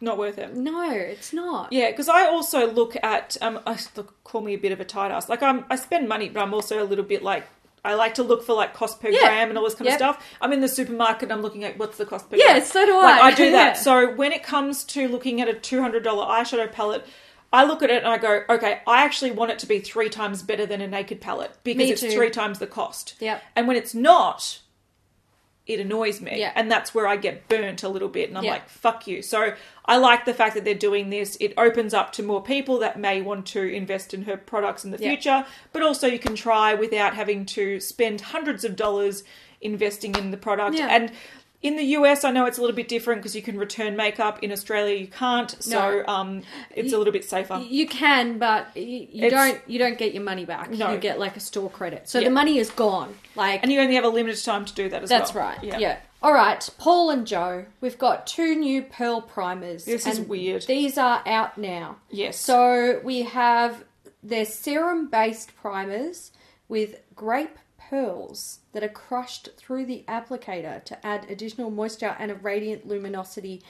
not 0.00 0.18
worth 0.18 0.38
it. 0.38 0.54
no, 0.56 0.90
it's 0.90 1.32
not. 1.32 1.72
Yeah, 1.72 1.90
because 1.90 2.08
I 2.08 2.26
also 2.26 2.70
look 2.70 2.96
at 3.02 3.36
um, 3.40 3.60
I 3.66 3.78
look, 3.96 4.22
call 4.24 4.40
me 4.40 4.54
a 4.54 4.58
bit 4.58 4.72
of 4.72 4.80
a 4.80 4.84
tight 4.84 5.10
ass. 5.12 5.28
Like 5.28 5.42
I'm, 5.42 5.64
I 5.70 5.76
spend 5.76 6.08
money, 6.08 6.28
but 6.28 6.40
I'm 6.42 6.52
also 6.52 6.82
a 6.82 6.84
little 6.84 7.04
bit 7.04 7.22
like 7.22 7.46
I 7.84 7.94
like 7.94 8.14
to 8.14 8.22
look 8.22 8.42
for 8.44 8.54
like 8.54 8.72
cost 8.74 9.00
per 9.00 9.08
Yeah. 9.10 9.20
gram 9.20 9.48
and 9.50 9.58
all 9.58 9.64
this 9.64 9.74
kind 9.74 9.86
Yep. 9.86 9.94
of 9.94 9.98
stuff. 9.98 10.26
I'm 10.40 10.52
in 10.52 10.60
the 10.60 10.68
supermarket. 10.68 11.24
and 11.24 11.32
I'm 11.32 11.42
looking 11.42 11.64
at 11.64 11.76
what's 11.78 11.98
the 11.98 12.06
cost 12.06 12.30
per 12.30 12.36
gram. 12.36 12.56
Yeah, 12.56 12.62
so 12.62 12.84
do 12.86 12.92
Like 12.96 13.20
I. 13.22 13.26
I 13.28 13.34
do 13.34 13.50
that. 13.52 13.66
Yeah. 13.76 13.82
So 13.82 14.10
when 14.14 14.32
it 14.32 14.42
comes 14.42 14.84
to 14.84 15.06
looking 15.08 15.40
at 15.40 15.48
a 15.48 15.54
two 15.54 15.80
hundred 15.82 16.02
dollar 16.02 16.24
eyeshadow 16.26 16.70
palette. 16.72 17.06
I 17.52 17.62
look 17.62 17.84
at 17.84 17.90
it 17.90 17.98
and 18.02 18.08
I 18.08 18.18
go, 18.18 18.42
okay, 18.50 18.80
I 18.84 19.04
actually 19.04 19.30
want 19.30 19.52
it 19.52 19.60
to 19.60 19.66
be 19.66 19.78
three 19.78 20.08
times 20.08 20.42
better 20.42 20.66
than 20.66 20.80
a 20.80 20.88
naked 20.88 21.20
palette 21.20 21.52
because 21.62 21.78
Me 21.78 21.92
it's 21.92 22.00
too. 22.00 22.10
three 22.10 22.30
times 22.30 22.58
the 22.58 22.66
cost. 22.66 23.14
Yep. 23.20 23.40
And 23.54 23.68
when 23.68 23.76
it's 23.76 23.94
not, 23.94 24.58
it 25.66 25.80
annoys 25.80 26.20
me. 26.20 26.38
Yeah. 26.38 26.52
And 26.54 26.70
that's 26.70 26.94
where 26.94 27.06
I 27.06 27.16
get 27.16 27.48
burnt 27.48 27.82
a 27.82 27.88
little 27.88 28.08
bit 28.08 28.28
and 28.28 28.36
I'm 28.36 28.44
Yeah. 28.44 28.52
like, 28.52 28.68
fuck 28.68 29.06
you. 29.06 29.22
So 29.22 29.54
I 29.86 29.96
like 29.96 30.26
the 30.26 30.34
fact 30.34 30.54
that 30.56 30.64
they're 30.64 30.74
doing 30.74 31.08
this. 31.08 31.36
It 31.40 31.54
opens 31.56 31.94
up 31.94 32.12
to 32.12 32.22
more 32.22 32.42
people 32.42 32.78
that 32.80 32.98
may 32.98 33.22
want 33.22 33.46
to 33.46 33.62
invest 33.62 34.12
in 34.12 34.24
her 34.24 34.36
products 34.36 34.84
in 34.84 34.90
the 34.90 34.98
Yeah. 34.98 35.08
future, 35.08 35.46
but 35.72 35.80
also 35.82 36.06
you 36.06 36.18
can 36.18 36.34
try 36.36 36.74
without 36.74 37.14
having 37.14 37.46
to 37.46 37.80
spend 37.80 38.20
hundreds 38.20 38.64
of 38.64 38.76
dollars 38.76 39.24
investing 39.62 40.14
in 40.16 40.30
the 40.32 40.36
product. 40.36 40.78
And 40.78 41.12
in 41.64 41.76
the 41.76 41.82
US, 41.98 42.22
I 42.24 42.30
know 42.30 42.44
it's 42.46 42.58
a 42.58 42.60
little 42.60 42.76
bit 42.76 42.86
different 42.88 43.20
because 43.22 43.34
you 43.34 43.42
can 43.42 43.58
return 43.58 43.96
makeup. 43.96 44.40
In 44.42 44.52
Australia, 44.52 44.94
you 44.94 45.06
can't. 45.08 45.50
So 45.62 45.70
No. 46.06 46.06
um, 46.06 46.42
it's 46.70 46.92
a 46.92 46.98
little 46.98 47.12
bit 47.12 47.24
safer. 47.24 47.58
You 47.66 47.88
can, 47.88 48.38
but 48.38 48.68
you, 48.76 49.08
you 49.10 49.26
It's- 49.26 49.32
don't. 49.32 49.60
You 49.66 49.78
don't 49.78 49.98
get 49.98 50.12
your 50.14 50.22
money 50.22 50.44
back. 50.44 50.70
No. 50.70 50.92
You 50.92 50.98
get 50.98 51.18
like 51.18 51.36
a 51.36 51.40
store 51.40 51.70
credit, 51.70 52.08
so 52.08 52.18
Yeah. 52.20 52.28
the 52.28 52.34
money 52.34 52.58
is 52.58 52.70
gone. 52.70 53.16
Like 53.34 53.62
And 53.62 53.72
you 53.72 53.80
only 53.80 53.94
have 53.96 54.04
a 54.04 54.08
limited 54.10 54.44
time 54.44 54.64
to 54.66 54.74
do 54.74 54.88
that 54.90 55.02
as 55.02 55.10
well. 55.10 55.18
that's 55.18 55.34
right. 55.34 55.58
Yeah. 55.64 55.96
All 56.22 56.32
right, 56.32 56.66
Paul 56.78 57.10
and 57.10 57.26
Joe. 57.26 57.64
We've 57.82 57.98
got 57.98 58.26
two 58.26 58.54
new 58.54 58.82
pearl 58.82 59.20
primers. 59.20 59.84
This 59.86 60.06
is 60.06 60.18
and 60.18 60.28
weird. 60.28 60.62
These 60.66 60.96
are 60.96 61.22
out 61.26 61.58
now. 61.58 61.96
Yes. 62.10 62.38
So 62.38 63.00
we 63.04 63.22
have 63.22 63.84
their 64.22 64.44
serum-based 64.46 65.54
primers 65.56 66.30
with 66.68 66.96
grape 67.14 67.58
pearls 67.88 68.60
that 68.72 68.82
are 68.82 68.88
crushed 68.88 69.48
through 69.56 69.86
the 69.86 70.04
applicator 70.08 70.84
to 70.84 71.06
add 71.06 71.30
additional 71.30 71.70
moisture 71.70 72.16
and 72.18 72.30
a 72.30 72.34
radiant 72.34 72.86
luminosity 72.86 73.62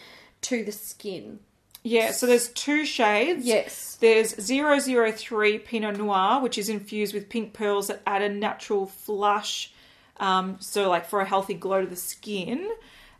to 0.43 0.65
the 0.65 0.73
skin. 0.73 1.41
Yeah, 1.83 2.13
so 2.13 2.27
there's 2.27 2.49
two 2.49 2.87
shades. 2.87 3.45
Yes. 3.45 3.97
There's 4.01 4.35
003 4.35 5.59
Pinot 5.59 5.99
Noir, 5.99 6.41
which 6.41 6.57
is 6.57 6.71
infused 6.71 7.13
with 7.13 7.29
pink 7.29 7.53
pearls 7.53 7.89
that 7.89 8.01
add 8.07 8.23
a 8.23 8.29
natural 8.31 8.87
flush, 8.87 9.71
um, 10.17 10.57
so 10.61 10.89
like 10.89 11.07
for 11.07 11.21
a 11.21 11.27
healthy 11.27 11.55
glow 11.55 11.83
to 11.83 11.87
the 11.87 11.97
skin. 11.97 12.71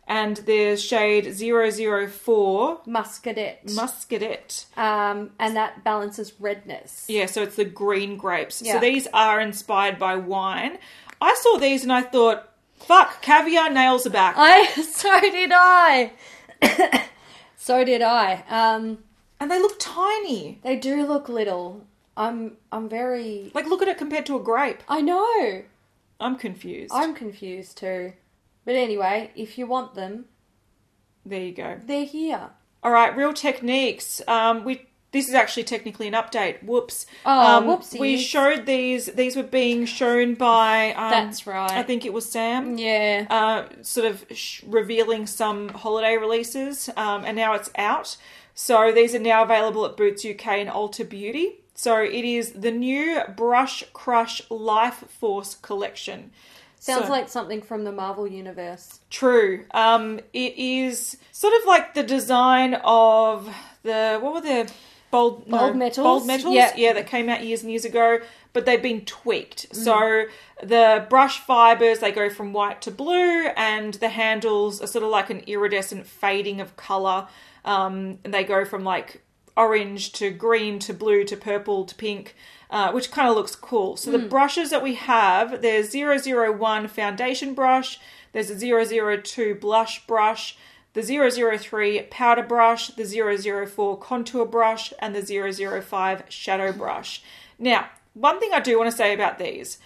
And 0.07 0.37
there's 0.37 0.83
shade 0.83 1.25
004 1.35 2.81
Muscadet. 2.85 3.63
Muscadet. 3.65 4.65
um, 4.77 5.31
and 5.39 5.55
that 5.55 5.83
balances 5.83 6.33
redness. 6.39 7.05
Yeah, 7.07 7.25
so 7.25 7.41
it's 7.41 7.55
the 7.55 7.65
green 7.65 8.15
grapes. 8.17 8.61
Yeah. 8.61 8.73
So 8.73 8.79
these 8.81 9.07
are 9.13 9.39
inspired 9.41 9.97
by 9.97 10.15
wine. 10.15 10.77
I 11.21 11.33
saw 11.41 11.57
these 11.57 11.83
and 11.83 11.91
I 11.91 12.01
thought, 12.03 12.51
fuck, 12.77 13.21
caviar 13.21 13.71
nails 13.71 14.05
are 14.05 14.11
back. 14.11 14.35
I 14.37 14.65
so 14.83 15.19
did 15.21 15.51
I. 15.53 16.11
so 17.57 17.83
did 17.83 18.01
I. 18.01 18.43
Um, 18.49 18.99
and 19.39 19.49
they 19.49 19.59
look 19.59 19.77
tiny. 19.79 20.59
they 20.63 20.75
do 20.77 21.05
look 21.05 21.29
little. 21.29 21.85
I'm 22.17 22.57
I'm 22.71 22.87
very. 22.87 23.51
Like, 23.53 23.65
look 23.65 23.81
at 23.81 23.87
it 23.87 23.97
compared 23.97 24.25
to 24.27 24.37
a 24.37 24.39
grape. 24.39 24.81
I 24.87 25.01
know. 25.01 25.63
I'm 26.19 26.37
confused. 26.37 26.93
I'm 26.93 27.13
confused 27.13 27.77
too. 27.77 28.13
But 28.65 28.75
anyway, 28.75 29.31
if 29.35 29.57
you 29.57 29.67
want 29.67 29.93
them, 29.93 30.25
There 31.25 31.41
you 31.41 31.53
go. 31.53 31.79
they're 31.85 32.05
here. 32.05 32.49
All 32.83 32.91
right, 32.91 33.15
real 33.15 33.33
techniques. 33.33 34.21
Um, 34.27 34.63
we 34.63 34.85
this 35.11 35.29
is 35.29 35.33
actually 35.33 35.63
technically 35.63 36.07
an 36.09 36.13
update. 36.13 36.61
Whoops. 36.61 37.05
Oh, 37.25 37.39
um, 37.57 37.63
whoopsies. 37.67 37.99
We 37.99 38.17
showed 38.17 38.65
these. 38.65 39.05
These 39.05 39.37
were 39.37 39.43
being 39.43 39.85
shown 39.85 40.33
by. 40.35 40.91
Um, 40.91 41.09
That's 41.11 41.47
right. 41.47 41.71
I 41.71 41.83
think 41.83 42.05
it 42.05 42.11
was 42.11 42.29
Sam. 42.29 42.77
Yeah. 42.77 43.25
Uh, 43.29 43.81
sort 43.81 44.07
of 44.07 44.25
sh- 44.31 44.61
revealing 44.67 45.25
some 45.25 45.69
holiday 45.69 46.17
releases, 46.17 46.89
um, 46.97 47.23
and 47.23 47.37
now 47.37 47.53
it's 47.53 47.69
out. 47.77 48.17
So 48.53 48.91
these 48.91 49.15
are 49.15 49.19
now 49.19 49.43
available 49.43 49.85
at 49.85 49.95
Boots 49.95 50.25
UK 50.25 50.47
and 50.47 50.69
Ulta 50.69 51.07
Beauty. 51.07 51.59
So 51.75 52.01
it 52.01 52.25
is 52.25 52.51
the 52.51 52.71
new 52.71 53.21
Brush 53.37 53.85
Crush 53.93 54.41
Life 54.49 55.05
Force 55.09 55.55
collection. 55.55 56.31
Sounds 56.85 57.05
So- 57.05 57.11
like 57.11 57.29
something 57.29 57.63
from 57.63 57.83
the 57.83 57.91
Marvel 57.91 58.27
universe. 58.27 58.99
True. 59.09 59.65
Um, 59.73 60.19
it 60.33 60.55
is 60.55 61.17
sort 61.31 61.55
of 61.59 61.65
like 61.65 61.95
the 61.95 62.03
design 62.03 62.75
of 62.83 63.49
the 63.81 64.19
what 64.21 64.33
were 64.35 64.41
the 64.41 64.71
bold 65.09 65.47
no, 65.47 65.57
Bold 65.57 65.75
metals? 65.77 66.03
Bold 66.05 66.27
metals, 66.27 66.53
Yeah. 66.53 66.73
yeah, 66.75 66.93
that 66.93 67.07
came 67.07 67.27
out 67.27 67.43
years 67.43 67.63
and 67.63 67.71
years 67.71 67.85
ago, 67.85 68.19
but 68.53 68.67
they've 68.67 68.83
been 68.83 69.03
tweaked. 69.03 69.67
Mm. 69.71 69.75
So 69.83 70.25
the 70.61 71.07
brush 71.09 71.39
fibers 71.39 71.99
they 71.99 72.11
go 72.11 72.29
from 72.29 72.53
white 72.53 72.83
to 72.83 72.91
blue, 72.91 73.47
and 73.57 73.95
the 73.95 74.09
handles 74.09 74.79
are 74.79 74.85
sort 74.87 75.03
of 75.03 75.09
like 75.09 75.31
an 75.31 75.39
iridescent 75.47 76.05
fading 76.05 76.61
of 76.61 76.77
color. 76.77 77.27
Um, 77.63 78.19
and 78.23 78.31
they 78.31 78.43
go 78.43 78.63
from 78.63 78.83
like 78.83 79.23
orange 79.57 80.11
to 80.11 80.29
green 80.29 80.77
to 80.79 80.93
blue 80.93 81.23
to 81.23 81.35
purple 81.35 81.83
to 81.85 81.95
pink, 81.95 82.35
uh, 82.69 82.91
which 82.91 83.11
kind 83.11 83.27
of 83.27 83.35
looks 83.35 83.55
cool. 83.55 83.95
So 83.97 84.11
the 84.11 84.19
brushes 84.19 84.69
that 84.69 84.83
we 84.83 84.95
have, 84.95 85.61
there's 85.61 85.93
001 85.93 86.87
foundation 86.87 87.53
brush, 87.53 87.99
there's 88.31 88.49
a 88.49 89.21
002 89.21 89.55
blush 89.55 90.05
brush, 90.07 90.57
the 90.93 91.01
003 91.01 92.03
powder 92.03 92.43
brush, 92.43 92.87
the 92.89 93.05
004 93.05 93.99
contour 93.99 94.45
brush, 94.45 94.93
and 94.99 95.15
the 95.15 95.81
005 95.81 96.23
shadow 96.29 96.71
brush. 96.71 97.21
Now, 97.59 97.89
one 98.13 98.39
thing 98.39 98.51
I 98.53 98.61
do 98.61 98.77
want 98.77 98.89
to 98.89 98.95
say 98.95 99.13
about 99.13 99.39
these, 99.39 99.77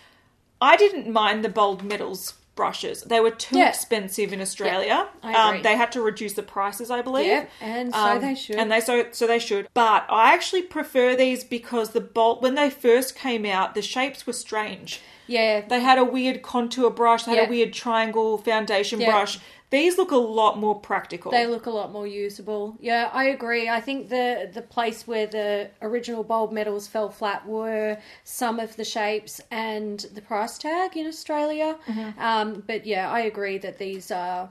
I 0.62 0.78
didn't 0.78 1.12
mind 1.12 1.44
the 1.44 1.50
bold 1.50 1.84
metals 1.84 2.34
brushes. 2.60 2.98
They 3.14 3.22
were 3.26 3.32
too 3.48 3.58
Yeah. 3.58 3.70
expensive 3.70 4.30
in 4.36 4.42
Australia. 4.42 5.08
I 5.24 5.34
um, 5.42 5.62
they 5.68 5.76
had 5.84 5.92
to 5.94 6.02
reduce 6.02 6.34
the 6.34 6.44
prices, 6.44 6.88
I 6.92 7.02
believe. 7.02 7.28
Yep, 7.28 7.50
and 7.62 7.94
so 7.94 8.00
Um, 8.00 8.20
they 8.22 8.36
should. 8.36 8.58
And 8.60 8.70
they 8.72 8.82
so 8.82 8.94
so 9.12 9.26
they 9.34 9.40
should. 9.40 9.64
But 9.74 10.02
I 10.10 10.34
actually 10.36 10.64
prefer 10.78 11.16
these 11.16 11.44
because 11.58 11.88
the 11.92 12.02
bolt 12.18 12.42
when 12.42 12.56
they 12.56 12.70
first 12.70 13.10
came 13.26 13.46
out, 13.46 13.68
the 13.76 13.82
shapes 13.82 14.28
were 14.28 14.34
strange. 14.48 15.00
yeah. 15.40 15.62
They 15.74 15.80
had 15.90 15.98
a 16.00 16.04
weird 16.18 16.38
contour 16.42 16.90
brush, 16.90 17.22
they 17.24 17.32
had 17.36 17.42
Yeah. 17.44 17.48
a 17.48 17.56
weird 17.56 17.72
triangle 17.84 18.38
foundation 18.50 19.00
Yeah. 19.00 19.12
brush. 19.12 19.38
These 19.72 19.98
look 20.00 20.10
a 20.12 20.18
lot 20.18 20.58
more 20.58 20.80
practical. 20.80 21.32
They 21.32 21.46
look 21.46 21.68
a 21.68 21.70
lot 21.70 21.92
more 21.92 22.08
usable. 22.08 22.76
Yeah, 22.80 23.10
I 23.14 23.26
agree. 23.26 23.70
I 23.70 23.82
think 23.82 24.10
the 24.10 24.50
the 24.52 24.64
place 24.64 25.06
where 25.08 25.28
the 25.28 25.70
original 25.82 26.24
bold 26.24 26.52
metals 26.52 26.88
fell 26.88 27.10
flat 27.10 27.46
were 27.48 27.98
some 28.24 28.60
of 28.60 28.76
the 28.78 28.84
shapes 28.86 29.40
and 29.52 30.00
the 30.14 30.22
price 30.22 30.58
tag 30.58 30.98
in 30.98 31.06
Australia. 31.06 31.78
Mm-hmm. 31.86 32.20
Um, 32.20 32.64
but 32.66 32.86
yeah, 32.88 33.12
I 33.12 33.20
agree 33.22 33.60
that 33.60 33.78
these 33.78 34.10
are 34.10 34.50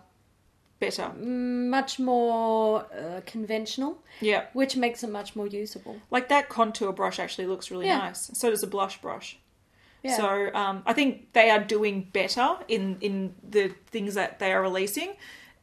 better. 0.78 1.12
much 1.14 1.98
more 1.98 2.86
uh, 2.94 3.20
conventional, 3.26 3.98
Yeah. 4.20 4.44
which 4.52 4.76
makes 4.76 5.00
them 5.00 5.10
much 5.10 5.34
more 5.34 5.48
usable. 5.48 5.96
Like 6.12 6.28
that 6.28 6.48
contour 6.48 6.92
brush 6.92 7.18
actually 7.18 7.48
looks 7.48 7.72
really 7.72 7.86
Yeah. 7.86 7.98
nice. 7.98 8.30
So 8.34 8.50
does 8.50 8.62
a 8.62 8.68
blush 8.68 9.00
brush. 9.00 9.36
Yeah. 10.02 10.16
So 10.16 10.50
um, 10.54 10.82
I 10.86 10.92
think 10.92 11.32
they 11.32 11.50
are 11.50 11.58
doing 11.58 12.08
better 12.12 12.56
in 12.68 12.98
in 13.00 13.34
the 13.48 13.72
things 13.90 14.14
that 14.14 14.38
they 14.38 14.52
are 14.52 14.62
releasing. 14.62 15.14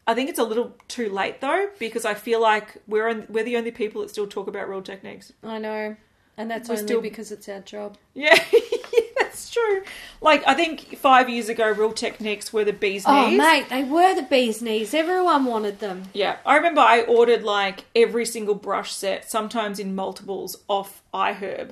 I 0.08 0.14
think 0.14 0.30
it's 0.30 0.40
a 0.40 0.44
little 0.44 0.76
too 0.88 1.10
late 1.10 1.42
though 1.42 1.68
because 1.80 2.06
I 2.06 2.14
feel 2.14 2.40
like 2.42 2.78
we're 2.88 3.08
on, 3.10 3.26
we're 3.30 3.44
the 3.44 3.58
only 3.58 3.72
people 3.72 4.02
that 4.02 4.10
still 4.10 4.28
talk 4.28 4.48
about 4.48 4.70
real 4.70 4.82
techniques. 4.82 5.34
I 5.44 5.58
know, 5.58 5.96
and 6.38 6.52
that's 6.52 6.70
We're 6.70 6.76
only 6.76 6.88
still- 6.88 7.02
because 7.02 7.32
it's 7.32 7.48
our 7.50 7.62
job. 7.62 7.98
Yeah, 8.14 8.38
that's 9.18 9.50
true. 9.50 9.84
Like 10.22 10.46
I 10.48 10.54
think 10.54 10.98
five 10.98 11.28
years 11.30 11.50
ago, 11.50 11.72
real 11.72 11.92
techniques 11.92 12.52
were 12.54 12.64
the 12.64 12.74
bees 12.74 13.04
Oh, 13.08 13.30
knees. 13.30 13.38
mate, 13.38 13.66
they 13.70 13.84
were 13.84 14.14
the 14.16 14.24
bee's 14.24 14.62
knees. 14.62 14.94
Everyone 14.94 15.46
wanted 15.46 15.80
them. 15.80 16.04
Yeah, 16.14 16.38
I 16.46 16.58
remember 16.58 16.82
I 16.82 17.02
ordered 17.02 17.44
like 17.44 17.86
every 17.96 18.26
single 18.26 18.56
brush 18.56 18.94
set, 18.94 19.30
sometimes 19.30 19.80
in 19.80 19.96
multiples, 19.96 20.58
off 20.68 21.02
iHerb. 21.14 21.72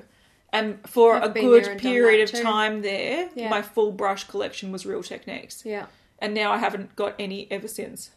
And 0.54 0.78
for 0.88 1.16
I've 1.16 1.24
a 1.36 1.40
good 1.40 1.78
period 1.78 2.32
of 2.32 2.40
time 2.40 2.82
there, 2.82 3.28
Yeah. 3.34 3.48
my 3.50 3.60
full 3.62 3.92
brush 3.92 4.24
collection 4.24 4.72
was 4.72 4.86
Real 4.86 5.02
Techniques. 5.02 5.62
Yeah. 5.66 5.86
And 6.20 6.32
now 6.32 6.52
I 6.52 6.58
haven't 6.58 6.94
got 6.96 7.14
any 7.18 7.48
ever 7.50 7.68
since. 7.68 8.10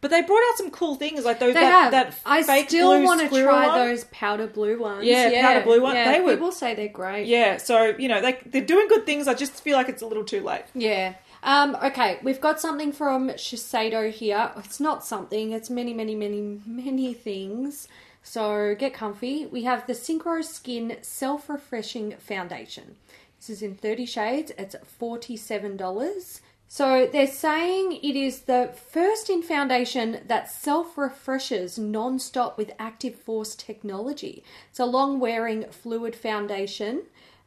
But 0.00 0.10
they 0.10 0.20
brought 0.22 0.42
out 0.50 0.58
some 0.58 0.70
cool 0.70 0.96
things 0.96 1.24
like 1.24 1.38
those 1.38 1.54
They 1.54 1.60
that, 1.60 1.70
have. 1.70 1.90
that 1.92 2.14
I 2.26 2.42
fake 2.42 2.68
still 2.68 3.02
want 3.02 3.20
to 3.20 3.28
try 3.28 3.66
one. 3.68 3.88
those 3.88 4.04
powder 4.04 4.46
blue 4.48 4.78
ones. 4.78 5.04
Yeah, 5.06 5.40
powder 5.40 5.64
blue 5.64 5.80
ones. 5.80 5.94
Yeah, 5.94 6.12
They 6.12 6.20
were- 6.20 6.32
people 6.32 6.52
say 6.52 6.74
they're 6.74 6.88
great. 6.88 7.26
Yeah, 7.26 7.56
so 7.56 7.94
you 7.98 8.08
know, 8.08 8.20
they 8.20 8.38
they're 8.46 8.62
doing 8.62 8.88
good 8.88 9.06
things. 9.06 9.26
I 9.28 9.34
just 9.34 9.52
feel 9.62 9.76
like 9.76 9.88
it's 9.88 10.02
a 10.02 10.06
little 10.06 10.24
too 10.24 10.40
late. 10.42 10.64
Yeah. 10.74 11.14
Um, 11.44 11.76
okay, 11.82 12.18
we've 12.22 12.40
got 12.40 12.60
something 12.60 12.92
from 12.92 13.30
Shiseido 13.30 14.10
here. 14.12 14.50
It's 14.58 14.78
not 14.78 15.04
something, 15.04 15.50
it's 15.52 15.70
many, 15.70 15.92
many, 15.94 16.14
many, 16.14 16.60
many 16.66 17.14
things. 17.14 17.88
So 18.22 18.74
get 18.74 18.94
comfy. 18.94 19.46
We 19.46 19.64
have 19.64 19.86
the 19.86 19.92
Synchro 19.94 20.44
Skin 20.44 20.98
Self 21.02 21.48
Refreshing 21.48 22.16
Foundation. 22.18 22.96
This 23.38 23.50
is 23.50 23.62
in 23.62 23.74
30 23.74 24.06
shades, 24.06 24.52
it's 24.56 24.76
$47. 25.00 26.40
So 26.68 27.06
they're 27.12 27.26
saying 27.26 27.98
it 28.02 28.16
is 28.16 28.42
the 28.42 28.72
first 28.90 29.28
in 29.28 29.42
foundation 29.42 30.20
that 30.26 30.50
self 30.50 30.96
refreshes 30.96 31.78
non 31.78 32.18
stop 32.18 32.56
with 32.56 32.72
active 32.78 33.16
force 33.16 33.54
technology. 33.54 34.42
It's 34.70 34.80
a 34.80 34.86
long 34.86 35.20
wearing 35.20 35.64
fluid 35.70 36.16
foundation 36.16 37.02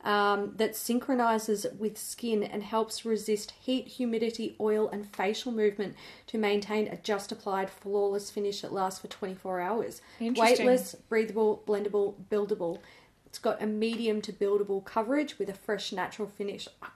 um, 0.05 0.53
that 0.55 0.75
synchronizes 0.75 1.65
with 1.77 1.97
skin 1.97 2.43
and 2.43 2.63
helps 2.63 3.03
resist 3.03 3.51
heat, 3.59 3.87
humidity, 3.87 4.55
oil, 4.59 4.87
and 4.87 5.07
facial 5.13 5.51
movement 5.51 5.95
to 6.27 6.37
maintain 6.37 6.87
a 6.87 6.97
just 6.97 7.31
applied, 7.31 7.69
flawless 7.69 8.29
finish 8.29 8.61
that 8.61 8.71
lasts 8.71 8.99
for 8.99 9.07
24 9.07 9.59
hours. 9.59 10.01
Interesting. 10.19 10.65
Weightless, 10.67 10.95
breathable, 11.09 11.63
blendable, 11.67 12.13
buildable. 12.29 12.79
It's 13.25 13.39
got 13.39 13.61
a 13.61 13.65
medium 13.65 14.21
to 14.21 14.31
buildable 14.31 14.85
coverage 14.85 15.39
with 15.39 15.49
a 15.49 15.55
fresh, 15.55 15.91
natural 15.91 16.27
finish. 16.27 16.67
I, 16.83 16.87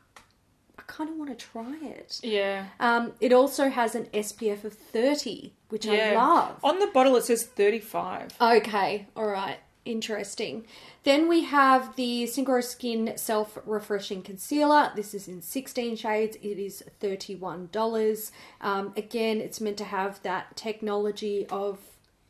I 0.78 0.84
kind 0.86 1.10
of 1.10 1.18
want 1.18 1.32
to 1.32 1.46
try 1.46 1.76
it. 1.82 2.20
Yeah. 2.22 2.68
Um, 2.80 3.14
it 3.20 3.34
also 3.34 3.70
has 3.70 3.96
an 3.96 4.06
SPF 4.14 4.64
of 4.64 4.74
30, 4.74 5.56
which 5.70 5.88
I 5.88 6.14
love. 6.14 6.64
On 6.64 6.78
the 6.78 6.88
bottle 6.88 7.16
it 7.16 7.24
says 7.24 7.44
35. 7.44 8.34
Okay, 8.40 9.08
all 9.16 9.28
right. 9.28 9.58
Interesting. 9.90 10.68
Then 11.04 11.28
we 11.28 11.46
have 11.46 11.96
the 11.96 12.26
Synchro 12.26 12.64
Skin 12.64 13.14
Self 13.16 13.58
Refreshing 13.66 14.22
Concealer. 14.22 14.92
This 14.96 15.16
is 15.16 15.28
in 15.28 15.42
16 15.42 15.96
shades. 15.96 16.38
It 16.44 16.60
is 16.60 16.84
$31. 17.02 18.32
Um, 18.62 18.94
again, 18.96 19.42
it's 19.42 19.60
meant 19.60 19.78
to 19.78 19.86
have 19.86 20.22
that 20.22 20.56
technology 20.56 21.48
of, 21.48 21.80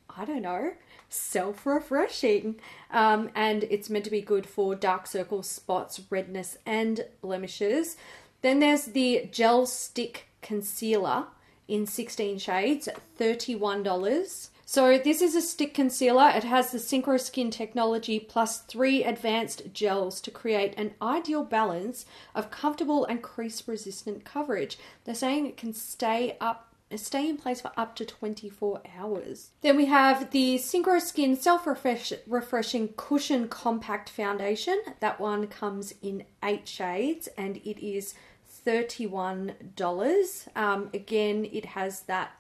I 0.10 0.24
don't 0.24 0.43
know, 0.43 0.72
self 1.10 1.66
refreshing. 1.66 2.62
Um, 2.91 3.30
and 3.36 3.66
it's 3.66 3.89
meant 3.89 4.05
to 4.05 4.12
be 4.12 4.22
good 4.22 4.45
for 4.45 4.74
dark 4.74 5.05
circles, 5.05 5.49
spots, 5.49 5.99
redness, 6.10 6.57
and 6.66 7.07
blemishes. 7.20 7.97
Then 8.41 8.62
there's 8.62 8.86
the 8.86 9.28
Gel 9.34 9.66
Stick 9.66 10.28
Concealer 10.41 11.26
in 11.68 11.86
16 11.86 12.39
shades, 12.39 12.88
$31. 13.20 14.49
So 14.72 14.99
this 14.99 15.24
is 15.24 15.34
a 15.34 15.41
stick 15.41 15.74
concealer. 15.74 16.30
It 16.30 16.43
has 16.43 16.70
the 16.70 16.78
Synchro 16.78 17.20
Skin 17.20 17.49
technology 17.49 18.20
plus 18.20 18.59
three 18.59 19.03
advanced 19.03 19.74
gels 19.74 20.22
to 20.22 20.30
create 20.30 20.76
an 20.78 20.93
ideal 21.01 21.43
balance 21.43 22.05
of 22.36 22.51
comfortable 22.51 23.03
and 23.03 23.24
crease 23.24 23.67
resistant 23.67 24.26
coverage. 24.26 24.78
They're 25.05 25.15
saying 25.15 25.47
it 25.47 25.57
can 25.57 25.74
stay 25.74 26.38
up 26.39 26.67
stay 26.95 27.28
in 27.28 27.38
place 27.38 27.61
for 27.61 27.72
up 27.78 27.95
to 27.95 28.05
24 28.05 28.82
hours. 28.95 29.49
Then 29.61 29.76
we 29.76 29.88
have 29.88 30.30
the 30.30 30.57
Synchro 30.59 31.01
Skin 31.01 31.36
Self 31.36 31.65
Refreshing 31.65 32.89
Cushion 32.89 33.47
Compact 33.47 34.07
Foundation. 34.07 34.80
That 34.99 35.20
one 35.20 35.47
comes 35.47 35.95
in 36.03 36.26
eight 36.43 36.67
shades 36.67 37.28
and 37.36 37.57
it 37.57 37.84
is 37.84 38.13
$31. 38.67 40.47
Um, 40.55 40.89
again, 40.93 41.49
it 41.51 41.65
has 41.65 42.01
that 42.01 42.34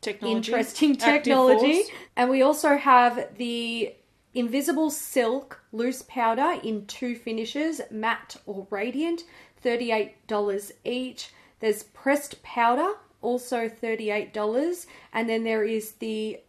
Technology. 0.00 0.36
interesting 0.36 0.96
technology. 0.96 1.82
And 2.16 2.30
we 2.30 2.42
also 2.42 2.76
have 2.76 3.36
the 3.36 3.94
Invisible 4.34 4.90
Silk 4.90 5.60
Loose 5.72 6.02
Powder 6.02 6.60
in 6.62 6.86
two 6.86 7.16
finishes, 7.16 7.80
matte 7.90 8.36
or 8.46 8.66
radiant, 8.70 9.24
$38 9.64 10.72
each. 10.84 11.30
There's 11.60 11.82
pressed 11.82 12.42
powder, 12.42 12.92
also 13.20 13.68
$38. 13.68 14.86
And 15.12 15.28
then 15.28 15.44
there 15.44 15.64
is 15.64 15.92
the 15.92 16.40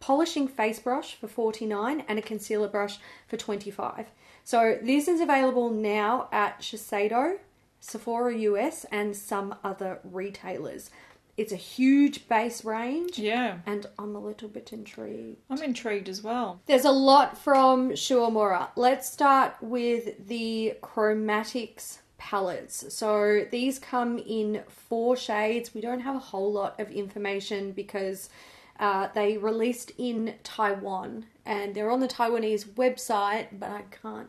polishing 0.00 0.48
face 0.48 0.78
brush 0.78 1.14
for 1.14 1.28
49 1.28 2.04
and 2.08 2.18
a 2.18 2.22
concealer 2.22 2.68
brush 2.68 2.98
for 3.26 3.36
25 3.36 4.06
so 4.44 4.78
this 4.82 5.08
is 5.08 5.22
available 5.22 5.70
now 5.70 6.28
at 6.30 6.60
Shiseido, 6.60 7.38
Sephora 7.80 8.36
US, 8.36 8.84
and 8.92 9.16
some 9.16 9.54
other 9.64 10.00
retailers. 10.04 10.90
It's 11.36 11.52
a 11.52 11.56
huge 11.56 12.28
base 12.28 12.64
range, 12.64 13.18
Yeah. 13.18 13.58
and 13.66 13.86
I'm 13.98 14.14
a 14.14 14.20
little 14.20 14.48
bit 14.48 14.72
intrigued. 14.72 15.38
I'm 15.50 15.62
intrigued 15.62 16.08
as 16.08 16.22
well. 16.22 16.60
There's 16.66 16.84
a 16.84 16.92
lot 16.92 17.36
from 17.36 17.96
Shu 17.96 18.18
Uemura. 18.18 18.68
Let's 18.76 19.10
start 19.10 19.54
with 19.60 20.28
the 20.28 20.74
chromatics 20.82 21.98
palettes. 22.18 22.94
So 22.94 23.46
these 23.50 23.78
come 23.78 24.18
in 24.18 24.62
four 24.68 25.16
shades. 25.16 25.74
We 25.74 25.80
don't 25.80 26.00
have 26.00 26.14
a 26.16 26.20
whole 26.20 26.52
lot 26.52 26.78
of 26.78 26.90
information 26.90 27.72
because 27.72 28.30
uh, 28.78 29.08
they 29.14 29.36
released 29.36 29.90
in 29.98 30.34
Taiwan 30.44 31.26
and 31.44 31.74
they're 31.74 31.90
on 31.90 32.00
the 32.00 32.08
Taiwanese 32.08 32.64
website, 32.74 33.48
but 33.58 33.70
I 33.70 33.82
can't 34.02 34.28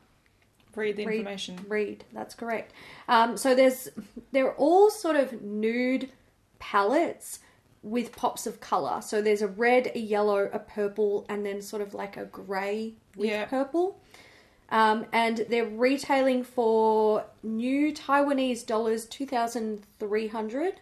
Read 0.75 0.97
the 0.97 1.05
read, 1.05 1.19
information. 1.19 1.57
Read, 1.69 2.03
that's 2.11 2.35
correct. 2.35 2.73
Um, 3.07 3.37
so 3.37 3.55
there's 3.55 3.87
they're 4.33 4.53
all 4.55 4.89
sort 4.89 5.15
of 5.15 5.41
nude 5.41 6.09
palettes 6.71 7.39
with 7.83 8.15
pops 8.15 8.47
of 8.47 8.59
color. 8.59 9.01
So 9.01 9.21
there's 9.21 9.41
a 9.43 9.47
red, 9.47 9.91
a 9.93 9.99
yellow, 9.99 10.49
a 10.51 10.59
purple, 10.59 11.25
and 11.29 11.45
then 11.45 11.61
sort 11.61 11.81
of 11.81 11.93
like 11.93 12.17
a 12.17 12.25
grey 12.25 12.93
with 13.15 13.29
Yeah. 13.29 13.45
purple. 13.45 13.99
Um, 14.69 15.05
and 15.11 15.45
they're 15.49 15.65
retailing 15.67 16.43
for 16.43 17.25
new 17.43 17.93
Taiwanese 17.93 18.65
dollars 18.65 19.05
two 19.05 19.27
thousand 19.27 19.83
three 19.99 20.27
hundred. 20.27 20.79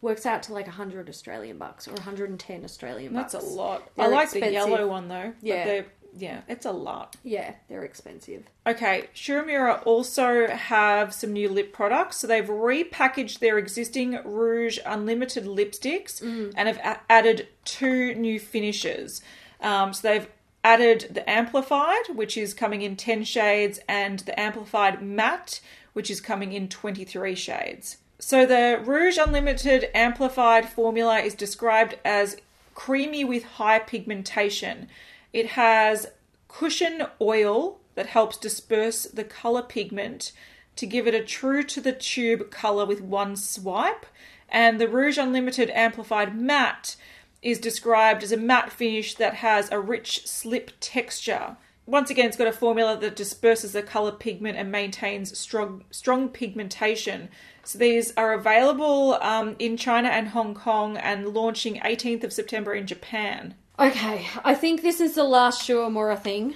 Works 0.00 0.24
out 0.24 0.42
to 0.44 0.54
like 0.54 0.66
hundred 0.66 1.08
Australian 1.10 1.58
bucks 1.58 1.86
or 1.86 1.92
110 1.92 2.64
Australian 2.64 3.12
bucks. 3.12 3.32
That's 3.34 3.44
a 3.44 3.48
lot. 3.48 3.88
They're 3.94 4.06
I 4.06 4.08
like 4.08 4.30
the 4.30 4.50
yellow 4.50 4.88
one 4.88 5.08
though. 5.08 5.34
Yeah. 5.42 5.82
Yeah, 6.16 6.42
it's 6.48 6.66
a 6.66 6.72
lot. 6.72 7.16
Yeah, 7.24 7.54
they're 7.68 7.84
expensive. 7.84 8.44
Okay, 8.66 9.08
Shu 9.14 9.42
Uemura 9.42 9.84
also 9.86 10.46
have 10.46 11.14
some 11.14 11.32
new 11.32 11.48
lip 11.48 11.72
products. 11.72 12.18
So 12.18 12.26
they've 12.26 12.44
repackaged 12.46 13.38
their 13.38 13.56
existing 13.58 14.18
Rouge 14.24 14.78
Unlimited 14.84 15.44
lipsticks 15.44 16.22
Mm. 16.22 16.52
and 16.56 16.68
have 16.68 16.78
a- 16.78 17.00
added 17.10 17.48
two 17.64 18.14
new 18.14 18.38
finishes. 18.38 19.22
Um, 19.60 19.94
so 19.94 20.06
they've 20.08 20.28
added 20.64 21.08
the 21.10 21.28
Amplified, 21.28 22.08
which 22.14 22.36
is 22.36 22.52
coming 22.54 22.82
in 22.82 22.94
10 22.96 23.24
shades, 23.24 23.80
and 23.88 24.20
the 24.20 24.38
Amplified 24.38 25.02
Matte, 25.02 25.60
which 25.92 26.10
is 26.10 26.20
coming 26.20 26.52
in 26.52 26.68
23 26.68 27.34
shades. 27.34 27.96
So 28.18 28.46
the 28.46 28.80
Rouge 28.84 29.18
Unlimited 29.18 29.88
Amplified 29.94 30.68
formula 30.68 31.18
is 31.20 31.34
described 31.34 31.96
as 32.04 32.36
creamy 32.74 33.24
with 33.24 33.42
high 33.44 33.78
pigmentation. 33.80 34.88
It 35.32 35.48
has 35.50 36.08
cushion 36.48 37.06
oil 37.20 37.80
that 37.94 38.06
helps 38.06 38.36
disperse 38.36 39.04
the 39.04 39.24
color 39.24 39.62
pigment 39.62 40.32
to 40.76 40.86
give 40.86 41.06
it 41.06 41.14
a 41.14 41.24
true 41.24 41.62
to 41.62 41.80
the 41.80 41.92
tube 41.92 42.50
color 42.50 42.86
with 42.86 43.00
one 43.00 43.36
swipe. 43.36 44.06
And 44.48 44.80
the 44.80 44.88
Rouge 44.88 45.18
Unlimited 45.18 45.70
Amplified 45.70 46.36
Matte 46.36 46.96
is 47.42 47.58
described 47.58 48.22
as 48.22 48.32
a 48.32 48.36
matte 48.36 48.70
finish 48.70 49.14
that 49.14 49.34
has 49.34 49.70
a 49.70 49.80
rich 49.80 50.26
slip 50.26 50.70
texture. 50.80 51.56
Once 51.84 52.10
again, 52.10 52.26
it's 52.26 52.36
got 52.36 52.46
a 52.46 52.52
formula 52.52 52.96
that 52.96 53.16
disperses 53.16 53.72
the 53.72 53.82
color 53.82 54.12
pigment 54.12 54.56
and 54.56 54.70
maintains 54.70 55.36
strong 55.36 55.84
strong 55.90 56.28
pigmentation. 56.28 57.28
So 57.64 57.78
these 57.78 58.12
are 58.16 58.32
available 58.32 59.14
um, 59.14 59.56
in 59.58 59.76
China 59.76 60.08
and 60.08 60.28
Hong 60.28 60.54
Kong 60.54 60.96
and 60.96 61.28
launching 61.28 61.80
18th 61.80 62.22
of 62.22 62.32
September 62.32 62.72
in 62.72 62.86
Japan. 62.86 63.56
Okay, 63.78 64.26
I 64.44 64.54
think 64.54 64.82
this 64.82 65.00
is 65.00 65.14
the 65.14 65.24
last 65.24 65.64
Shu 65.64 65.78
Uemura 65.78 66.18
thing. 66.18 66.54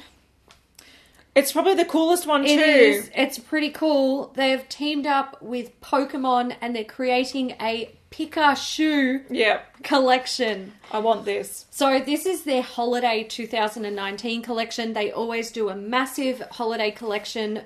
It's 1.35 1.53
probably 1.53 1.75
the 1.75 1.85
coolest 1.85 2.27
one 2.27 2.45
too. 2.45 2.51
It 2.51 2.59
is. 2.59 3.11
It's 3.15 3.39
pretty 3.39 3.71
cool. 3.71 4.33
They've 4.35 4.67
teamed 4.69 5.07
up 5.07 5.41
with 5.43 5.79
Pokemon 5.83 6.57
and 6.63 6.75
they're 6.75 6.85
creating 6.85 7.51
a 7.61 7.91
Pikachu 8.11 9.25
Yeah, 9.29 9.61
collection. 9.83 10.73
I 10.91 11.01
want 11.01 11.27
this. 11.27 11.67
So 11.71 12.01
this 12.01 12.25
is 12.25 12.45
their 12.45 12.63
holiday 12.63 13.25
2019 13.25 14.41
collection. 14.41 14.95
They 14.95 15.11
always 15.11 15.51
do 15.51 15.69
a 15.69 15.77
massive 15.77 16.41
holiday 16.53 16.91
collection 16.91 17.63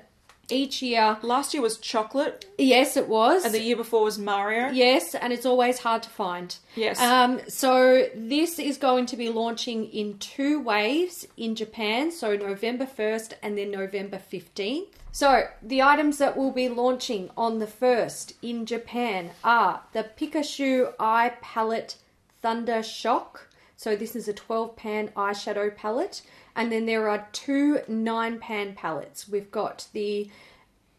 each 0.51 0.81
year. 0.81 1.17
Last 1.21 1.53
year 1.53 1.61
was 1.63 1.77
chocolate, 1.77 2.45
Yes, 2.57 2.97
it 2.97 3.07
was. 3.07 3.45
and 3.45 3.53
the 3.53 3.61
year 3.61 3.75
before 3.75 4.03
was 4.03 4.17
Mario. 4.19 4.69
Yes, 4.69 5.15
and 5.15 5.31
it's 5.33 5.45
always 5.45 5.79
hard 5.79 6.03
to 6.03 6.09
find. 6.09 6.55
Yes. 6.75 6.99
Um, 7.01 7.39
so 7.47 8.07
this 8.15 8.59
is 8.59 8.77
going 8.77 9.05
to 9.07 9.17
be 9.17 9.29
launching 9.29 9.85
in 9.85 10.17
two 10.19 10.59
waves 10.61 11.27
in 11.37 11.55
Japan, 11.55 12.11
so 12.11 12.35
November 12.35 12.85
1st 12.85 13.33
and 13.41 13.57
then 13.57 13.71
November 13.71 14.19
15th. 14.31 14.87
So 15.13 15.43
the 15.61 15.81
items 15.81 16.19
that 16.19 16.37
will 16.37 16.51
be 16.51 16.69
launching 16.69 17.31
on 17.35 17.59
the 17.59 17.65
1st 17.67 18.33
in 18.41 18.65
Japan 18.65 19.31
are 19.43 19.81
the 19.91 20.05
Pikachu 20.17 20.93
Eye 20.99 21.33
Palette 21.41 21.95
Thunder 22.41 22.81
Shock. 22.81 23.47
So 23.75 23.95
this 23.95 24.15
is 24.15 24.27
a 24.27 24.33
12 24.33 24.75
pan 24.75 25.09
eyeshadow 25.17 25.75
palette. 25.75 26.21
And 26.55 26.71
then 26.71 26.85
there 26.85 27.09
are 27.09 27.27
two 27.31 27.79
9 27.87 28.39
pan 28.39 28.75
palettes. 28.75 29.27
We've 29.27 29.51
got 29.51 29.87
the 29.93 30.29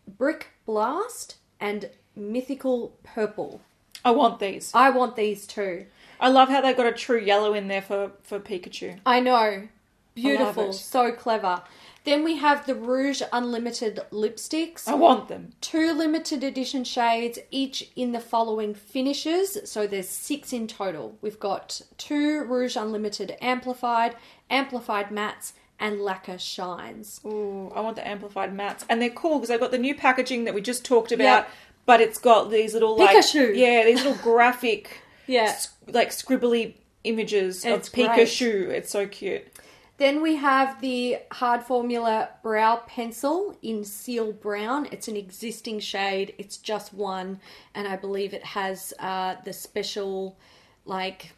Brick 0.07 0.48
Blast 0.66 1.36
and 1.61 1.90
Mythical 2.16 2.94
Purple. 3.03 3.61
I 4.05 4.11
want 4.11 4.40
these. 4.40 4.72
I 4.74 4.90
want 4.90 5.16
these 5.16 5.46
too. 5.46 5.86
I 6.20 6.28
love 6.28 6.48
how 6.48 6.61
they've 6.61 6.76
got 6.76 6.86
a 6.86 6.92
true 6.92 7.20
yellow 7.20 7.55
in 7.55 7.68
there 7.68 7.82
for, 7.82 8.12
for 8.22 8.38
Pikachu. 8.38 8.98
I 9.05 9.20
know. 9.20 9.68
Beautiful. 10.14 10.70
it. 10.70 10.74
So 10.74 11.12
clever. 11.12 11.62
Then 12.05 12.24
we 12.24 12.36
have 12.38 12.66
the 12.66 12.74
Rouge 12.74 13.22
Unlimited 13.32 14.00
lipsticks. 14.11 14.88
I 14.88 14.94
want 14.94 15.28
them. 15.28 15.53
Two 15.61 15.92
limited 15.92 16.42
edition 16.42 16.82
shades, 16.84 17.38
each 17.50 17.90
in 17.94 18.11
the 18.12 18.18
following 18.20 18.74
finishes. 18.74 19.57
So 19.70 19.86
there's 19.86 20.09
six 20.09 20.53
in 20.53 20.66
total. 20.66 21.16
We've 21.22 21.38
got 21.38 21.80
two 21.98 22.42
Rouge 22.44 22.74
Unlimited 22.76 23.36
Amplified, 23.40 24.16
Amplified 24.50 25.11
Mattes, 25.11 25.53
and 25.78 26.00
Lacquer 26.00 26.38
Shines. 26.38 27.20
Ooh, 27.24 27.70
I 27.74 27.80
want 27.80 27.96
the 27.96 28.07
amplified 28.07 28.53
mats, 28.55 28.84
and 28.88 29.00
they're 29.03 29.11
cool 29.11 29.36
because 29.38 29.48
they've 29.48 29.59
got 29.61 29.70
the 29.72 29.78
new 29.78 29.94
packaging 29.94 30.44
that 30.44 30.55
we 30.55 30.61
just 30.61 30.84
talked 30.84 31.11
about, 31.12 31.22
Yep. 31.44 31.50
but 31.86 32.00
it's 32.00 32.18
got 32.18 32.50
these 32.50 32.72
little 32.74 32.96
like 32.96 33.16
Pikachu. 33.16 33.57
yeah, 33.57 33.84
these 33.84 33.96
little 34.05 34.14
graphic 34.22 35.03
Yeah. 35.26 35.42
s- 35.44 35.70
like 35.88 36.11
scribbly 36.11 36.74
images 37.05 37.64
of 37.64 37.90
great. 37.92 38.11
Pikachu. 38.11 38.68
It's 38.68 38.90
so 38.92 39.09
cute. 39.09 39.44
Then 40.03 40.20
we 40.20 40.34
have 40.34 40.80
the 40.80 41.18
Hard 41.30 41.62
Formula 41.62 42.30
Brow 42.42 42.82
Pencil 42.88 43.57
in 43.62 43.84
Seal 43.84 44.32
Brown. 44.32 44.88
It's 44.90 45.07
an 45.07 45.16
existing 45.16 45.78
shade. 45.78 46.34
It's 46.38 46.57
just 46.57 46.92
one, 46.92 47.38
and 47.72 47.86
I 47.86 47.94
believe 47.94 48.34
it 48.34 48.44
has 48.44 48.92
uh, 48.98 49.36
the 49.44 49.53
special, 49.53 50.36
like, 50.84 51.30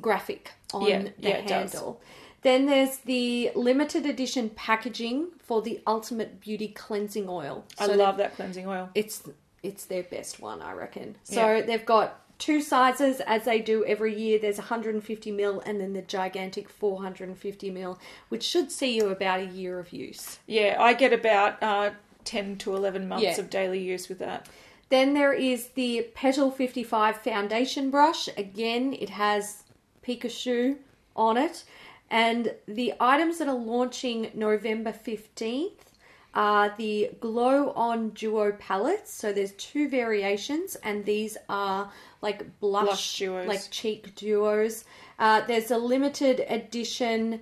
graphic 0.00 0.52
on 0.72 0.86
Yeah, 0.86 1.02
the 1.02 1.12
yeah, 1.18 1.40
handle. 1.52 2.00
Then 2.42 2.66
there's 2.66 2.98
the 2.98 3.50
limited 3.56 4.06
edition 4.06 4.50
packaging 4.50 5.30
for 5.40 5.60
the 5.60 5.80
Ultimate 5.84 6.40
Beauty 6.40 6.68
Cleansing 6.68 7.28
Oil. 7.28 7.64
I 7.76 7.86
love 7.86 8.18
that 8.18 8.36
cleansing 8.36 8.68
oil. 8.68 8.88
it's 8.94 9.24
it's 9.64 9.86
their 9.86 10.04
best 10.04 10.38
one, 10.38 10.62
I 10.62 10.74
reckon. 10.74 11.16
So 11.24 11.60
they've 11.60 11.84
got 11.84 12.20
two 12.38 12.60
sizes 12.60 13.20
as 13.20 13.44
they 13.44 13.60
do 13.60 13.84
every 13.84 14.14
year. 14.18 14.38
There's 14.38 14.58
150 14.58 15.30
mil 15.32 15.60
and 15.60 15.80
then 15.80 15.92
the 15.92 16.02
gigantic 16.02 16.68
450 16.68 17.70
mil, 17.70 17.98
which 18.28 18.42
should 18.42 18.70
see 18.70 18.96
you 18.96 19.08
about 19.08 19.40
a 19.40 19.46
year 19.46 19.78
of 19.78 19.92
use. 19.92 20.38
Yeah, 20.46 20.76
I 20.78 20.92
get 20.94 21.12
about 21.12 21.62
uh, 21.62 21.90
10 22.24 22.58
to 22.58 22.74
11 22.74 23.08
months 23.08 23.24
Yeah. 23.24 23.38
of 23.40 23.50
daily 23.50 23.80
use 23.82 24.08
with 24.08 24.18
that. 24.18 24.48
Then 24.88 25.14
there 25.14 25.32
is 25.32 25.68
the 25.68 26.08
Petal 26.14 26.50
55 26.50 27.16
foundation 27.22 27.90
brush. 27.90 28.28
Again, 28.36 28.92
it 28.92 29.10
has 29.10 29.64
Pikachu 30.06 30.76
on 31.16 31.36
it. 31.36 31.64
And 32.08 32.54
the 32.68 32.94
items 33.00 33.38
that 33.38 33.48
are 33.48 33.54
launching 33.54 34.30
November 34.34 34.92
15th 34.92 35.85
are 36.36 36.72
the 36.78 37.10
Glow 37.18 37.72
On 37.72 38.10
Duo 38.10 38.52
palettes. 38.52 39.12
So 39.12 39.32
there's 39.32 39.52
two 39.52 39.88
variations, 39.88 40.76
and 40.84 41.04
these 41.04 41.36
are 41.48 41.90
like 42.22 42.60
blush, 42.60 42.84
Blush 42.86 43.18
duos. 43.18 43.48
like 43.48 43.62
cheek 43.70 44.14
duos. 44.14 44.84
Uh, 45.18 45.40
there's 45.46 45.70
a 45.72 45.78
limited 45.78 46.44
edition 46.48 47.40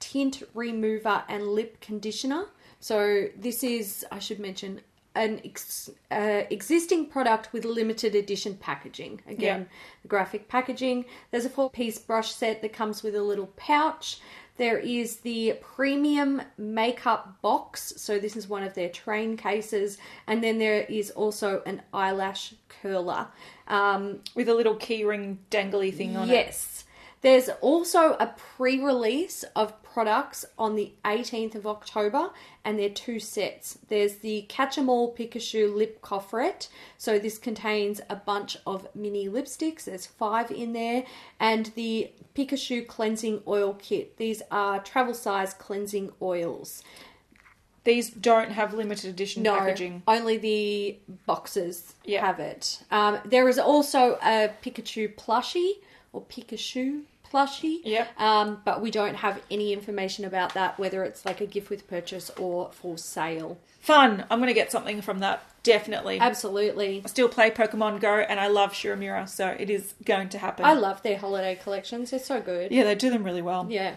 tint 0.00 0.42
remover 0.54 1.22
and 1.28 1.46
lip 1.46 1.80
conditioner. 1.80 2.46
So 2.80 3.28
this 3.36 3.62
is, 3.62 4.04
I 4.10 4.18
should 4.18 4.40
mention, 4.40 4.80
an 5.14 5.40
ex- 5.44 5.90
uh, 6.10 6.42
existing 6.50 7.06
product 7.06 7.52
with 7.52 7.64
limited 7.64 8.14
edition 8.14 8.56
packaging. 8.56 9.20
Again, 9.28 9.68
Yeah. 9.70 10.08
graphic 10.08 10.48
packaging. 10.48 11.04
There's 11.30 11.44
a 11.44 11.50
four-piece 11.50 11.98
brush 11.98 12.32
set 12.32 12.62
that 12.62 12.72
comes 12.72 13.02
with 13.02 13.14
a 13.14 13.22
little 13.22 13.52
pouch. 13.56 14.18
There 14.56 14.78
is 14.78 15.18
the 15.18 15.58
premium 15.60 16.42
makeup 16.58 17.40
box. 17.40 17.94
So 17.96 18.18
this 18.18 18.36
is 18.36 18.48
one 18.48 18.62
of 18.62 18.74
their 18.74 18.88
train 18.88 19.36
cases, 19.36 19.98
and 20.26 20.44
then 20.44 20.58
there 20.58 20.82
is 20.82 21.10
also 21.10 21.62
an 21.64 21.82
eyelash 21.92 22.54
curler. 22.68 23.28
Um, 23.66 24.20
With 24.34 24.48
a 24.48 24.54
little 24.54 24.76
keyring 24.76 25.38
dangly 25.50 25.94
thing 25.94 26.16
on 26.16 26.28
it. 26.28 26.32
Yes. 26.32 26.71
There's 27.22 27.48
also 27.60 28.14
a 28.14 28.34
pre 28.36 28.82
release 28.82 29.44
of 29.54 29.80
products 29.84 30.44
on 30.58 30.74
the 30.74 30.92
18th 31.04 31.54
of 31.54 31.66
October, 31.66 32.30
and 32.64 32.78
they're 32.78 32.88
two 32.88 33.20
sets. 33.20 33.78
There's 33.88 34.16
the 34.16 34.42
Catch 34.48 34.76
'em 34.76 34.88
All 34.88 35.14
Pikachu 35.14 35.72
Lip 35.74 36.00
Coffret. 36.02 36.68
So, 36.98 37.18
this 37.20 37.38
contains 37.38 38.00
a 38.10 38.16
bunch 38.16 38.56
of 38.66 38.88
mini 38.94 39.28
lipsticks. 39.28 39.84
There's 39.84 40.06
five 40.06 40.50
in 40.50 40.72
there, 40.72 41.04
and 41.38 41.66
the 41.76 42.10
Pikachu 42.34 42.86
Cleansing 42.86 43.42
Oil 43.46 43.74
Kit. 43.74 44.16
These 44.16 44.42
are 44.50 44.80
travel 44.80 45.14
size 45.14 45.54
cleansing 45.54 46.12
oils. 46.20 46.82
These 47.84 48.10
don't 48.10 48.50
have 48.52 48.74
limited 48.74 49.10
edition 49.10 49.42
No, 49.42 49.58
packaging. 49.58 50.02
only 50.08 50.38
the 50.38 50.98
boxes 51.26 51.94
Yeah. 52.04 52.24
have 52.24 52.38
it. 52.40 52.80
Um, 52.90 53.18
there 53.24 53.48
is 53.48 53.58
also 53.58 54.18
a 54.22 54.50
Pikachu 54.62 55.14
plushie 55.16 55.78
or 56.12 56.22
Pikachu 56.22 57.02
plushie. 57.32 57.80
Yep. 57.84 58.20
Um, 58.20 58.60
but 58.64 58.80
we 58.80 58.90
don't 58.90 59.16
have 59.16 59.40
any 59.50 59.72
information 59.72 60.24
about 60.24 60.54
that, 60.54 60.78
whether 60.78 61.02
it's 61.04 61.24
like 61.24 61.40
a 61.40 61.46
gift 61.46 61.70
with 61.70 61.88
purchase 61.88 62.30
or 62.38 62.70
for 62.72 62.98
sale. 62.98 63.58
Fun. 63.80 64.24
I'm 64.30 64.38
going 64.38 64.48
to 64.48 64.54
get 64.54 64.70
something 64.70 65.02
from 65.02 65.20
that. 65.20 65.42
Definitely. 65.62 66.18
Absolutely. 66.20 67.02
I 67.04 67.08
still 67.08 67.28
play 67.28 67.50
Pokemon 67.50 68.00
Go 68.00 68.14
and 68.18 68.38
I 68.38 68.48
love 68.48 68.74
Shu 68.74 68.88
Uemura, 68.94 69.28
so 69.28 69.48
it 69.48 69.70
is 69.70 69.94
going 70.04 70.28
to 70.30 70.38
happen. 70.38 70.64
I 70.64 70.74
love 70.74 71.02
their 71.02 71.18
holiday 71.18 71.54
collections. 71.54 72.10
They're 72.10 72.20
so 72.20 72.40
good. 72.40 72.72
yeah, 72.72 72.84
they 72.84 72.94
do 72.94 73.10
them 73.10 73.24
really 73.24 73.42
well. 73.42 73.66
Yeah. 73.68 73.94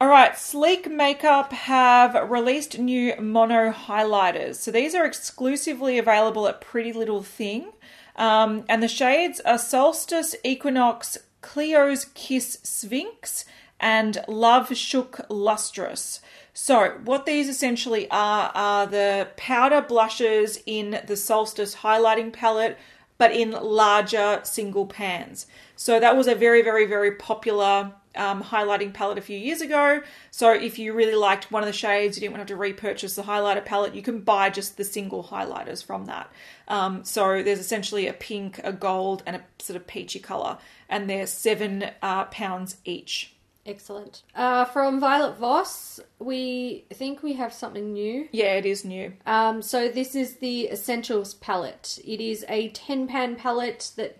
All 0.00 0.08
right, 0.08 0.36
Sleek 0.36 0.90
Makeup 0.90 1.52
have 1.52 2.28
released 2.28 2.78
new 2.78 3.14
mono 3.20 3.70
highlighters. 3.70 4.56
So 4.56 4.70
these 4.72 4.94
are 4.94 5.06
exclusively 5.06 5.98
available 5.98 6.48
at 6.48 6.60
Pretty 6.60 6.92
Little 6.92 7.22
Thing. 7.22 7.72
Um, 8.16 8.64
and 8.68 8.82
the 8.82 8.88
shades 8.88 9.40
are 9.40 9.56
Solstice, 9.58 10.34
Equinox, 10.44 11.16
Cleo's 11.44 12.06
Kiss 12.14 12.58
Sphinx, 12.62 13.44
and 13.78 14.24
Love 14.26 14.74
Shook 14.74 15.20
Lustrous. 15.28 16.20
So, 16.54 16.92
what 17.04 17.26
these 17.26 17.50
essentially 17.50 18.10
are 18.10 18.50
are 18.54 18.86
the 18.86 19.28
powder 19.36 19.82
blushes 19.82 20.60
in 20.64 21.02
the 21.06 21.16
Solstice 21.16 21.76
highlighting 21.76 22.32
palette, 22.32 22.78
but 23.18 23.32
in 23.32 23.50
larger 23.50 24.40
single 24.42 24.86
pans. 24.86 25.46
So, 25.76 26.00
that 26.00 26.16
was 26.16 26.26
a 26.26 26.34
very, 26.34 26.62
very, 26.62 26.86
very 26.86 27.12
popular 27.12 27.92
um, 28.16 28.42
highlighting 28.42 28.92
palette 28.92 29.18
a 29.18 29.22
few 29.22 29.38
years 29.38 29.60
ago. 29.60 30.02
So 30.30 30.52
if 30.52 30.78
you 30.78 30.92
really 30.92 31.14
liked 31.14 31.50
one 31.50 31.62
of 31.62 31.66
the 31.66 31.72
shades, 31.72 32.16
you 32.16 32.20
didn't 32.20 32.32
want 32.32 32.46
to 32.46 32.52
have 32.52 32.58
to 32.58 32.62
repurchase 32.62 33.14
the 33.14 33.22
highlighter 33.22 33.64
palette, 33.64 33.94
you 33.94 34.02
can 34.02 34.20
buy 34.20 34.50
just 34.50 34.76
the 34.76 34.84
single 34.84 35.24
highlighters 35.24 35.84
from 35.84 36.06
that. 36.06 36.30
Um, 36.68 37.04
so 37.04 37.42
there's 37.42 37.58
essentially 37.58 38.06
a 38.06 38.12
pink, 38.12 38.60
a 38.64 38.72
gold, 38.72 39.22
and 39.26 39.36
a 39.36 39.42
sort 39.58 39.76
of 39.76 39.86
peachy 39.86 40.18
color, 40.18 40.58
and 40.88 41.08
they're 41.08 41.26
seven 41.26 41.90
uh, 42.02 42.24
pounds 42.26 42.78
each. 42.84 43.34
Excellent. 43.66 44.22
Uh, 44.34 44.66
from 44.66 45.00
Violet 45.00 45.38
Voss, 45.38 45.98
we 46.18 46.84
think 46.92 47.22
we 47.22 47.32
have 47.34 47.52
something 47.52 47.94
new. 47.94 48.28
Yeah, 48.30 48.56
it 48.56 48.66
is 48.66 48.84
new. 48.84 49.14
Um, 49.24 49.62
so 49.62 49.88
this 49.88 50.14
is 50.14 50.36
the 50.36 50.68
Essentials 50.68 51.34
palette. 51.34 51.98
It 52.04 52.20
is 52.20 52.44
a 52.48 52.68
10 52.68 53.06
pan 53.08 53.36
palette 53.36 53.92
that 53.96 54.18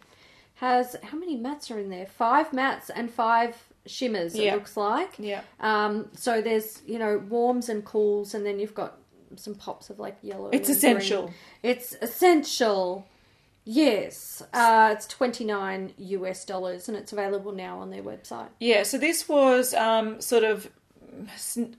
has 0.56 0.96
how 1.02 1.18
many 1.18 1.36
mattes 1.36 1.70
are 1.70 1.78
in 1.78 1.90
there? 1.90 2.06
Five 2.06 2.50
mattes 2.50 2.90
and 2.94 3.10
five 3.10 3.68
shimmers. 3.86 4.34
It 4.34 4.52
looks 4.52 4.76
like. 4.76 5.14
Yeah. 5.18 5.42
Um, 5.60 6.08
so 6.14 6.40
there's 6.40 6.82
you 6.86 6.98
know 6.98 7.18
warms 7.18 7.68
and 7.68 7.84
cools, 7.84 8.34
and 8.34 8.44
then 8.44 8.58
you've 8.58 8.74
got 8.74 8.98
some 9.36 9.54
pops 9.54 9.90
of 9.90 9.98
like 9.98 10.16
yellow. 10.22 10.50
It's 10.52 10.68
essential. 10.68 11.22
green. 11.24 11.34
It's 11.62 11.96
essential. 12.00 13.06
Yes, 13.66 14.42
uh, 14.52 14.90
it's 14.92 15.06
twenty 15.06 15.44
nine 15.44 15.94
US 15.96 16.44
dollars, 16.44 16.88
and 16.88 16.96
it's 16.96 17.12
available 17.12 17.52
now 17.52 17.78
on 17.78 17.90
their 17.90 18.02
website. 18.02 18.48
Yeah, 18.60 18.82
so 18.82 18.98
this 18.98 19.28
was 19.28 19.72
um, 19.74 20.20
sort 20.20 20.44
of 20.44 20.68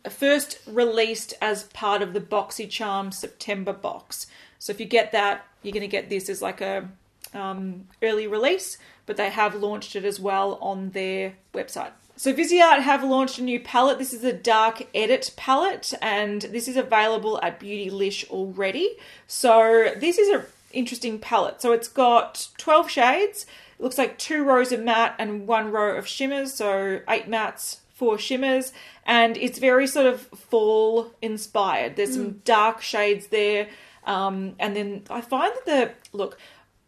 first 0.10 0.60
released 0.66 1.34
as 1.41 1.64
part 1.64 2.01
of 2.01 2.14
the 2.14 2.22
Boxy 2.22 2.70
Charm 2.70 3.12
September 3.12 3.74
box. 3.74 4.28
So 4.60 4.72
if 4.72 4.80
you 4.80 4.86
get 4.86 5.12
that, 5.12 5.45
you're 5.62 5.74
going 5.74 5.82
to 5.82 5.88
get 5.88 6.10
this 6.10 6.30
as 6.30 6.41
like 6.41 6.62
a 6.62 6.89
um, 7.34 7.88
early 8.01 8.28
release, 8.28 8.78
but 9.06 9.18
they 9.18 9.30
have 9.30 9.56
launched 9.56 9.95
it 9.95 10.06
as 10.06 10.20
well 10.20 10.58
on 10.62 10.91
their 10.91 11.36
website. 11.53 11.91
So 12.18 12.34
Viseart 12.34 12.80
have 12.80 13.03
launched 13.03 13.39
a 13.39 13.43
new 13.43 13.60
palette. 13.60 13.99
This 13.99 14.14
is 14.14 14.24
a 14.24 14.32
dark 14.32 14.88
edit 14.95 15.34
palette, 15.36 15.93
and 16.01 16.43
this 16.43 16.68
is 16.68 16.78
available 16.78 17.39
at 17.41 17.60
Beautylish 17.60 18.30
already. 18.30 18.95
So 19.28 19.91
this 19.99 20.18
is 20.18 20.30
an 20.30 20.43
interesting 20.72 21.20
palette. 21.20 21.62
So 21.62 21.74
it's 21.74 21.89
got 21.89 22.47
12 22.58 22.89
shades. 22.89 23.45
It 23.78 23.84
looks 23.84 23.97
like 23.97 24.18
two 24.18 24.45
rows 24.45 24.72
of 24.72 24.80
matte 24.80 25.16
and 25.20 25.45
one 25.45 25.72
row 25.72 25.97
of 25.97 26.08
shimmers. 26.08 26.53
So 26.53 27.01
eight 27.10 27.30
mattes, 27.30 27.80
four 27.93 28.18
shimmers, 28.18 28.72
and 29.06 29.36
it's 29.36 29.60
very 29.60 29.86
sort 29.86 30.06
of 30.06 30.22
fall 30.22 31.12
inspired. 31.22 31.97
There's 31.97 32.14
some 32.14 32.41
dark 32.45 32.82
shades 32.82 33.28
there, 33.28 33.68
um, 34.06 34.56
and 34.60 34.76
then 34.76 35.03
I 35.10 35.20
find 35.22 35.53
that 35.53 35.66
the 35.66 36.18
look. 36.18 36.38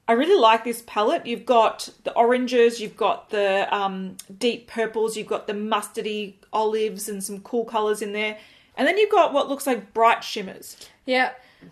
I 0.07 0.13
really 0.13 0.39
like 0.39 0.63
this 0.63 0.83
palette. 0.87 1.25
You've 1.25 1.45
got 1.45 1.89
the 2.03 2.13
oranges, 2.13 2.79
you've 2.79 2.95
got 2.95 3.29
the 3.29 3.67
um, 3.75 4.17
deep 4.37 4.67
purples, 4.67 5.17
you've 5.17 5.27
got 5.27 5.47
the 5.47 5.53
mustardy 5.53 6.35
olives 6.53 7.09
and 7.09 7.23
some 7.23 7.39
cool 7.41 7.65
colours 7.65 8.01
in 8.01 8.13
there. 8.13 8.37
And 8.77 8.87
then 8.87 8.97
you've 8.97 9.11
got 9.11 9.33
what 9.33 9.49
looks 9.49 9.67
like 9.67 9.93
bright 9.93 10.23
shimmers. 10.23 10.77
Yeah, 11.05 11.31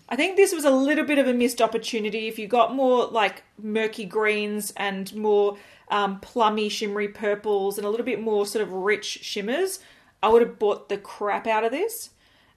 I 0.10 0.16
think 0.16 0.36
this 0.36 0.54
was 0.54 0.66
a 0.66 0.72
little 0.72 1.06
bit 1.06 1.18
of 1.20 1.28
a 1.28 1.34
missed 1.34 1.62
opportunity. 1.62 2.28
If 2.28 2.40
you 2.40 2.48
got 2.48 2.74
more 2.74 3.06
like 3.06 3.44
murky 3.62 4.06
greens 4.06 4.74
and 4.76 5.14
more 5.16 5.58
um, 5.90 6.20
plummy, 6.20 6.68
shimmery 6.68 7.08
purples 7.08 7.78
and 7.78 7.86
a 7.86 7.90
little 7.90 8.06
bit 8.06 8.20
more 8.20 8.46
sort 8.46 8.64
of 8.64 8.74
rich 8.74 9.06
shimmers, 9.06 9.80
I 10.22 10.30
would 10.30 10.42
have 10.42 10.60
bought 10.60 10.90
the 10.90 10.98
crap 10.98 11.48
out 11.48 11.64
of 11.64 11.72
this. 11.72 12.10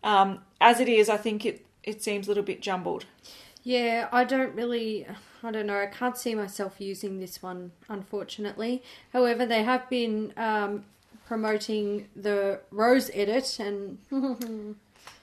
Um, 0.02 0.40
as 0.60 0.80
it 0.80 0.88
is, 0.88 1.08
I 1.08 1.18
think 1.18 1.44
it, 1.44 1.66
it 1.82 2.02
seems 2.02 2.26
a 2.26 2.30
little 2.30 2.44
bit 2.44 2.62
jumbled. 2.62 3.04
Yeah, 3.62 4.08
I 4.10 4.24
don't 4.24 4.54
really, 4.54 5.06
I 5.42 5.50
don't 5.52 5.66
know, 5.66 5.78
I 5.80 5.86
can't 5.86 6.16
see 6.16 6.34
myself 6.34 6.76
using 6.80 7.20
this 7.20 7.42
one, 7.42 7.70
unfortunately. 7.88 8.82
However, 9.12 9.46
they 9.46 9.62
have 9.62 9.88
been 9.88 10.32
um, 10.36 10.84
promoting 11.26 12.08
the 12.16 12.60
rose 12.70 13.10
edit 13.14 13.58
and 13.60 13.98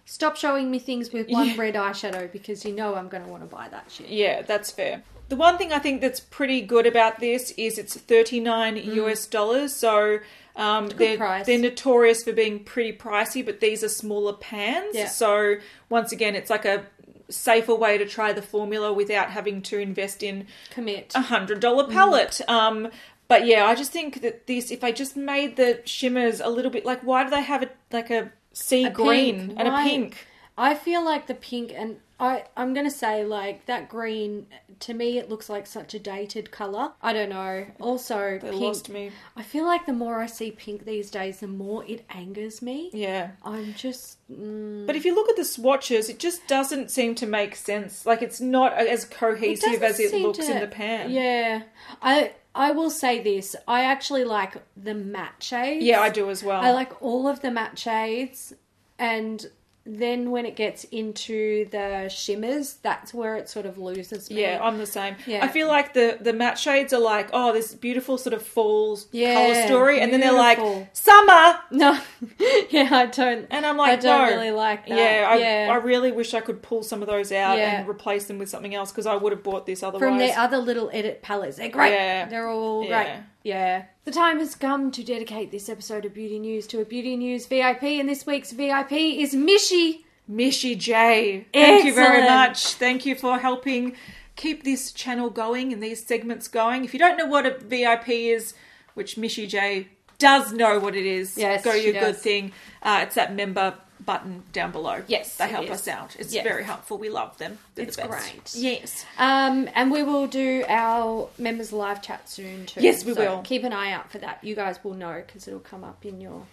stop 0.06 0.36
showing 0.38 0.72
me 0.72 0.80
things 0.80 1.12
with 1.12 1.30
one 1.30 1.48
Yeah. 1.50 1.56
red 1.58 1.74
eyeshadow 1.76 2.32
because 2.32 2.64
you 2.66 2.74
know 2.74 2.96
I'm 2.96 3.08
going 3.10 3.24
to 3.24 3.30
want 3.30 3.44
to 3.44 3.54
buy 3.54 3.68
that 3.70 3.92
shit. 3.92 4.08
Yeah, 4.10 4.42
that's 4.42 4.72
fair. 4.72 5.04
The 5.28 5.36
one 5.36 5.58
thing 5.58 5.74
I 5.74 5.80
think 5.80 6.02
that's 6.02 6.20
pretty 6.20 6.62
good 6.62 6.86
about 6.86 7.20
this 7.20 7.52
is 7.58 7.80
it's 7.80 7.98
39 7.98 8.78
US 8.78 9.26
dollars. 9.26 9.76
So 9.76 10.20
um, 10.56 10.88
they're, 10.90 11.16
Mm. 11.16 11.18
price. 11.18 11.46
they're 11.48 11.58
notorious 11.60 12.24
for 12.24 12.32
being 12.32 12.64
pretty 12.64 12.96
pricey, 12.96 13.44
but 13.44 13.60
these 13.60 13.84
are 13.84 13.90
smaller 13.90 14.34
pans. 14.34 14.94
Yeah. 14.96 15.08
So 15.08 15.56
once 15.90 16.12
again, 16.12 16.36
it's 16.36 16.50
like 16.52 16.64
a 16.66 16.86
safer 17.30 17.76
way 17.76 17.98
to 17.98 18.06
try 18.06 18.34
the 18.34 18.42
formula 18.42 18.94
without 18.94 19.32
having 19.32 19.62
to 19.64 19.80
invest 19.80 20.24
in 20.24 20.48
Commit. 20.70 21.14
a 21.16 21.22
hundred 21.22 21.60
dollar 21.60 21.88
palette. 21.88 22.42
Um, 22.48 22.90
but 23.28 23.46
yeah, 23.46 23.66
I 23.66 23.76
just 23.76 23.92
think 23.92 24.22
that 24.22 24.48
this, 24.48 24.72
if 24.72 24.84
I 24.84 24.92
just 24.92 25.16
made 25.16 25.56
the 25.56 25.82
shimmers 25.86 26.40
a 26.40 26.50
little 26.50 26.72
bit 26.72 26.86
like, 26.86 27.02
why 27.02 27.24
do 27.24 27.30
they 27.30 27.42
have 27.42 27.64
a 27.64 27.70
like 27.92 28.10
a 28.10 28.32
sea 28.54 28.86
A 28.86 28.90
green 28.90 29.48
pink, 29.48 29.60
and 29.60 29.68
a 29.68 29.84
pink? 29.84 30.28
I 30.58 30.76
feel 30.76 31.04
like 31.04 31.28
the 31.28 31.34
pink 31.34 31.74
and 31.76 31.98
I 32.20 32.46
I'm 32.56 32.74
gonna 32.74 32.90
say 32.92 33.26
like 33.26 33.66
that 33.66 33.90
green 33.90 34.48
to 34.80 34.94
me 34.94 35.18
it 35.18 35.30
looks 35.30 35.50
like 35.50 35.68
such 35.68 35.94
a 35.94 36.00
dated 36.00 36.50
color. 36.52 36.94
I 37.02 37.12
don't 37.14 37.30
know. 37.30 37.66
Also, 37.80 38.40
They 38.42 38.50
pink. 38.52 38.62
lost 38.62 38.90
me. 38.90 39.12
I 39.36 39.44
feel 39.44 39.66
like 39.66 39.86
the 39.86 39.94
more 39.94 40.20
I 40.22 40.26
see 40.28 40.52
pink 40.52 40.86
these 40.86 41.12
days, 41.12 41.40
the 41.42 41.48
more 41.48 41.84
it 41.86 42.06
angers 42.10 42.62
me. 42.62 42.90
Yeah. 42.94 43.32
I'm 43.44 43.74
just 43.74 44.18
mm, 44.32 44.86
But 44.88 44.96
if 44.96 45.04
you 45.04 45.14
look 45.14 45.30
at 45.30 45.36
the 45.36 45.44
swatches, 45.46 46.10
it 46.10 46.20
just 46.20 46.48
doesn't 46.48 46.90
seem 46.92 47.16
to 47.16 47.26
make 47.26 47.56
sense. 47.56 48.06
Like 48.06 48.22
it's 48.22 48.40
not 48.40 48.74
as 48.74 49.04
cohesive 49.06 49.84
as 49.84 50.00
it 50.00 50.12
seem 50.12 50.24
looks 50.24 50.38
to- 50.46 50.54
in 50.54 50.60
the 50.62 50.68
pan. 50.68 51.12
Yeah, 51.12 51.64
I 52.02 52.34
I 52.58 52.72
will 52.72 52.90
say 52.90 53.22
this. 53.22 53.58
I 53.68 53.84
actually 53.84 54.24
like 54.24 54.56
the 54.78 54.94
matte 54.94 55.44
shades. 55.44 55.84
Yeah, 55.84 56.00
I 56.00 56.10
do 56.10 56.30
as 56.30 56.42
well. 56.44 56.62
I 56.62 56.72
like 56.72 57.02
all 57.02 57.28
of 57.28 57.42
the 57.42 57.52
matte 57.52 57.78
shades, 57.78 58.54
and 58.98 59.46
then 59.88 60.32
when 60.32 60.48
it 60.48 60.56
gets 60.56 60.84
into 60.86 61.66
the 61.70 62.10
shimmers, 62.10 62.74
that's 62.82 63.14
where 63.14 63.36
it 63.36 63.48
sort 63.48 63.68
of 63.68 63.78
loses 63.78 64.32
me. 64.32 64.42
Yeah, 64.42 64.60
I'm 64.62 64.80
the 64.80 64.86
same. 64.88 65.16
Yeah. 65.28 65.46
I 65.46 65.48
feel 65.48 65.68
like 65.68 65.94
the 65.94 66.18
the 66.20 66.34
matte 66.34 66.58
shades 66.58 66.92
are 66.92 67.00
like, 67.00 67.30
oh, 67.34 67.54
this 67.54 67.74
beautiful 67.76 68.18
sort 68.18 68.34
of 68.34 68.42
fall 68.42 68.98
Yeah, 69.12 69.34
color 69.36 69.68
story, 69.68 70.00
and 70.02 70.12
then 70.12 70.22
they're 70.22 70.32
like 70.32 70.58
summer, 70.94 71.60
no, 71.72 72.00
yeah, 72.70 72.90
I 72.92 73.06
don't. 73.06 73.46
and 73.52 73.66
I'm 73.66 73.78
like, 73.78 73.94
I 73.94 73.96
don't 74.02 74.30
no. 74.30 74.36
really 74.36 74.52
like 74.52 74.88
that. 74.88 74.98
Yeah, 74.98 75.28
I, 75.30 75.36
yeah. 75.38 75.68
I 75.72 75.76
really 75.76 76.12
wish 76.12 76.34
I 76.34 76.42
could 76.42 76.62
pull 76.64 76.82
some 76.82 77.02
of 77.02 77.08
those 77.08 77.32
out 77.32 77.58
Yeah. 77.58 77.80
and 77.80 77.88
replace 77.90 78.26
them 78.26 78.40
with 78.40 78.50
something 78.50 78.74
else 78.74 78.92
because 78.92 79.06
I 79.06 79.16
would 79.16 79.32
have 79.34 79.44
bought 79.44 79.66
this 79.68 79.84
otherwise. 79.84 80.02
From 80.02 80.18
their 80.18 80.38
other 80.38 80.58
little 80.58 80.90
edit 80.94 81.22
palettes, 81.22 81.58
they're 81.58 81.70
great. 81.70 81.92
Yeah. 81.92 82.26
They're 82.26 82.48
all 82.50 82.88
great. 82.88 83.18
Yeah. 83.46 83.84
The 84.06 84.12
time 84.12 84.40
has 84.40 84.56
come 84.56 84.90
to 84.92 85.04
dedicate 85.04 85.52
this 85.52 85.70
episode 85.70 86.04
of 86.04 86.16
Beauty 86.16 86.40
News 86.40 86.66
to 86.68 86.82
a 86.82 86.86
Beauty 86.86 87.16
News 87.16 87.46
VIP, 87.46 87.84
and 87.84 88.10
this 88.10 88.26
week's 88.26 88.52
VIP 88.52 88.92
is 88.94 89.36
Mishy. 89.36 90.00
Mishy 90.30 90.76
J. 90.76 91.46
Thank 91.54 91.86
you 91.86 91.94
very 91.94 92.22
Excellent. 92.24 92.50
much. 92.50 92.66
Thank 92.74 93.06
you 93.06 93.14
for 93.14 93.38
helping 93.38 93.96
keep 94.36 94.64
this 94.64 94.92
channel 94.92 95.30
going 95.30 95.72
and 95.72 95.82
these 95.84 96.04
segments 96.04 96.48
going. 96.48 96.84
If 96.86 96.94
you 96.94 97.00
don't 97.00 97.18
know 97.18 97.28
what 97.28 97.46
a 97.46 97.52
VIP 97.60 98.10
is, 98.10 98.56
which 98.96 99.16
Mishy 99.16 99.48
J 99.48 99.90
does 100.18 100.52
know 100.52 100.80
what 100.80 100.96
it 100.96 101.06
is, 101.06 101.38
Yes, 101.38 101.64
go 101.64 101.74
she 101.78 101.84
your 101.84 101.94
good 101.94 102.14
does. 102.14 102.18
thing. 102.24 102.52
Uh, 102.82 103.02
it's 103.04 103.14
that 103.14 103.36
member 103.36 103.76
button 104.04 104.44
down 104.54 104.72
below. 104.72 105.04
Yes, 105.08 105.36
they 105.38 105.48
help 105.48 105.66
is. 105.66 105.72
us 105.72 105.88
out. 105.88 106.16
It's 106.20 106.34
Yes. 106.34 106.44
very 106.44 106.64
helpful. 106.64 106.98
We 106.98 107.10
love 107.10 107.38
them. 107.38 107.58
They're 107.76 107.86
It's 107.86 107.96
the 107.96 108.08
best. 108.08 108.12
great. 108.54 108.56
Yes. 108.56 109.06
Um, 109.18 109.70
and 109.76 109.92
we 109.92 110.04
will 110.04 110.28
do 110.28 110.64
our 110.68 111.30
members 111.38 111.72
live 111.72 112.02
chat 112.02 112.30
soon 112.30 112.66
too. 112.66 112.82
Yes, 112.82 113.06
we 113.06 113.14
So 113.14 113.20
will. 113.36 113.42
Keep 113.44 113.64
an 113.64 113.74
eye 113.74 113.92
out 113.92 114.12
for 114.12 114.18
that. 114.20 114.44
You 114.44 114.56
guys 114.56 114.84
will 114.84 114.94
know 114.96 115.24
because 115.26 115.48
it'll 115.48 115.60
come 115.60 115.84
up 115.84 116.06
in 116.06 116.20
your 116.22 116.46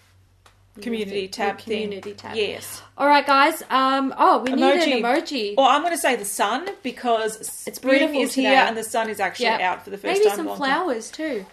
your 0.76 0.84
Community 0.84 1.20
your 1.20 1.28
tab 1.28 1.60
thing. 1.60 1.82
Community 1.82 2.14
tab. 2.14 2.34
Yes. 2.34 2.80
All 2.96 3.06
right, 3.06 3.26
guys. 3.26 3.62
Um. 3.68 4.14
Oh, 4.16 4.38
we 4.38 4.52
need 4.52 4.62
an 4.62 5.02
emoji. 5.02 5.54
Or 5.58 5.66
I'm 5.68 5.82
going 5.82 5.92
to 5.92 5.98
say 5.98 6.16
the 6.16 6.24
sun 6.24 6.66
because 6.82 7.36
It's 7.66 7.76
spring 7.76 7.98
beautiful 7.98 8.22
is 8.22 8.30
today. 8.34 8.48
here 8.48 8.58
and 8.60 8.74
the 8.74 8.82
sun 8.84 9.10
is 9.10 9.20
actually 9.20 9.46
Yeah. 9.46 9.70
out 9.70 9.84
for 9.84 9.90
the 9.90 9.98
first 9.98 10.04
Maybe 10.20 10.24
time. 10.24 10.32
in 10.32 10.36
some 10.36 10.46
a 10.46 10.50
long 10.50 10.58
time. 10.58 10.68
flowers 10.86 11.10
too. 11.10 11.44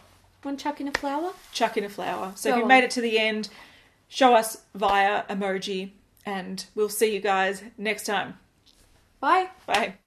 Want 0.45 0.57
to 0.59 0.63
chuck 0.63 0.79
in 0.79 0.87
a 0.87 0.91
flower? 0.93 1.31
chuck 1.51 1.75
in 1.75 1.83
a 1.83 1.89
flower. 1.89 2.31
So 2.37 2.49
Go 2.49 2.53
if 2.53 2.57
you 2.59 2.61
on. 2.63 2.67
made 2.69 2.85
it 2.85 2.91
to 2.91 3.01
the 3.01 3.19
end, 3.19 3.49
show 4.09 4.35
us 4.35 4.63
via 4.75 5.23
emoji, 5.29 5.91
and 6.25 6.65
we'll 6.75 6.89
see 6.89 7.13
you 7.13 7.21
guys 7.21 7.63
next 7.77 8.05
time. 8.05 8.37
Bye. 9.21 9.49
Bye. 9.65 9.99